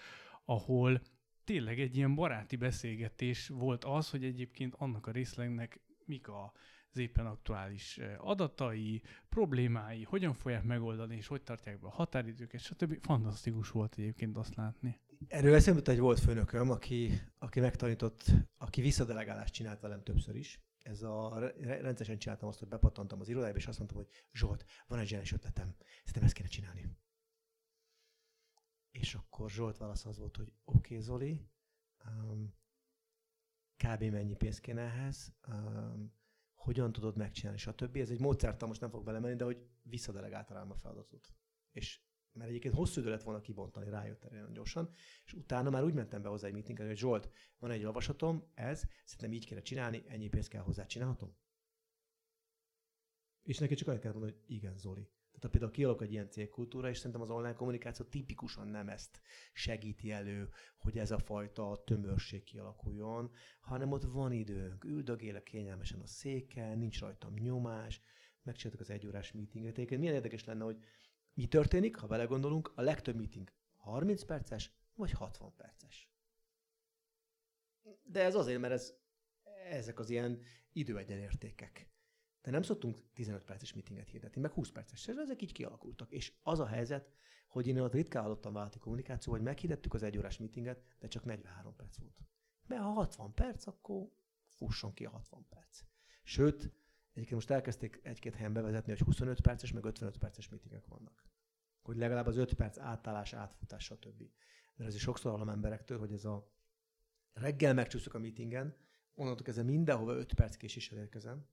ahol 0.45 1.01
tényleg 1.43 1.79
egy 1.79 1.95
ilyen 1.95 2.15
baráti 2.15 2.55
beszélgetés 2.55 3.47
volt 3.47 3.83
az, 3.83 4.09
hogy 4.09 4.23
egyébként 4.23 4.75
annak 4.77 5.07
a 5.07 5.11
részlegnek 5.11 5.81
mik 6.05 6.27
a 6.27 6.53
az 6.93 6.97
éppen 6.97 7.25
aktuális 7.25 7.99
adatai, 8.17 9.01
problémái, 9.29 10.03
hogyan 10.03 10.33
fogják 10.33 10.63
megoldani, 10.63 11.15
és 11.15 11.27
hogy 11.27 11.41
tartják 11.41 11.79
be 11.79 11.87
a 11.87 11.91
határidőket, 11.91 12.61
stb. 12.61 12.97
Fantasztikus 13.01 13.69
volt 13.69 13.95
egyébként 13.97 14.37
azt 14.37 14.55
látni. 14.55 14.99
Erről 15.27 15.55
eszembe 15.55 15.91
egy 15.91 15.99
volt 15.99 16.19
főnököm, 16.19 16.69
aki, 16.69 17.21
aki 17.39 17.59
megtanított, 17.59 18.23
aki 18.57 18.81
visszadelegálást 18.81 19.53
csinált 19.53 19.79
velem 19.79 20.03
többször 20.03 20.35
is, 20.35 20.59
ez 20.81 21.01
a, 21.01 21.39
rendszeresen 21.57 22.17
csináltam 22.17 22.47
azt, 22.49 22.59
hogy 22.59 22.67
bepattantam 22.67 23.19
az 23.19 23.29
irodába, 23.29 23.57
és 23.57 23.67
azt 23.67 23.77
mondtam, 23.77 23.99
hogy 23.99 24.09
Zsolt, 24.31 24.65
van 24.87 24.99
egy 24.99 25.07
zsenes 25.07 25.31
ötletem, 25.31 25.75
szerintem 25.97 26.23
ezt 26.23 26.33
kéne 26.33 26.47
csinálni. 26.47 26.97
És 28.91 29.15
akkor 29.15 29.49
Zsolt 29.49 29.77
válasz 29.77 30.05
az 30.05 30.17
volt, 30.17 30.35
hogy 30.35 30.53
oké 30.63 30.77
okay, 30.77 30.99
Zoli, 30.99 31.49
um, 32.05 32.53
kb. 33.75 34.03
mennyi 34.03 34.35
pénz 34.35 34.59
kéne 34.59 34.81
ehhez, 34.81 35.33
um, 35.47 36.13
hogyan 36.53 36.91
tudod 36.91 37.17
megcsinálni, 37.17 37.59
stb. 37.59 37.95
Ez 37.95 38.09
egy 38.09 38.19
módszertan, 38.19 38.67
most 38.67 38.81
nem 38.81 38.89
fog 38.89 39.03
belemenni, 39.03 39.35
de 39.35 39.43
hogy 39.43 39.69
visszadelegált 39.81 40.49
rám 40.49 40.71
a 40.71 40.75
feladatot. 40.75 41.33
És 41.71 42.01
mert 42.33 42.49
egyébként 42.49 42.73
hosszú 42.73 42.99
idő 42.99 43.09
lett 43.09 43.23
volna 43.23 43.41
kibontani, 43.41 43.89
rájött 43.89 44.23
erre 44.23 44.35
nagyon 44.35 44.53
gyorsan, 44.53 44.89
és 45.25 45.33
utána 45.33 45.69
már 45.69 45.83
úgy 45.83 45.93
mentem 45.93 46.21
be 46.21 46.29
hozzá 46.29 46.47
egy 46.47 46.53
meetingre, 46.53 46.85
hogy 46.85 46.97
Zsolt, 46.97 47.29
van 47.59 47.71
egy 47.71 47.81
javaslatom, 47.81 48.51
ez, 48.53 48.83
szerintem 49.05 49.33
így 49.33 49.45
kéne 49.45 49.61
csinálni, 49.61 50.03
ennyi 50.07 50.27
pénzt 50.27 50.49
kell 50.49 50.61
hozzá, 50.61 50.85
csinálhatom? 50.85 51.35
És 53.41 53.57
neki 53.57 53.73
csak 53.73 53.87
annyit 53.87 54.01
kell 54.01 54.11
mondani, 54.11 54.33
hogy 54.33 54.43
igen, 54.45 54.77
Zoli. 54.77 55.09
Tehát 55.31 55.57
például 55.57 55.71
kialakul 55.71 56.05
egy 56.05 56.11
ilyen 56.11 56.29
cégkultúra, 56.29 56.89
és 56.89 56.97
szerintem 56.97 57.21
az 57.21 57.29
online 57.29 57.53
kommunikáció 57.53 58.05
tipikusan 58.05 58.67
nem 58.67 58.89
ezt 58.89 59.21
segíti 59.53 60.11
elő, 60.11 60.49
hogy 60.77 60.97
ez 60.97 61.11
a 61.11 61.17
fajta 61.17 61.83
tömörség 61.85 62.43
kialakuljon, 62.43 63.31
hanem 63.61 63.91
ott 63.91 64.03
van 64.03 64.31
időnk, 64.31 64.83
üldögélek 64.83 65.43
kényelmesen 65.43 65.99
a 65.99 66.05
széken, 66.05 66.77
nincs 66.77 66.99
rajtam 66.99 67.33
nyomás, 67.33 68.01
megcsináltuk 68.43 68.81
az 68.81 68.89
egyórás 68.89 69.31
meetinget. 69.31 69.75
Egyébként 69.75 69.99
milyen 69.99 70.15
érdekes 70.15 70.45
lenne, 70.45 70.63
hogy 70.63 70.77
mi 71.33 71.47
történik, 71.47 71.95
ha 71.95 72.07
belegondolunk, 72.07 72.71
a 72.75 72.81
legtöbb 72.81 73.15
meeting 73.15 73.51
30 73.75 74.23
perces 74.23 74.71
vagy 74.95 75.11
60 75.11 75.55
perces. 75.55 76.09
De 78.03 78.23
ez 78.23 78.35
azért, 78.35 78.59
mert 78.59 78.73
ez, 78.73 78.93
ezek 79.69 79.99
az 79.99 80.09
ilyen 80.09 80.41
időegyenértékek. 80.71 81.89
De 82.41 82.51
nem 82.51 82.61
szoktunk 82.61 83.03
15 83.13 83.43
perces 83.43 83.73
meetinget 83.73 84.09
hirdetni, 84.09 84.41
meg 84.41 84.51
20 84.51 84.69
perces, 84.69 85.07
és 85.07 85.13
ezek 85.17 85.41
így 85.41 85.51
kialakultak. 85.51 86.11
És 86.11 86.33
az 86.41 86.59
a 86.59 86.65
helyzet, 86.65 87.09
hogy 87.47 87.67
én 87.67 87.79
ott 87.79 87.93
ritkán 87.93 88.23
hallottam 88.23 88.53
vállalati 88.53 88.79
kommunikáció, 88.79 89.31
hogy 89.31 89.41
meghirdettük 89.41 89.93
az 89.93 90.03
egyórás 90.03 90.37
meetinget, 90.37 90.83
de 90.99 91.07
csak 91.07 91.25
43 91.25 91.75
perc 91.75 91.97
volt. 91.97 92.17
Mert 92.67 92.81
ha 92.81 92.89
60 92.89 93.33
perc, 93.33 93.67
akkor 93.67 94.09
fusson 94.47 94.93
ki 94.93 95.05
a 95.05 95.09
60 95.09 95.45
perc. 95.49 95.81
Sőt, 96.23 96.71
egyébként 97.11 97.35
most 97.35 97.49
elkezdték 97.49 97.99
egy-két 98.03 98.35
helyen 98.35 98.53
bevezetni, 98.53 98.91
hogy 98.91 99.01
25 99.01 99.41
perces, 99.41 99.71
meg 99.71 99.85
55 99.85 100.17
perces 100.17 100.49
meetingek 100.49 100.87
vannak. 100.87 101.25
Hogy 101.81 101.97
legalább 101.97 102.25
az 102.25 102.37
5 102.37 102.53
perc 102.53 102.77
átállás, 102.77 103.33
átfutás, 103.33 103.83
stb. 103.83 104.19
Mert 104.75 104.89
azért 104.89 105.03
sokszor 105.03 105.31
hallom 105.31 105.49
emberektől, 105.49 105.99
hogy 105.99 106.11
ez 106.11 106.25
a 106.25 106.51
reggel 107.33 107.73
megcsúszok 107.73 108.13
a 108.13 108.19
meetingen, 108.19 108.75
onnantól 109.13 109.45
kezdve 109.45 109.63
mindenhova 109.63 110.13
5 110.13 110.33
perc 110.33 110.55
késéssel 110.55 110.97
érkezem, 110.97 111.45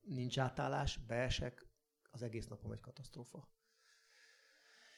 nincs 0.00 0.38
átállás, 0.38 0.96
beesek, 1.06 1.66
az 2.10 2.22
egész 2.22 2.46
napom 2.46 2.72
egy 2.72 2.80
katasztrófa. 2.80 3.48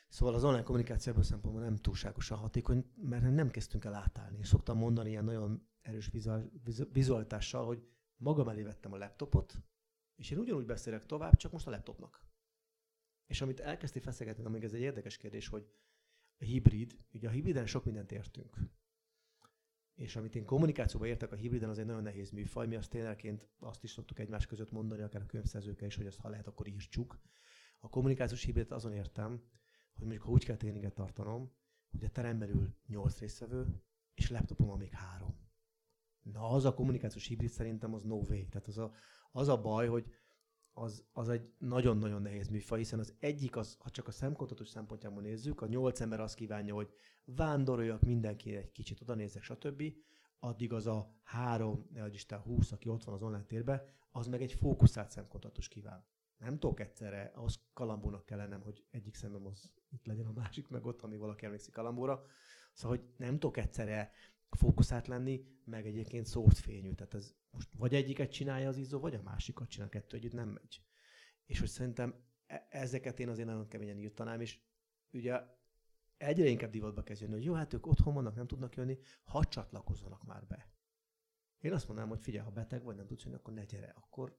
Szóval 0.08 0.34
az 0.34 0.44
online 0.44 0.62
kommunikáció 0.62 1.12
ebből 1.12 1.24
szempontból 1.24 1.62
nem 1.62 1.76
túlságosan 1.76 2.38
hatékony, 2.38 2.92
mert 2.96 3.34
nem 3.34 3.50
kezdtünk 3.50 3.84
el 3.84 3.94
átállni. 3.94 4.38
És 4.38 4.48
szoktam 4.48 4.78
mondani 4.78 5.10
ilyen 5.10 5.24
nagyon 5.24 5.68
erős 5.82 6.10
vizualitással, 6.92 7.66
hogy 7.66 7.88
magam 8.16 8.48
elé 8.48 8.62
vettem 8.62 8.92
a 8.92 8.96
laptopot, 8.96 9.54
és 10.20 10.30
én 10.30 10.38
ugyanúgy 10.38 10.66
beszélek 10.66 11.06
tovább, 11.06 11.36
csak 11.36 11.52
most 11.52 11.66
a 11.66 11.70
laptopnak. 11.70 12.24
És 13.26 13.40
amit 13.40 13.60
elkezdti 13.60 14.00
feszegetni, 14.00 14.44
amíg 14.44 14.64
ez 14.64 14.72
egy 14.72 14.80
érdekes 14.80 15.16
kérdés, 15.16 15.48
hogy 15.48 15.70
a 16.38 16.44
hibrid, 16.44 16.98
ugye 17.12 17.28
a 17.28 17.30
hibriden 17.30 17.66
sok 17.66 17.84
mindent 17.84 18.12
értünk. 18.12 18.56
És 19.94 20.16
amit 20.16 20.34
én 20.34 20.44
kommunikációban 20.44 21.08
értek 21.08 21.32
a 21.32 21.36
hibriden, 21.36 21.68
az 21.68 21.78
egy 21.78 21.86
nagyon 21.86 22.02
nehéz 22.02 22.30
műfaj. 22.30 22.66
Mi 22.66 22.76
azt 22.76 22.90
ténylegként 22.90 23.48
azt 23.58 23.84
is 23.84 23.90
szoktuk 23.90 24.18
egymás 24.18 24.46
között 24.46 24.70
mondani, 24.70 25.02
akár 25.02 25.22
a 25.22 25.26
könyvszerzőkkel 25.26 25.88
is, 25.88 25.96
hogy 25.96 26.06
azt 26.06 26.20
ha 26.20 26.28
lehet, 26.28 26.46
akkor 26.46 26.66
írtsuk. 26.66 27.20
A 27.78 27.88
kommunikációs 27.88 28.44
hibridet 28.44 28.72
azon 28.72 28.92
értem, 28.92 29.30
hogy 29.92 30.02
mondjuk 30.02 30.22
ha 30.22 30.30
úgy 30.30 30.44
kell 30.44 30.56
tréninget 30.56 30.94
tartanom, 30.94 31.52
hogy 31.90 32.04
a 32.04 32.10
teremben 32.10 32.48
ül 32.48 32.74
8 32.86 33.18
részvevő, 33.18 33.82
és 34.14 34.30
laptopon 34.30 34.66
van 34.66 34.78
még 34.78 34.92
három. 34.92 35.49
Na, 36.22 36.48
az 36.48 36.64
a 36.64 36.74
kommunikációs 36.74 37.26
hibrid 37.26 37.50
szerintem 37.50 37.94
az 37.94 38.02
no 38.02 38.14
way. 38.14 38.48
Tehát 38.48 38.66
az 38.66 38.78
a, 38.78 38.92
az 39.32 39.48
a 39.48 39.60
baj, 39.60 39.88
hogy 39.88 40.06
az, 40.72 41.04
az 41.12 41.28
egy 41.28 41.52
nagyon-nagyon 41.58 42.22
nehéz 42.22 42.48
műfaj, 42.48 42.78
hiszen 42.78 42.98
az 42.98 43.14
egyik, 43.18 43.56
az, 43.56 43.76
ha 43.78 43.90
csak 43.90 44.06
a 44.06 44.10
szemkontatós 44.10 44.68
szempontjából 44.68 45.22
nézzük, 45.22 45.60
a 45.60 45.66
nyolc 45.66 46.00
ember 46.00 46.20
azt 46.20 46.34
kívánja, 46.34 46.74
hogy 46.74 46.92
vándoroljak 47.24 48.02
mindenki 48.02 48.56
egy 48.56 48.72
kicsit, 48.72 49.00
oda 49.00 49.14
nézzek, 49.14 49.42
stb. 49.42 49.82
Addig 50.38 50.72
az 50.72 50.86
a 50.86 51.14
három, 51.22 51.86
ne 51.92 52.08
Isten, 52.08 52.40
húsz, 52.40 52.72
aki 52.72 52.88
ott 52.88 53.04
van 53.04 53.14
az 53.14 53.22
online 53.22 53.44
térben, 53.44 53.82
az 54.10 54.26
meg 54.26 54.42
egy 54.42 54.52
fókuszált 54.52 55.10
szemkontatós 55.10 55.68
kíván. 55.68 56.04
Nem 56.38 56.58
tudok 56.58 56.80
egyszerre, 56.80 57.32
ahhoz 57.34 57.60
kalambónak 57.72 58.24
kell 58.24 58.60
hogy 58.62 58.84
egyik 58.90 59.14
szemem 59.14 59.46
az 59.46 59.72
itt 59.90 60.06
legyen 60.06 60.26
a 60.26 60.32
másik, 60.32 60.68
meg 60.68 60.84
ott, 60.84 61.02
ami 61.02 61.16
valaki 61.16 61.44
emlékszik 61.44 61.72
kalambóra. 61.72 62.24
Szóval, 62.72 62.96
hogy 62.96 63.06
nem 63.16 63.32
tudok 63.32 63.56
egyszerre 63.56 64.12
fókuszált 64.56 65.06
lenni, 65.06 65.44
meg 65.64 65.86
egyébként 65.86 66.26
szórt 66.26 66.58
fényű. 66.58 66.94
Tehát 66.94 67.14
ez 67.14 67.34
most 67.50 67.68
vagy 67.72 67.94
egyiket 67.94 68.32
csinálja 68.32 68.68
az 68.68 68.76
izzó, 68.76 69.00
vagy 69.00 69.14
a 69.14 69.22
másikat 69.22 69.68
csinál, 69.68 69.88
kettő 69.88 70.16
együtt 70.16 70.32
nem 70.32 70.48
megy. 70.48 70.82
És 71.46 71.58
hogy 71.58 71.68
szerintem 71.68 72.24
e- 72.46 72.66
ezeket 72.70 73.20
én 73.20 73.28
azért 73.28 73.48
nagyon 73.48 73.68
keményen 73.68 73.98
írtanám, 73.98 74.40
és 74.40 74.60
ugye 75.12 75.40
egyre 76.16 76.46
inkább 76.46 76.70
divatba 76.70 77.02
kezd 77.02 77.20
jönni, 77.20 77.34
hogy 77.34 77.44
jó, 77.44 77.52
hát 77.52 77.72
ők 77.72 77.86
otthon 77.86 78.14
vannak, 78.14 78.34
nem 78.34 78.46
tudnak 78.46 78.74
jönni, 78.74 78.98
ha 79.22 79.44
csatlakozzanak 79.44 80.24
már 80.24 80.46
be. 80.46 80.72
Én 81.58 81.72
azt 81.72 81.86
mondanám, 81.86 82.10
hogy 82.10 82.20
figyelj, 82.20 82.44
ha 82.44 82.50
beteg 82.50 82.82
vagy, 82.82 82.96
nem 82.96 83.06
tudsz 83.06 83.24
jönni, 83.24 83.36
akkor 83.36 83.54
ne 83.54 83.64
gyere. 83.64 83.92
Akkor 83.96 84.38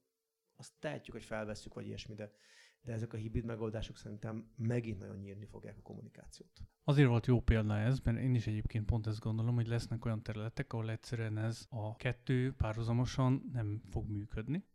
azt 0.56 0.74
tehetjük, 0.80 1.16
hogy 1.16 1.26
felvesszük, 1.26 1.74
vagy 1.74 1.86
ilyesmi, 1.86 2.16
de 2.16 2.34
de 2.82 2.94
ezek 2.94 3.14
a 3.14 3.18
hibrid 3.18 3.46
megoldások 3.46 3.98
szerintem 3.98 4.52
megint 4.56 5.00
nagyon 5.00 5.18
nyírni 5.18 5.46
fogják 5.46 5.78
a 5.78 5.82
kommunikációt. 5.82 6.62
Azért 6.84 7.08
volt 7.08 7.26
jó 7.26 7.42
példa 7.42 7.78
ez, 7.78 8.00
mert 8.00 8.18
én 8.18 8.36
is 8.36 8.48
egyébként 8.48 8.86
pont 8.86 9.08
ezt 9.08 9.20
gondolom, 9.20 9.56
hogy 9.56 9.68
lesznek 9.68 10.06
olyan 10.06 10.24
területek, 10.24 10.74
ahol 10.74 10.90
egyszerűen 10.90 11.38
ez 11.38 11.66
a 11.70 11.96
kettő 11.96 12.54
párhuzamosan 12.54 13.50
nem 13.54 13.82
fog 13.90 14.10
működni. 14.10 14.66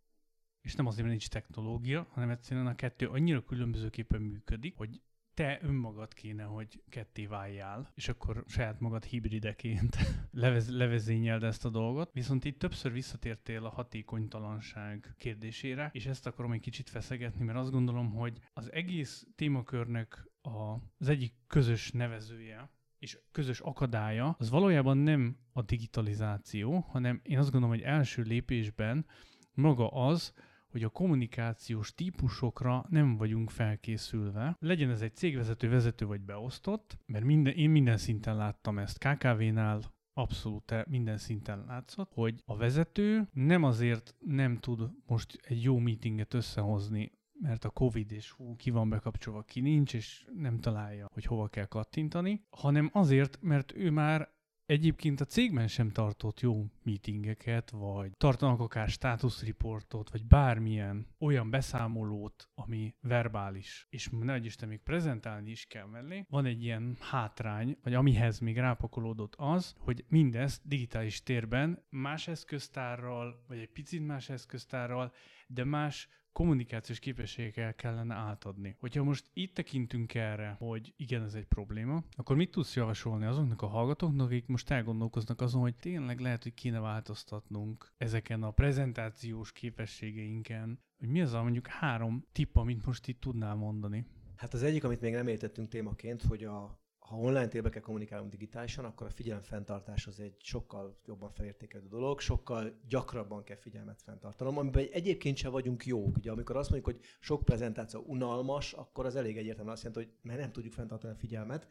És 0.61 0.75
nem 0.75 0.87
azért, 0.87 1.07
mert 1.07 1.19
nincs 1.19 1.29
technológia, 1.29 2.07
hanem 2.11 2.31
egyszerűen 2.31 2.67
a 2.67 2.75
kettő 2.75 3.09
annyira 3.09 3.45
különbözőképpen 3.45 4.23
működik, 4.23 4.77
hogy 4.77 5.01
te 5.37 5.59
önmagad 5.62 6.14
kéne, 6.14 6.43
hogy 6.43 6.82
ketté 6.89 7.26
váljál, 7.26 7.93
és 7.95 8.09
akkor 8.09 8.45
saját 8.47 8.80
magad 8.80 9.05
hibrideként 9.05 9.97
levez, 10.30 10.70
levezényeld 10.70 11.43
ezt 11.43 11.64
a 11.64 11.68
dolgot. 11.68 12.12
Viszont 12.12 12.45
itt 12.45 12.59
többször 12.59 12.93
visszatértél 12.93 13.64
a 13.64 13.68
hatékonytalanság 13.68 15.14
kérdésére, 15.18 15.91
és 15.93 16.07
ezt 16.07 16.26
akarom 16.26 16.53
egy 16.53 16.61
kicsit 16.61 16.89
feszegetni, 16.89 17.45
mert 17.45 17.59
azt 17.59 17.70
gondolom, 17.70 18.11
hogy 18.11 18.39
az 18.53 18.72
egész 18.72 19.26
témakörnek 19.34 20.28
a, 20.43 20.74
az 20.99 21.09
egyik 21.09 21.32
közös 21.47 21.91
nevezője, 21.91 22.70
és 22.99 23.18
közös 23.32 23.61
akadálya, 23.61 24.37
az 24.39 24.51
valójában 24.51 24.97
nem 24.97 25.37
a 25.53 25.62
digitalizáció, 25.62 26.78
hanem 26.78 27.20
én 27.22 27.39
azt 27.39 27.51
gondolom, 27.51 27.76
hogy 27.76 27.84
első 27.84 28.22
lépésben 28.22 29.07
maga 29.55 29.89
az, 29.89 30.32
hogy 30.77 30.85
a 30.85 30.89
kommunikációs 30.89 31.95
típusokra 31.95 32.85
nem 32.89 33.16
vagyunk 33.16 33.51
felkészülve. 33.51 34.57
Legyen 34.61 34.91
ez 34.91 35.03
egy 35.03 35.14
cégvezető, 35.14 35.68
vezető 35.68 36.07
vagy 36.07 36.20
beosztott, 36.20 36.99
mert 37.07 37.24
minden, 37.24 37.53
én 37.53 37.70
minden 37.70 37.97
szinten 37.97 38.37
láttam 38.37 38.79
ezt 38.79 38.99
KKV-nál, 38.99 39.81
abszolút 40.12 40.87
minden 40.87 41.18
szinten 41.18 41.64
látszott, 41.66 42.11
hogy 42.14 42.43
a 42.45 42.57
vezető 42.57 43.29
nem 43.33 43.62
azért 43.62 44.14
nem 44.18 44.59
tud 44.59 44.91
most 45.07 45.39
egy 45.43 45.62
jó 45.62 45.79
meetinget 45.79 46.35
összehozni, 46.35 47.12
mert 47.41 47.64
a 47.64 47.70
Covid 47.70 48.12
és 48.12 48.31
hú, 48.31 48.57
ki 48.57 48.70
van 48.70 48.89
bekapcsolva, 48.89 49.43
ki 49.43 49.61
nincs, 49.61 49.95
és 49.95 50.27
nem 50.35 50.59
találja, 50.59 51.09
hogy 51.12 51.24
hova 51.24 51.49
kell 51.49 51.66
kattintani, 51.66 52.45
hanem 52.51 52.91
azért, 52.93 53.39
mert 53.41 53.77
ő 53.77 53.91
már 53.91 54.35
Egyébként 54.67 55.21
a 55.21 55.25
cégben 55.25 55.69
sem 55.69 55.91
tartott 55.91 56.41
jó 56.41 56.64
meetingeket, 56.83 57.71
vagy 57.71 58.17
tartanak 58.17 58.61
akár 58.61 58.89
státuszriportot, 58.89 60.11
vagy 60.11 60.27
bármilyen 60.27 61.07
olyan 61.19 61.51
beszámolót, 61.51 62.49
ami 62.55 62.95
verbális, 63.01 63.87
és 63.91 64.09
ne 64.21 64.37
Isten 64.37 64.69
még 64.69 64.81
prezentálni 64.81 65.51
is 65.51 65.67
kell 65.67 65.87
mellé. 65.87 66.25
Van 66.29 66.45
egy 66.45 66.62
ilyen 66.62 66.97
hátrány, 67.01 67.79
vagy 67.83 67.95
amihez 67.95 68.39
még 68.39 68.57
rápakolódott 68.57 69.35
az, 69.37 69.75
hogy 69.79 70.05
mindezt 70.09 70.61
digitális 70.64 71.23
térben 71.23 71.85
más 71.89 72.29
eszköztárral, 72.29 73.45
vagy 73.49 73.59
egy 73.59 73.73
picit 73.73 74.07
más 74.07 74.29
eszköztárral, 74.29 75.12
de 75.47 75.65
más 75.65 76.09
kommunikációs 76.37 76.99
képességekkel 76.99 77.75
kellene 77.75 78.15
átadni. 78.15 78.77
Hogyha 78.79 79.05
most 79.05 79.31
itt 79.33 79.55
tekintünk 79.55 80.15
erre, 80.15 80.57
hogy 80.59 80.93
igen, 80.97 81.23
ez 81.23 81.35
egy 81.35 81.45
probléma, 81.45 82.03
akkor 82.17 82.37
mit 82.37 82.51
tudsz 82.51 82.77
javasolni 82.77 83.25
azoknak 83.25 83.63
a 83.63 83.67
hallgatóknak, 83.67 84.27
akik 84.27 84.47
most 84.47 84.71
elgondolkoznak 84.71 85.41
azon, 85.41 85.61
hogy 85.61 85.77
tényleg 85.77 86.21
lehet, 86.21 86.43
hogy 86.43 86.55
kéne 86.55 86.81
változtatnunk 86.81 87.93
ezeken 87.97 88.43
a 88.43 88.51
prezentációs 88.51 89.53
képességeinken, 89.53 90.81
hogy 90.99 91.09
mi 91.09 91.21
az 91.21 91.33
a 91.33 91.43
mondjuk 91.43 91.67
három 91.67 92.27
tipp, 92.33 92.57
amit 92.57 92.87
most 92.87 93.09
itt 93.09 93.21
tudnál 93.21 93.55
mondani? 93.55 94.07
Hát 94.37 94.55
az 94.55 94.63
egyik, 94.63 94.85
amit 94.85 95.01
még 95.01 95.13
nem 95.13 95.29
értettünk 95.29 95.69
témaként, 95.69 96.23
hogy 96.23 96.45
a, 96.45 96.81
ha 97.07 97.17
online 97.17 97.49
térbe 97.49 97.69
kell 97.69 97.83
kommunikálnunk 97.83 98.31
digitálisan, 98.31 98.85
akkor 98.85 99.07
a 99.07 99.11
figyelemfenntartás 99.11 100.07
az 100.07 100.21
egy 100.21 100.37
sokkal 100.39 101.01
jobban 101.05 101.31
felértékelő 101.31 101.89
dolog, 101.89 102.21
sokkal 102.21 102.81
gyakrabban 102.89 103.45
kell 103.45 103.57
figyelmet 103.57 104.03
fenntartanom, 104.03 104.59
amiben 104.59 104.87
egyébként 104.93 105.37
sem 105.37 105.51
vagyunk 105.51 105.87
jók. 105.87 106.17
Ugye 106.17 106.31
amikor 106.31 106.57
azt 106.57 106.71
mondjuk, 106.71 106.95
hogy 106.95 107.07
sok 107.21 107.45
prezentáció 107.45 108.03
unalmas, 108.07 108.73
akkor 108.73 109.07
az 109.07 109.17
elég 109.17 109.37
egyértelműen 109.37 109.75
azt 109.75 109.85
jelenti, 109.85 110.05
hogy 110.05 110.19
mert 110.23 110.41
nem 110.41 110.53
tudjuk 110.53 110.73
fenntartani 110.73 111.13
a 111.13 111.17
figyelmet, 111.17 111.69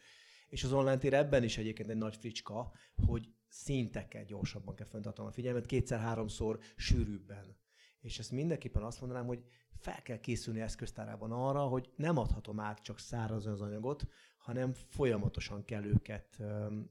és 0.48 0.64
az 0.64 0.74
online 0.74 0.98
tér 0.98 1.14
ebben 1.14 1.44
is 1.44 1.58
egyébként 1.58 1.90
egy 1.90 1.98
nagy 1.98 2.16
fricska, 2.16 2.72
hogy 3.06 3.34
szintekkel 3.48 4.24
gyorsabban 4.24 4.76
kell 4.76 4.88
fenntartanom 4.88 5.30
a 5.30 5.34
figyelmet, 5.34 5.66
kétszer-háromszor 5.66 6.60
sűrűbben. 6.76 7.58
És 8.00 8.20
ezt 8.20 8.32
mindenképpen 8.32 8.84
azt 8.84 9.02
mondanám, 9.02 9.26
hogy 9.26 9.44
fel 9.80 10.02
kell 10.02 10.20
készülni 10.20 10.62
eszköztárában 10.62 11.32
arra, 11.32 11.62
hogy 11.62 11.90
nem 11.96 12.18
adhatom 12.18 12.60
át 12.60 12.82
csak 12.82 13.00
száraz 13.00 13.46
az 13.46 13.62
anyagot, 13.62 14.08
hanem 14.38 14.74
folyamatosan 14.74 15.66
kell 15.66 15.84
őket, 15.84 16.42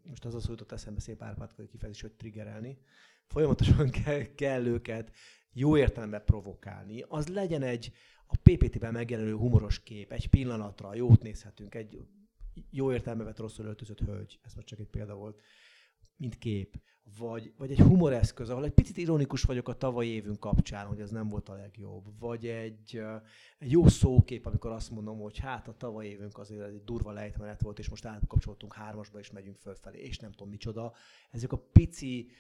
most 0.02 0.24
az 0.24 0.34
az 0.34 0.48
jutott 0.48 0.72
eszembe 0.72 1.00
szép 1.00 1.22
árpátkai 1.22 1.66
kifejezés, 1.66 2.00
hogy 2.00 2.12
triggerelni, 2.12 2.78
folyamatosan 3.26 3.90
kell, 4.04 4.34
kell 4.34 4.66
őket 4.66 5.12
jó 5.52 5.76
értelemben 5.76 6.24
provokálni, 6.24 7.04
az 7.08 7.28
legyen 7.28 7.62
egy 7.62 7.92
a 8.26 8.36
PPT-ben 8.42 8.92
megjelenő 8.92 9.34
humoros 9.34 9.82
kép, 9.82 10.12
egy 10.12 10.28
pillanatra 10.28 10.94
jót 10.94 11.22
nézhetünk, 11.22 11.74
egy 11.74 11.98
jó 12.70 12.92
értelme 12.92 13.24
vett 13.24 13.38
rosszul 13.38 13.66
öltözött 13.66 14.00
hölgy, 14.00 14.38
ez 14.42 14.54
most 14.54 14.66
csak 14.66 14.78
egy 14.78 14.88
példa 14.88 15.14
volt, 15.14 15.40
mint 16.16 16.38
kép, 16.38 16.82
vagy, 17.18 17.52
vagy 17.56 17.70
egy 17.70 17.78
humoreszköz, 17.78 18.50
ahol 18.50 18.64
egy 18.64 18.72
picit 18.72 18.96
ironikus 18.96 19.42
vagyok 19.42 19.68
a 19.68 19.76
tavalyi 19.76 20.08
évünk 20.08 20.40
kapcsán, 20.40 20.86
hogy 20.86 21.00
ez 21.00 21.10
nem 21.10 21.28
volt 21.28 21.48
a 21.48 21.54
legjobb, 21.54 22.18
vagy 22.18 22.46
egy, 22.46 23.02
egy 23.58 23.70
jó 23.70 23.88
szókép, 23.88 24.46
amikor 24.46 24.70
azt 24.70 24.90
mondom, 24.90 25.18
hogy 25.18 25.38
hát 25.38 25.68
a 25.68 25.76
tavalyi 25.76 26.08
évünk 26.08 26.38
azért 26.38 26.66
egy 26.66 26.84
durva 26.84 27.12
lejtmenet 27.12 27.60
volt, 27.60 27.78
és 27.78 27.88
most 27.88 28.04
átkapcsoltunk 28.04 28.74
hármasba, 28.74 29.18
és 29.18 29.30
megyünk 29.30 29.56
fölfelé, 29.56 29.98
és 29.98 30.18
nem 30.18 30.30
tudom 30.30 30.48
micsoda. 30.48 30.92
Ezek 31.30 31.52
a 31.52 31.66
pici 31.72 32.30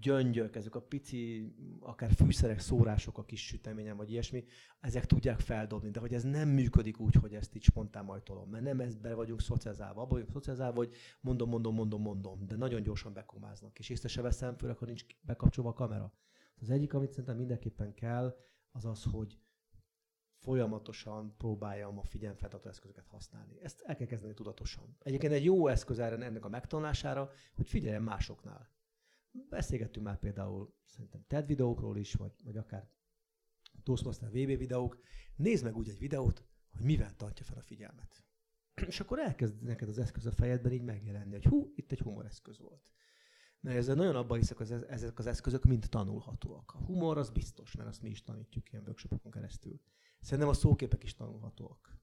gyöngyök, 0.00 0.56
ezek 0.56 0.74
a 0.74 0.80
pici, 0.80 1.54
akár 1.80 2.12
fűszerek, 2.12 2.58
szórások 2.58 3.18
a 3.18 3.24
kis 3.24 3.46
süteményen, 3.46 3.96
vagy 3.96 4.10
ilyesmi, 4.10 4.44
ezek 4.80 5.06
tudják 5.06 5.40
feldobni, 5.40 5.90
de 5.90 6.00
hogy 6.00 6.14
ez 6.14 6.22
nem 6.22 6.48
működik 6.48 6.98
úgy, 6.98 7.14
hogy 7.14 7.34
ezt 7.34 7.54
így 7.54 7.62
spontán 7.62 8.04
majd 8.04 8.22
tolom, 8.22 8.50
mert 8.50 8.64
nem 8.64 8.82
be 9.02 9.14
vagyunk 9.14 9.40
szocializálva, 9.40 10.00
abban 10.00 10.12
vagyunk 10.12 10.30
szocializálva, 10.30 10.76
hogy 10.76 10.94
mondom, 11.20 11.48
mondom, 11.48 11.74
mondom, 11.74 12.02
mondom, 12.02 12.46
de 12.46 12.56
nagyon 12.56 12.82
gyorsan 12.82 13.12
bekomáznak, 13.12 13.78
és 13.78 13.88
észre 13.88 14.08
se 14.08 14.22
veszem, 14.22 14.56
főleg, 14.56 14.76
ha 14.76 14.86
nincs 14.86 15.04
bekapcsolva 15.20 15.70
a 15.70 15.74
kamera. 15.74 16.12
Az 16.60 16.70
egyik, 16.70 16.94
amit 16.94 17.10
szerintem 17.10 17.36
mindenképpen 17.36 17.94
kell, 17.94 18.36
az 18.72 18.84
az, 18.84 19.04
hogy 19.04 19.38
folyamatosan 20.42 21.34
próbáljam 21.36 21.98
a 21.98 22.04
figyelemfeltartó 22.04 22.68
eszközöket 22.68 23.06
használni. 23.06 23.58
Ezt 23.62 23.80
el 23.80 23.96
kell 23.96 24.06
kezdeni 24.06 24.34
tudatosan. 24.34 24.96
Egyébként 24.98 25.32
egy 25.32 25.44
jó 25.44 25.66
eszköz 25.66 25.98
erre 25.98 26.24
ennek 26.24 26.44
a 26.44 26.48
megtanulására, 26.48 27.30
hogy 27.54 27.68
figyeljen 27.68 28.02
másoknál. 28.02 28.70
Beszélgettünk 29.32 30.06
már 30.06 30.18
például 30.18 30.74
szerintem 30.84 31.24
TED 31.26 31.46
videókról 31.46 31.96
is, 31.96 32.14
vagy, 32.14 32.32
vagy 32.44 32.56
akár 32.56 32.90
Toastmaster 33.82 34.28
VB 34.28 34.46
videók. 34.58 34.98
Nézd 35.36 35.64
meg 35.64 35.76
úgy 35.76 35.88
egy 35.88 35.98
videót, 35.98 36.44
hogy 36.72 36.84
mivel 36.84 37.16
tartja 37.16 37.44
fel 37.44 37.58
a 37.58 37.62
figyelmet. 37.62 38.24
És 38.86 39.00
akkor 39.00 39.18
elkezd 39.18 39.62
neked 39.62 39.88
az 39.88 39.98
eszköz 39.98 40.26
a 40.26 40.32
fejedben 40.32 40.72
így 40.72 40.82
megjelenni, 40.82 41.32
hogy 41.32 41.44
hú, 41.44 41.72
itt 41.74 41.92
egy 41.92 42.00
humoreszköz 42.00 42.58
volt. 42.58 42.92
Mert 43.60 43.76
ezzel 43.76 43.94
nagyon 43.94 44.16
abban 44.16 44.38
hiszek, 44.38 44.56
hogy 44.56 44.72
ezek 44.88 45.18
az 45.18 45.26
eszközök 45.26 45.64
mind 45.64 45.86
tanulhatóak. 45.88 46.72
A 46.74 46.78
humor 46.78 47.18
az 47.18 47.30
biztos, 47.30 47.74
mert 47.76 47.88
azt 47.88 48.02
mi 48.02 48.08
is 48.08 48.22
tanítjuk 48.22 48.72
ilyen 48.72 48.84
workshopokon 48.84 49.30
keresztül. 49.30 49.80
Szerintem 50.20 50.48
a 50.48 50.54
szóképek 50.54 51.04
is 51.04 51.14
tanulhatóak. 51.14 51.98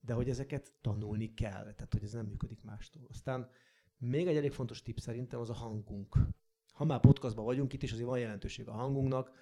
De 0.00 0.12
hogy 0.12 0.28
ezeket 0.28 0.72
tanulni 0.80 1.34
kell, 1.34 1.72
tehát 1.74 1.92
hogy 1.92 2.02
ez 2.02 2.12
nem 2.12 2.26
működik 2.26 2.62
mástól. 2.62 3.06
Aztán 3.08 3.48
még 3.96 4.26
egy 4.26 4.36
elég 4.36 4.52
fontos 4.52 4.82
tipp 4.82 4.96
szerintem 4.96 5.40
az 5.40 5.50
a 5.50 5.54
hangunk 5.54 6.16
ha 6.74 6.84
már 6.84 7.00
podcastban 7.00 7.44
vagyunk 7.44 7.72
itt, 7.72 7.82
és 7.82 7.92
azért 7.92 8.08
van 8.08 8.18
jelentőség 8.18 8.68
a 8.68 8.72
hangunknak, 8.72 9.32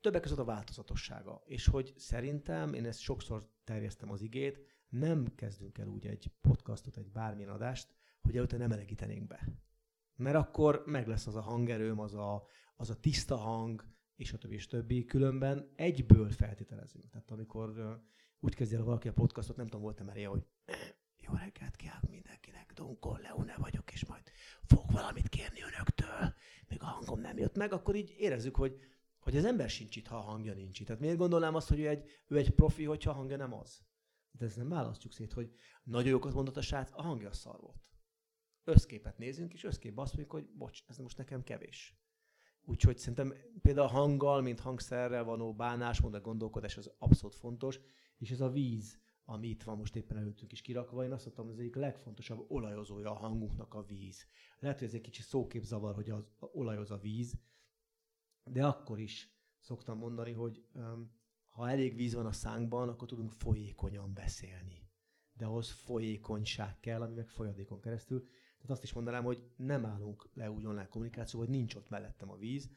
többek 0.00 0.20
között 0.22 0.38
a 0.38 0.44
változatossága. 0.44 1.42
És 1.44 1.66
hogy 1.66 1.92
szerintem, 1.96 2.74
én 2.74 2.84
ezt 2.84 3.00
sokszor 3.00 3.50
terjesztem 3.64 4.10
az 4.10 4.22
igét, 4.22 4.60
nem 4.88 5.34
kezdünk 5.34 5.78
el 5.78 5.86
úgy 5.86 6.06
egy 6.06 6.30
podcastot, 6.40 6.96
egy 6.96 7.10
bármilyen 7.10 7.50
adást, 7.50 7.94
hogy 8.20 8.36
előtte 8.36 8.56
nem 8.56 8.72
elegítenénk 8.72 9.26
be. 9.26 9.48
Mert 10.16 10.36
akkor 10.36 10.82
meg 10.86 11.06
lesz 11.06 11.26
az 11.26 11.36
a 11.36 11.40
hangerőm, 11.40 11.98
az 11.98 12.14
a, 12.14 12.46
az 12.76 12.90
a 12.90 13.00
tiszta 13.00 13.36
hang, 13.36 13.84
és 14.16 14.32
a 14.32 14.38
többi, 14.38 14.54
és 14.54 14.66
többi. 14.66 15.04
Különben 15.04 15.72
egyből 15.76 16.30
feltételezünk. 16.30 17.08
Tehát 17.08 17.30
amikor 17.30 18.00
úgy 18.40 18.54
kezdje 18.54 18.78
el 18.78 18.84
valaki 18.84 19.08
a 19.08 19.12
podcastot, 19.12 19.56
nem 19.56 19.66
tudom, 19.66 19.82
volt-e 19.82 20.04
már 20.04 20.16
ilyen, 20.16 20.30
hogy 20.30 20.46
jó 21.26 21.32
reggelt 21.34 21.76
kívánok 21.76 22.11
Don 22.82 22.98
Corleone 22.98 23.54
vagyok, 23.56 23.92
és 23.92 24.06
majd 24.06 24.22
fog 24.62 24.92
valamit 24.92 25.28
kérni 25.28 25.60
önöktől, 25.62 26.34
még 26.68 26.82
a 26.82 26.86
hangom 26.86 27.20
nem 27.20 27.38
jött 27.38 27.56
meg, 27.56 27.72
akkor 27.72 27.94
így 27.94 28.14
érezzük, 28.18 28.56
hogy, 28.56 28.78
hogy 29.18 29.36
az 29.36 29.44
ember 29.44 29.70
sincs 29.70 29.96
itt, 29.96 30.06
ha 30.06 30.16
a 30.16 30.20
hangja 30.20 30.54
nincs 30.54 30.80
itt. 30.80 30.86
Tehát 30.86 31.00
miért 31.00 31.16
gondolnám 31.16 31.54
azt, 31.54 31.68
hogy 31.68 31.80
ő 31.80 31.88
egy, 31.88 32.10
ő 32.26 32.36
egy 32.36 32.50
profi, 32.50 32.84
hogyha 32.84 33.10
a 33.10 33.14
hangja 33.14 33.36
nem 33.36 33.52
az? 33.52 33.82
De 34.30 34.44
ezt 34.44 34.56
nem 34.56 34.68
választjuk 34.68 35.12
szét, 35.12 35.32
hogy 35.32 35.54
nagyon 35.82 36.08
jókat 36.08 36.34
mondott 36.34 36.56
a 36.56 36.60
srác, 36.60 36.90
a 36.92 37.02
hangja 37.02 37.32
szar 37.32 37.60
volt. 37.60 37.86
Összképet 38.64 39.18
nézünk, 39.18 39.52
és 39.52 39.64
összképbe 39.64 40.02
azt 40.02 40.14
mondjuk, 40.14 40.34
hogy 40.34 40.56
bocs, 40.56 40.82
ez 40.86 40.96
most 40.96 41.16
nekem 41.16 41.42
kevés. 41.42 41.96
Úgyhogy 42.64 42.98
szerintem 42.98 43.34
például 43.62 43.86
a 43.86 43.90
hanggal, 43.90 44.40
mint 44.40 44.60
hangszerrel 44.60 45.24
való 45.24 45.54
bánásmód, 45.54 46.14
a 46.14 46.20
gondolkodás 46.20 46.76
az 46.76 46.92
abszolút 46.98 47.36
fontos, 47.36 47.80
és 48.18 48.30
ez 48.30 48.40
a 48.40 48.50
víz, 48.50 48.98
ami 49.32 49.48
itt 49.48 49.62
van 49.62 49.76
most 49.76 49.96
éppen 49.96 50.16
előttünk 50.16 50.52
is 50.52 50.60
kirakva, 50.60 51.04
én 51.04 51.12
azt 51.12 51.24
mondtam, 51.24 51.44
hogy 51.44 51.54
az 51.54 51.60
egyik 51.60 51.74
legfontosabb 51.74 52.44
olajozója 52.50 53.10
a 53.10 53.14
hangunknak 53.14 53.74
a 53.74 53.82
víz. 53.82 54.26
Lehet, 54.58 54.78
hogy 54.78 54.88
ez 54.88 54.94
egy 54.94 55.00
kicsi 55.00 55.22
szóképzavar, 55.22 55.94
hogy 55.94 56.10
az 56.10 56.24
olajoz 56.38 56.90
a 56.90 56.98
víz, 56.98 57.38
de 58.44 58.66
akkor 58.66 58.98
is 58.98 59.36
szoktam 59.60 59.98
mondani, 59.98 60.32
hogy 60.32 60.64
um, 60.74 61.20
ha 61.48 61.70
elég 61.70 61.94
víz 61.94 62.14
van 62.14 62.26
a 62.26 62.32
szánkban, 62.32 62.88
akkor 62.88 63.08
tudunk 63.08 63.32
folyékonyan 63.32 64.14
beszélni. 64.14 64.90
De 65.32 65.44
ahhoz 65.44 65.70
folyékonyság 65.70 66.80
kell, 66.80 67.02
ami 67.02 67.14
meg 67.14 67.28
folyadékon 67.28 67.80
keresztül. 67.80 68.20
Tehát 68.54 68.70
azt 68.70 68.82
is 68.82 68.92
mondanám, 68.92 69.24
hogy 69.24 69.50
nem 69.56 69.86
állunk 69.86 70.30
le 70.34 70.50
úgy 70.50 70.64
online 70.64 70.88
kommunikáció, 70.88 71.38
hogy 71.38 71.48
nincs 71.48 71.74
ott 71.74 71.88
mellettem 71.88 72.30
a 72.30 72.36
víz. 72.36 72.70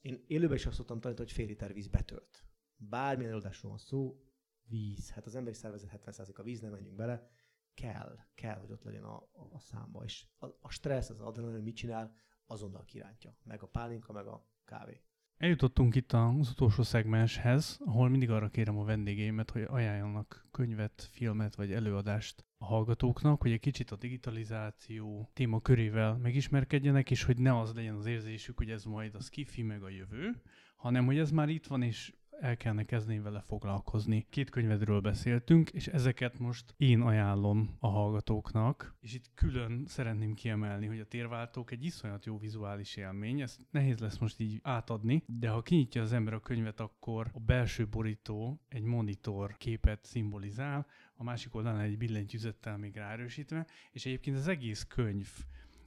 Én 0.00 0.24
élőben 0.26 0.56
is 0.56 0.66
azt 0.66 0.76
szoktam 0.76 1.00
tanítani, 1.00 1.26
hogy 1.28 1.36
fél 1.36 1.46
liter 1.46 1.72
víz 1.72 1.88
betölt. 1.88 2.44
Bármilyen 2.76 3.30
előadásról 3.30 3.70
van 3.70 3.80
szó, 3.80 4.20
víz. 4.68 5.10
Hát 5.10 5.26
az 5.26 5.34
emberi 5.34 5.56
szervezet 5.56 6.00
70% 6.06 6.34
a 6.34 6.42
víz, 6.42 6.60
nem 6.60 6.70
menjünk 6.70 6.96
bele. 6.96 7.28
Kell, 7.74 8.18
kell, 8.34 8.58
hogy 8.58 8.70
ott 8.70 8.82
legyen 8.82 9.04
a, 9.04 9.16
a, 9.16 9.48
a 9.52 9.58
számba. 9.58 10.04
És 10.04 10.26
a, 10.38 10.46
a 10.46 10.70
stressz, 10.70 11.10
az 11.10 11.20
adrenalin 11.20 11.62
mit 11.62 11.76
csinál, 11.76 12.14
azonnal 12.46 12.84
kirántja. 12.84 13.36
Meg 13.44 13.62
a 13.62 13.66
pálinka, 13.66 14.12
meg 14.12 14.26
a 14.26 14.46
kávé. 14.64 15.02
Eljutottunk 15.36 15.94
itt 15.94 16.12
az 16.12 16.50
utolsó 16.50 16.82
szegmenshez, 16.82 17.80
ahol 17.84 18.08
mindig 18.08 18.30
arra 18.30 18.48
kérem 18.48 18.78
a 18.78 18.84
vendégeimet, 18.84 19.50
hogy 19.50 19.62
ajánljanak 19.62 20.46
könyvet, 20.50 21.08
filmet 21.12 21.54
vagy 21.54 21.72
előadást 21.72 22.44
a 22.58 22.64
hallgatóknak, 22.64 23.42
hogy 23.42 23.50
egy 23.50 23.60
kicsit 23.60 23.90
a 23.90 23.96
digitalizáció 23.96 25.30
témakörével 25.32 26.16
megismerkedjenek, 26.16 27.10
és 27.10 27.22
hogy 27.22 27.38
ne 27.38 27.58
az 27.58 27.74
legyen 27.74 27.94
az 27.94 28.06
érzésük, 28.06 28.56
hogy 28.56 28.70
ez 28.70 28.84
majd 28.84 29.14
a 29.14 29.20
skifi 29.20 29.62
meg 29.62 29.82
a 29.82 29.88
jövő, 29.88 30.42
hanem 30.76 31.06
hogy 31.06 31.18
ez 31.18 31.30
már 31.30 31.48
itt 31.48 31.66
van, 31.66 31.82
és 31.82 32.14
el 32.40 32.56
kellene 32.56 32.84
kezdeni 32.84 33.18
vele 33.18 33.40
foglalkozni. 33.40 34.26
Két 34.30 34.50
könyvedről 34.50 35.00
beszéltünk, 35.00 35.70
és 35.70 35.86
ezeket 35.86 36.38
most 36.38 36.74
én 36.76 37.00
ajánlom 37.00 37.76
a 37.78 37.88
hallgatóknak, 37.88 38.96
és 39.00 39.14
itt 39.14 39.30
külön 39.34 39.84
szeretném 39.86 40.34
kiemelni, 40.34 40.86
hogy 40.86 41.00
a 41.00 41.06
térváltók 41.06 41.70
egy 41.70 41.84
iszonyat 41.84 42.24
jó 42.24 42.38
vizuális 42.38 42.96
élmény, 42.96 43.40
ezt 43.40 43.60
nehéz 43.70 43.98
lesz 43.98 44.18
most 44.18 44.40
így 44.40 44.60
átadni, 44.62 45.22
de 45.26 45.48
ha 45.48 45.62
kinyitja 45.62 46.02
az 46.02 46.12
ember 46.12 46.34
a 46.34 46.40
könyvet, 46.40 46.80
akkor 46.80 47.30
a 47.34 47.40
belső 47.40 47.86
borító 47.88 48.60
egy 48.68 48.82
monitor 48.82 49.56
képet 49.56 50.04
szimbolizál, 50.04 50.86
a 51.14 51.22
másik 51.22 51.54
oldalán 51.54 51.80
egy 51.80 51.98
billentyűzettel 51.98 52.76
még 52.76 52.96
ráerősítve, 52.96 53.66
és 53.90 54.06
egyébként 54.06 54.36
az 54.36 54.48
egész 54.48 54.84
könyv 54.84 55.28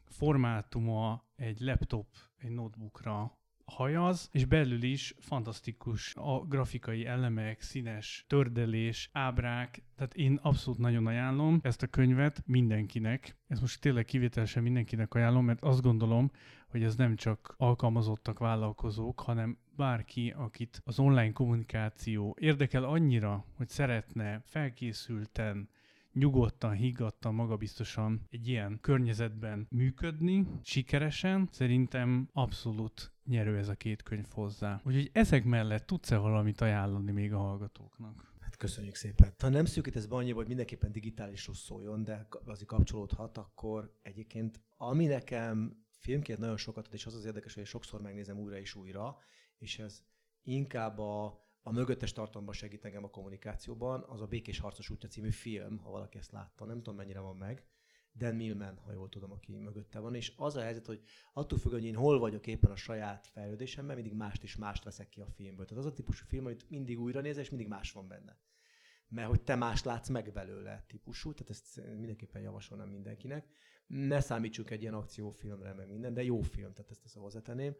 formátuma 0.05 1.25
egy 1.35 1.59
laptop, 1.59 2.07
egy 2.37 2.51
notebookra 2.51 3.38
hajaz, 3.69 4.29
és 4.31 4.45
belül 4.45 4.83
is 4.83 5.15
fantasztikus 5.19 6.15
a 6.15 6.39
grafikai 6.39 7.05
elemek, 7.05 7.61
színes 7.61 8.25
tördelés, 8.27 9.09
ábrák, 9.13 9.83
tehát 9.95 10.13
én 10.13 10.39
abszolút 10.41 10.79
nagyon 10.79 11.07
ajánlom 11.07 11.59
ezt 11.61 11.83
a 11.83 11.87
könyvet 11.87 12.43
mindenkinek. 12.45 13.37
Ez 13.47 13.59
most 13.59 13.81
tényleg 13.81 14.05
kivételesen 14.05 14.63
mindenkinek 14.63 15.13
ajánlom, 15.13 15.45
mert 15.45 15.63
azt 15.63 15.81
gondolom, 15.81 16.31
hogy 16.67 16.83
ez 16.83 16.95
nem 16.95 17.15
csak 17.15 17.53
alkalmazottak, 17.57 18.39
vállalkozók, 18.39 19.19
hanem 19.19 19.57
bárki, 19.75 20.33
akit 20.37 20.81
az 20.85 20.99
online 20.99 21.31
kommunikáció 21.31 22.35
érdekel 22.39 22.83
annyira, 22.83 23.45
hogy 23.55 23.69
szeretne 23.69 24.41
felkészülten, 24.45 25.69
nyugodtan, 26.13 26.73
higgadtan, 26.73 27.33
magabiztosan 27.33 28.21
egy 28.29 28.47
ilyen 28.47 28.77
környezetben 28.81 29.67
működni, 29.69 30.47
sikeresen, 30.63 31.47
szerintem 31.51 32.29
abszolút 32.33 33.11
nyerő 33.29 33.57
ez 33.57 33.67
a 33.67 33.75
két 33.75 34.03
könyv 34.03 34.27
hozzá. 34.31 34.81
Úgyhogy 34.85 35.09
ezek 35.13 35.43
mellett 35.43 35.85
tudsz-e 35.85 36.17
valamit 36.17 36.61
ajánlani 36.61 37.11
még 37.11 37.33
a 37.33 37.37
hallgatóknak? 37.37 38.33
Hát 38.39 38.57
köszönjük 38.57 38.95
szépen. 38.95 39.33
Ha 39.37 39.49
nem 39.49 39.65
szűkítesz 39.65 40.05
be 40.05 40.15
annyiba, 40.15 40.37
hogy 40.37 40.47
mindenképpen 40.47 40.91
digitálisról 40.91 41.55
szóljon, 41.55 42.03
de 42.03 42.27
azért 42.45 42.67
kapcsolódhat, 42.67 43.37
akkor 43.37 43.93
egyébként 44.01 44.61
ami 44.77 45.05
nekem 45.05 45.85
filmként 45.91 46.39
nagyon 46.39 46.57
sokat 46.57 46.87
ad, 46.87 46.93
és 46.93 47.05
az 47.05 47.13
az 47.15 47.25
érdekes, 47.25 47.53
hogy 47.53 47.65
sokszor 47.65 48.01
megnézem 48.01 48.39
újra 48.39 48.57
és 48.57 48.75
újra, 48.75 49.17
és 49.57 49.79
ez 49.79 50.03
inkább 50.43 50.99
a 50.99 51.47
a 51.61 51.71
mögöttes 51.71 52.11
tartalomban 52.11 52.53
segít 52.53 52.85
engem 52.85 53.03
a 53.03 53.09
kommunikációban, 53.09 54.05
az 54.07 54.21
a 54.21 54.25
Békés 54.25 54.59
Harcos 54.59 54.89
útja 54.89 55.09
című 55.09 55.31
film, 55.31 55.77
ha 55.77 55.89
valaki 55.89 56.17
ezt 56.17 56.31
látta, 56.31 56.65
nem 56.65 56.77
tudom 56.77 56.95
mennyire 56.95 57.19
van 57.19 57.35
meg, 57.35 57.63
Dan 58.13 58.35
Millman, 58.35 58.77
ha 58.77 58.91
jól 58.91 59.09
tudom, 59.09 59.31
aki 59.31 59.57
mögötte 59.57 59.99
van, 59.99 60.15
és 60.15 60.33
az 60.37 60.55
a 60.55 60.61
helyzet, 60.61 60.85
hogy 60.85 61.01
attól 61.33 61.59
függ, 61.59 61.71
hogy 61.71 61.85
én 61.85 61.95
hol 61.95 62.19
vagyok 62.19 62.47
éppen 62.47 62.71
a 62.71 62.75
saját 62.75 63.27
fejlődésemben, 63.27 63.95
mindig 63.95 64.13
mást 64.13 64.43
is 64.43 64.55
mást 64.55 64.83
veszek 64.83 65.09
ki 65.09 65.21
a 65.21 65.27
filmből. 65.27 65.65
Tehát 65.65 65.83
az 65.83 65.91
a 65.91 65.93
típusú 65.93 66.25
film, 66.27 66.45
amit 66.45 66.69
mindig 66.69 66.99
újra 66.99 67.21
nézel, 67.21 67.41
és 67.41 67.49
mindig 67.49 67.67
más 67.67 67.91
van 67.91 68.07
benne. 68.07 68.37
Mert 69.07 69.27
hogy 69.27 69.41
te 69.41 69.55
más 69.55 69.83
látsz 69.83 70.09
meg 70.09 70.31
belőle 70.31 70.83
típusú, 70.87 71.33
tehát 71.33 71.49
ezt 71.49 71.81
mindenképpen 71.97 72.41
javasolnám 72.41 72.89
mindenkinek. 72.89 73.47
Ne 73.87 74.19
számítsunk 74.19 74.69
egy 74.69 74.81
ilyen 74.81 74.93
akciófilmre, 74.93 75.73
meg 75.73 75.87
minden, 75.87 76.13
de 76.13 76.23
jó 76.23 76.41
film, 76.41 76.73
tehát 76.73 76.91
ezt, 76.91 77.05
ezt 77.05 77.15
hozzátenném. 77.15 77.75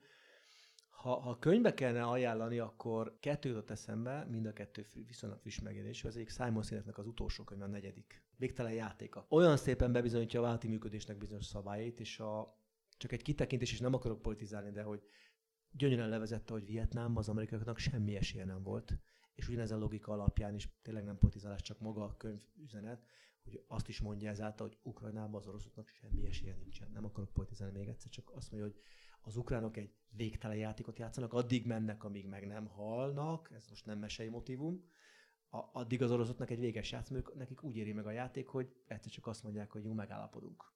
Ha, 1.00 1.20
ha 1.20 1.40
könyvbe 1.40 1.74
kellene 1.74 2.04
ajánlani, 2.04 2.60
akkor 2.60 3.18
kettő 3.20 3.50
jutott 3.50 3.70
eszembe, 3.70 4.26
mind 4.30 4.46
a 4.46 4.54
kettő 4.54 4.86
viszonylag 5.08 5.40
friss 5.40 5.60
megjelenésű. 5.60 6.08
Az 6.08 6.16
egyik 6.16 6.30
Simon 6.30 6.64
Sineknek 6.64 6.98
az 6.98 7.08
utolsó 7.08 7.44
könyv, 7.44 7.62
a 7.62 7.68
negyedik. 7.68 8.24
Végtelen 8.38 8.74
játéka. 8.74 9.26
Olyan 9.30 9.58
szépen 9.58 9.92
bebizonyítja 9.92 10.40
a 10.40 10.44
válti 10.44 10.68
működésnek 10.68 11.18
bizonyos 11.18 11.46
szabályait, 11.46 12.00
és 12.00 12.20
a, 12.20 12.58
csak 12.98 13.12
egy 13.12 13.22
kitekintés, 13.22 13.72
és 13.72 13.80
nem 13.80 13.94
akarok 13.94 14.22
politizálni, 14.22 14.72
de 14.72 14.84
hogy 14.84 15.04
gyönyörűen 15.72 16.10
levezette, 16.10 16.54
hogy 16.54 16.66
Vietnám 16.66 17.18
az 17.18 17.30
amerikaiaknak 17.30 17.78
semmi 17.78 18.16
esélye 18.16 18.46
nem 18.46 18.64
volt, 18.64 18.98
és 19.36 19.48
ugyanezen 19.48 19.80
logika 19.80 20.12
alapján 20.12 20.56
is 20.56 20.70
tényleg 20.82 21.04
nem 21.04 21.18
politizálás, 21.18 21.62
csak 21.62 21.80
maga 21.80 22.04
a 22.04 22.18
könyv 22.18 22.42
üzenet, 22.64 23.06
hogy 23.44 23.64
azt 23.68 23.88
is 23.88 24.02
mondja 24.02 24.30
ezáltal, 24.30 24.68
hogy 24.68 24.78
Ukrajnában 24.82 25.40
az 25.40 25.48
oroszoknak 25.48 25.88
semmi 25.88 26.28
esélye 26.28 26.56
nincsen. 26.56 26.92
Nem 26.92 27.06
akarok 27.06 27.34
politizálni 27.34 27.78
még 27.78 27.88
egyszer, 27.88 28.12
csak 28.12 28.32
azt 28.36 28.52
mondja, 28.52 28.70
hogy 28.70 28.82
az 29.22 29.36
ukránok 29.36 29.78
egy 29.78 29.94
végtelen 30.10 30.58
játékot 30.58 31.00
játszanak, 31.00 31.34
addig 31.34 31.66
mennek, 31.66 32.04
amíg 32.04 32.28
meg 32.28 32.48
nem 32.48 32.68
halnak, 32.68 33.52
ez 33.56 33.68
most 33.68 33.86
nem 33.86 34.00
mesei 34.00 34.30
motivum, 34.30 34.84
a, 35.50 35.70
addig 35.74 36.02
az 36.02 36.12
oroszoknak 36.12 36.50
egy 36.50 36.60
véges 36.60 36.92
játszmők, 36.92 37.36
nekik 37.36 37.64
úgy 37.64 37.76
éri 37.76 37.94
meg 37.94 38.06
a 38.06 38.12
játék, 38.12 38.48
hogy 38.48 38.76
egyszer 38.88 39.12
csak 39.12 39.28
azt 39.28 39.44
mondják, 39.44 39.72
hogy 39.72 39.84
jó, 39.84 39.94
megállapodunk. 39.94 40.74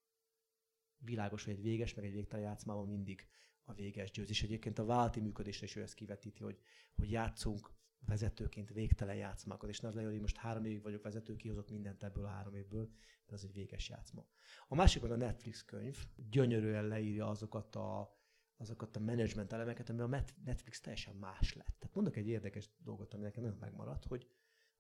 Világos, 0.98 1.44
hogy 1.44 1.54
egy 1.54 1.62
véges, 1.62 1.94
meg 1.94 2.06
egy 2.06 2.14
végtelen 2.14 2.46
játszmában 2.46 2.88
mindig 2.88 3.28
a 3.64 3.74
véges 3.74 4.12
győz. 4.12 4.30
És 4.30 4.44
egyébként 4.44 4.80
a 4.80 4.86
válti 4.86 5.20
működésre 5.20 5.66
is 5.66 5.76
ő 5.76 5.82
ezt 5.82 5.94
kivetíti, 5.94 6.44
hogy, 6.44 6.60
hogy 6.96 7.12
játszunk 7.12 7.72
vezetőként 8.06 8.70
végtelen 8.70 9.16
játszmákat, 9.16 9.70
és 9.70 9.80
ne 9.80 9.88
az 9.88 9.94
legyen, 9.94 10.12
hogy 10.12 10.20
most 10.20 10.38
három 10.38 10.66
évig 10.66 10.82
vagyok 10.82 11.04
vezető, 11.04 11.36
kihozott 11.36 11.70
mindent 11.70 12.04
ebből 12.04 12.26
a 12.26 12.30
három 12.30 12.56
évből, 12.56 12.91
de 13.26 13.34
az 13.34 13.44
egy 13.44 13.54
véges 13.54 13.89
játszma. 13.89 14.26
A 14.68 14.76
másik 14.76 15.04
a 15.04 15.16
Netflix 15.16 15.66
könyv, 15.66 16.06
gyönyörűen 16.30 16.88
leírja 16.88 17.28
azokat 17.28 17.76
a, 17.76 18.18
azokat 18.58 18.95
a 18.95 18.99
menedzsment 18.99 19.54
elemeket, 19.54 19.89
ami 19.89 19.99
a 19.99 20.24
Netflix 20.43 20.82
teljesen 20.82 21.16
más 21.16 21.54
lett. 21.54 21.76
Tehát 21.80 21.95
mondok 21.95 22.16
egy 22.16 22.28
érdekes 22.28 22.70
dolgot, 22.78 23.14
ami 23.14 23.24
nekem 23.24 23.43
nagyon 23.43 23.58
megmaradt, 23.60 24.06
hogy 24.06 24.28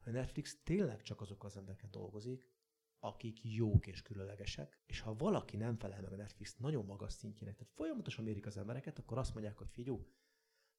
a 0.05 0.09
Netflix 0.09 0.57
tényleg 0.63 1.01
csak 1.01 1.21
azok 1.21 1.43
az 1.43 1.57
embereket 1.57 1.89
dolgozik, 1.89 2.51
akik 2.99 3.39
jók 3.43 3.87
és 3.87 4.01
különlegesek, 4.01 4.79
és 4.85 4.99
ha 4.99 5.15
valaki 5.15 5.57
nem 5.57 5.77
felel 5.77 6.01
meg 6.01 6.11
a 6.11 6.15
Netflix 6.15 6.55
nagyon 6.55 6.85
magas 6.85 7.13
szintjének, 7.13 7.55
tehát 7.55 7.73
folyamatosan 7.73 8.23
mérik 8.23 8.45
az 8.45 8.57
embereket, 8.57 8.99
akkor 8.99 9.17
azt 9.17 9.33
mondják, 9.33 9.57
hogy 9.57 9.69
figyú, 9.69 10.07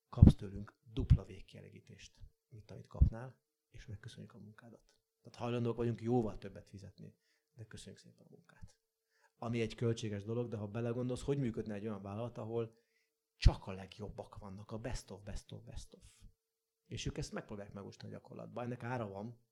kapsz 0.09 0.35
tőlünk 0.35 0.75
dupla 0.93 1.25
végkielégítést, 1.25 2.13
mint 2.49 2.71
amit 2.71 2.87
kapnál, 2.87 3.37
és 3.71 3.87
megköszönjük 3.87 4.35
a 4.35 4.39
munkádat. 4.39 4.89
Tehát 5.21 5.39
hajlandók 5.39 5.77
vagyunk 5.77 6.03
jóval 6.03 6.39
többet 6.39 6.69
fizetni, 6.69 7.15
de 7.55 7.65
köszönjük 7.65 8.01
szépen 8.01 8.27
a 8.27 8.31
munkát. 8.31 8.75
Ami 9.39 9.61
egy 9.61 9.75
költséges 9.75 10.25
dolog, 10.25 10.49
de 10.49 10.57
ha 10.57 10.67
belegondolsz, 10.67 11.23
hogy 11.23 11.39
működne 11.39 11.75
egy 11.75 11.87
olyan 11.87 12.03
vállalat, 12.03 12.39
ahol 12.39 12.75
csak 13.37 13.67
a 13.67 13.73
legjobbak 13.73 14.39
vannak, 14.39 14.71
a 14.71 14.79
best 14.79 15.11
of, 15.11 15.23
best 15.23 15.53
of, 15.53 15.63
best 15.63 15.95
of. 15.95 16.03
És 16.87 17.07
ők 17.07 17.19
ezt 17.19 17.33
megpróbálják 17.33 17.75
megúsítani 17.75 18.13
a 18.13 18.17
gyakorlatban. 18.17 18.65
Ennek 18.65 18.83
ára 18.83 19.09
van, 19.09 19.43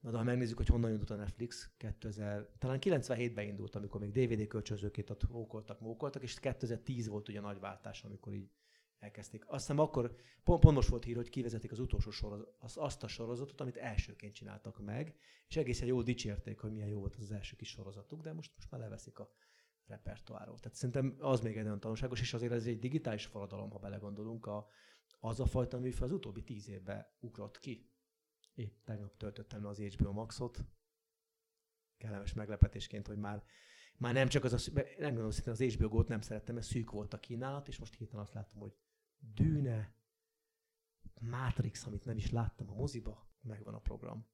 Na 0.00 0.10
de 0.10 0.16
ha 0.16 0.24
megnézzük, 0.24 0.56
hogy 0.56 0.66
honnan 0.66 0.90
indult 0.90 1.10
a 1.10 1.14
Netflix, 1.14 1.70
2000, 1.76 2.48
talán 2.58 2.78
97-ben 2.80 3.46
indult, 3.46 3.74
amikor 3.74 4.00
még 4.00 4.10
DVD 4.10 4.46
kölcsönzőként 4.46 5.10
ott 5.10 5.28
mókoltak, 5.28 5.80
mókoltak, 5.80 6.22
és 6.22 6.40
2010 6.40 7.08
volt 7.08 7.28
ugye 7.28 7.38
a 7.38 7.42
nagy 7.42 7.60
váltás, 7.60 8.04
amikor 8.04 8.34
így 8.34 8.50
elkezdték. 8.98 9.44
Azt 9.46 9.66
hiszem 9.66 9.78
akkor, 9.78 10.16
pont, 10.44 10.60
pont 10.60 10.74
most 10.74 10.88
volt 10.88 11.04
hír, 11.04 11.16
hogy 11.16 11.28
kivezetik 11.28 11.72
az 11.72 11.78
utolsó 11.78 12.10
sorozat, 12.10 12.56
az, 12.58 12.76
azt 12.76 13.02
a 13.02 13.08
sorozatot, 13.08 13.60
amit 13.60 13.76
elsőként 13.76 14.34
csináltak 14.34 14.84
meg, 14.84 15.16
és 15.48 15.56
egészen 15.56 15.86
jól 15.86 16.02
dicsérték, 16.02 16.58
hogy 16.58 16.72
milyen 16.72 16.88
jó 16.88 16.98
volt 16.98 17.14
az, 17.14 17.22
az 17.22 17.32
első 17.32 17.56
kis 17.56 17.68
sorozatuk, 17.68 18.20
de 18.20 18.32
most, 18.32 18.52
most 18.56 18.70
már 18.70 18.80
leveszik 18.80 19.18
a 19.18 19.30
repertoáról. 19.86 20.58
Tehát 20.58 20.76
szerintem 20.76 21.16
az 21.18 21.40
még 21.40 21.56
egy 21.56 21.62
nagyon 21.62 21.80
tanulságos, 21.80 22.20
és 22.20 22.34
azért 22.34 22.52
ez 22.52 22.66
egy 22.66 22.78
digitális 22.78 23.26
forradalom, 23.26 23.70
ha 23.70 23.78
belegondolunk, 23.78 24.46
a, 24.46 24.68
az 25.20 25.40
a 25.40 25.46
fajta 25.46 25.78
műfaj 25.78 26.06
az 26.06 26.12
utóbbi 26.12 26.44
tíz 26.44 26.68
évben 26.68 27.06
ugrott 27.20 27.58
ki. 27.58 27.90
Épp 28.54 28.84
tegnap 28.84 29.16
töltöttem 29.16 29.66
az 29.66 29.78
HBO 29.78 30.12
Maxot, 30.12 30.64
kellemes 31.96 32.32
meglepetésként, 32.32 33.06
hogy 33.06 33.18
már, 33.18 33.44
már 33.96 34.12
nem 34.12 34.28
csak 34.28 34.44
az 34.44 34.52
a, 34.52 34.70
nem 34.98 35.14
gondolom, 35.14 35.32
az 35.44 35.62
HBO 35.62 35.88
Go-t 35.88 36.08
nem 36.08 36.20
szerettem, 36.20 36.54
mert 36.54 36.66
szűk 36.66 36.90
volt 36.90 37.14
a 37.14 37.20
kínálat, 37.20 37.68
és 37.68 37.78
most 37.78 37.94
hirtelen 37.94 38.24
azt 38.24 38.34
láttam, 38.34 38.60
hogy 38.60 38.76
Dűne, 39.18 39.94
Matrix, 41.20 41.86
amit 41.86 42.04
nem 42.04 42.16
is 42.16 42.30
láttam 42.30 42.70
a 42.70 42.74
moziba, 42.74 43.28
megvan 43.40 43.74
a 43.74 43.80
program. 43.80 44.26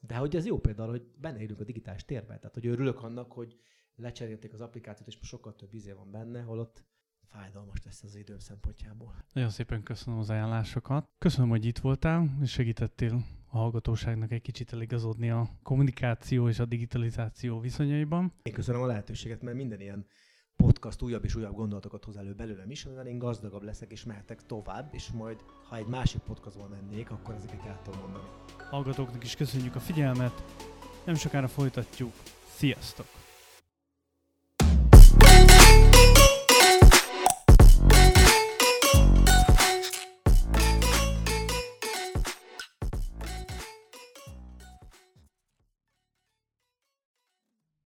De 0.00 0.16
hogy 0.16 0.36
ez 0.36 0.46
jó 0.46 0.58
például, 0.58 0.90
hogy 0.90 1.06
benne 1.16 1.40
élünk 1.40 1.60
a 1.60 1.64
digitális 1.64 2.04
térben. 2.04 2.38
Tehát, 2.38 2.54
hogy 2.54 2.66
örülök 2.66 3.02
annak, 3.02 3.32
hogy 3.32 3.60
lecserélték 3.96 4.52
az 4.52 4.60
applikációt, 4.60 5.08
és 5.08 5.16
most 5.16 5.28
sokkal 5.28 5.54
több 5.56 5.74
izé 5.74 5.92
van 5.92 6.10
benne, 6.10 6.42
holott 6.42 6.84
fájdalmas 7.32 7.78
lesz 7.84 8.02
az 8.02 8.14
időm 8.14 8.38
szempontjából. 8.38 9.14
Nagyon 9.32 9.50
szépen 9.50 9.82
köszönöm 9.82 10.18
az 10.18 10.30
ajánlásokat. 10.30 11.08
Köszönöm, 11.18 11.48
hogy 11.48 11.64
itt 11.64 11.78
voltál, 11.78 12.38
és 12.42 12.50
segítettél 12.50 13.24
a 13.46 13.56
hallgatóságnak 13.56 14.32
egy 14.32 14.42
kicsit 14.42 14.72
eligazodni 14.72 15.30
a 15.30 15.48
kommunikáció 15.62 16.48
és 16.48 16.58
a 16.58 16.64
digitalizáció 16.64 17.60
viszonyaiban. 17.60 18.32
Én 18.42 18.52
köszönöm 18.52 18.82
a 18.82 18.86
lehetőséget, 18.86 19.42
mert 19.42 19.56
minden 19.56 19.80
ilyen 19.80 20.06
podcast 20.56 21.02
újabb 21.02 21.24
és 21.24 21.34
újabb 21.34 21.54
gondolatokat 21.54 22.04
hoz 22.04 22.16
elő 22.16 22.34
belőlem 22.34 22.70
is, 22.70 22.84
amivel 22.84 23.06
én 23.06 23.18
gazdagabb 23.18 23.62
leszek 23.62 23.92
és 23.92 24.04
mehetek 24.04 24.46
tovább, 24.46 24.94
és 24.94 25.10
majd, 25.10 25.40
ha 25.68 25.76
egy 25.76 25.86
másik 25.86 26.20
podcastban 26.20 26.70
mennék, 26.70 27.10
akkor 27.10 27.34
ezeket 27.34 27.64
el 27.64 27.80
tudom 27.82 28.00
mondani. 28.00 28.24
Hallgatóknak 28.70 29.24
is 29.24 29.36
köszönjük 29.36 29.74
a 29.74 29.80
figyelmet, 29.80 30.44
nem 31.04 31.14
sokára 31.14 31.48
folytatjuk. 31.48 32.12
Sziasztok! 32.56 33.21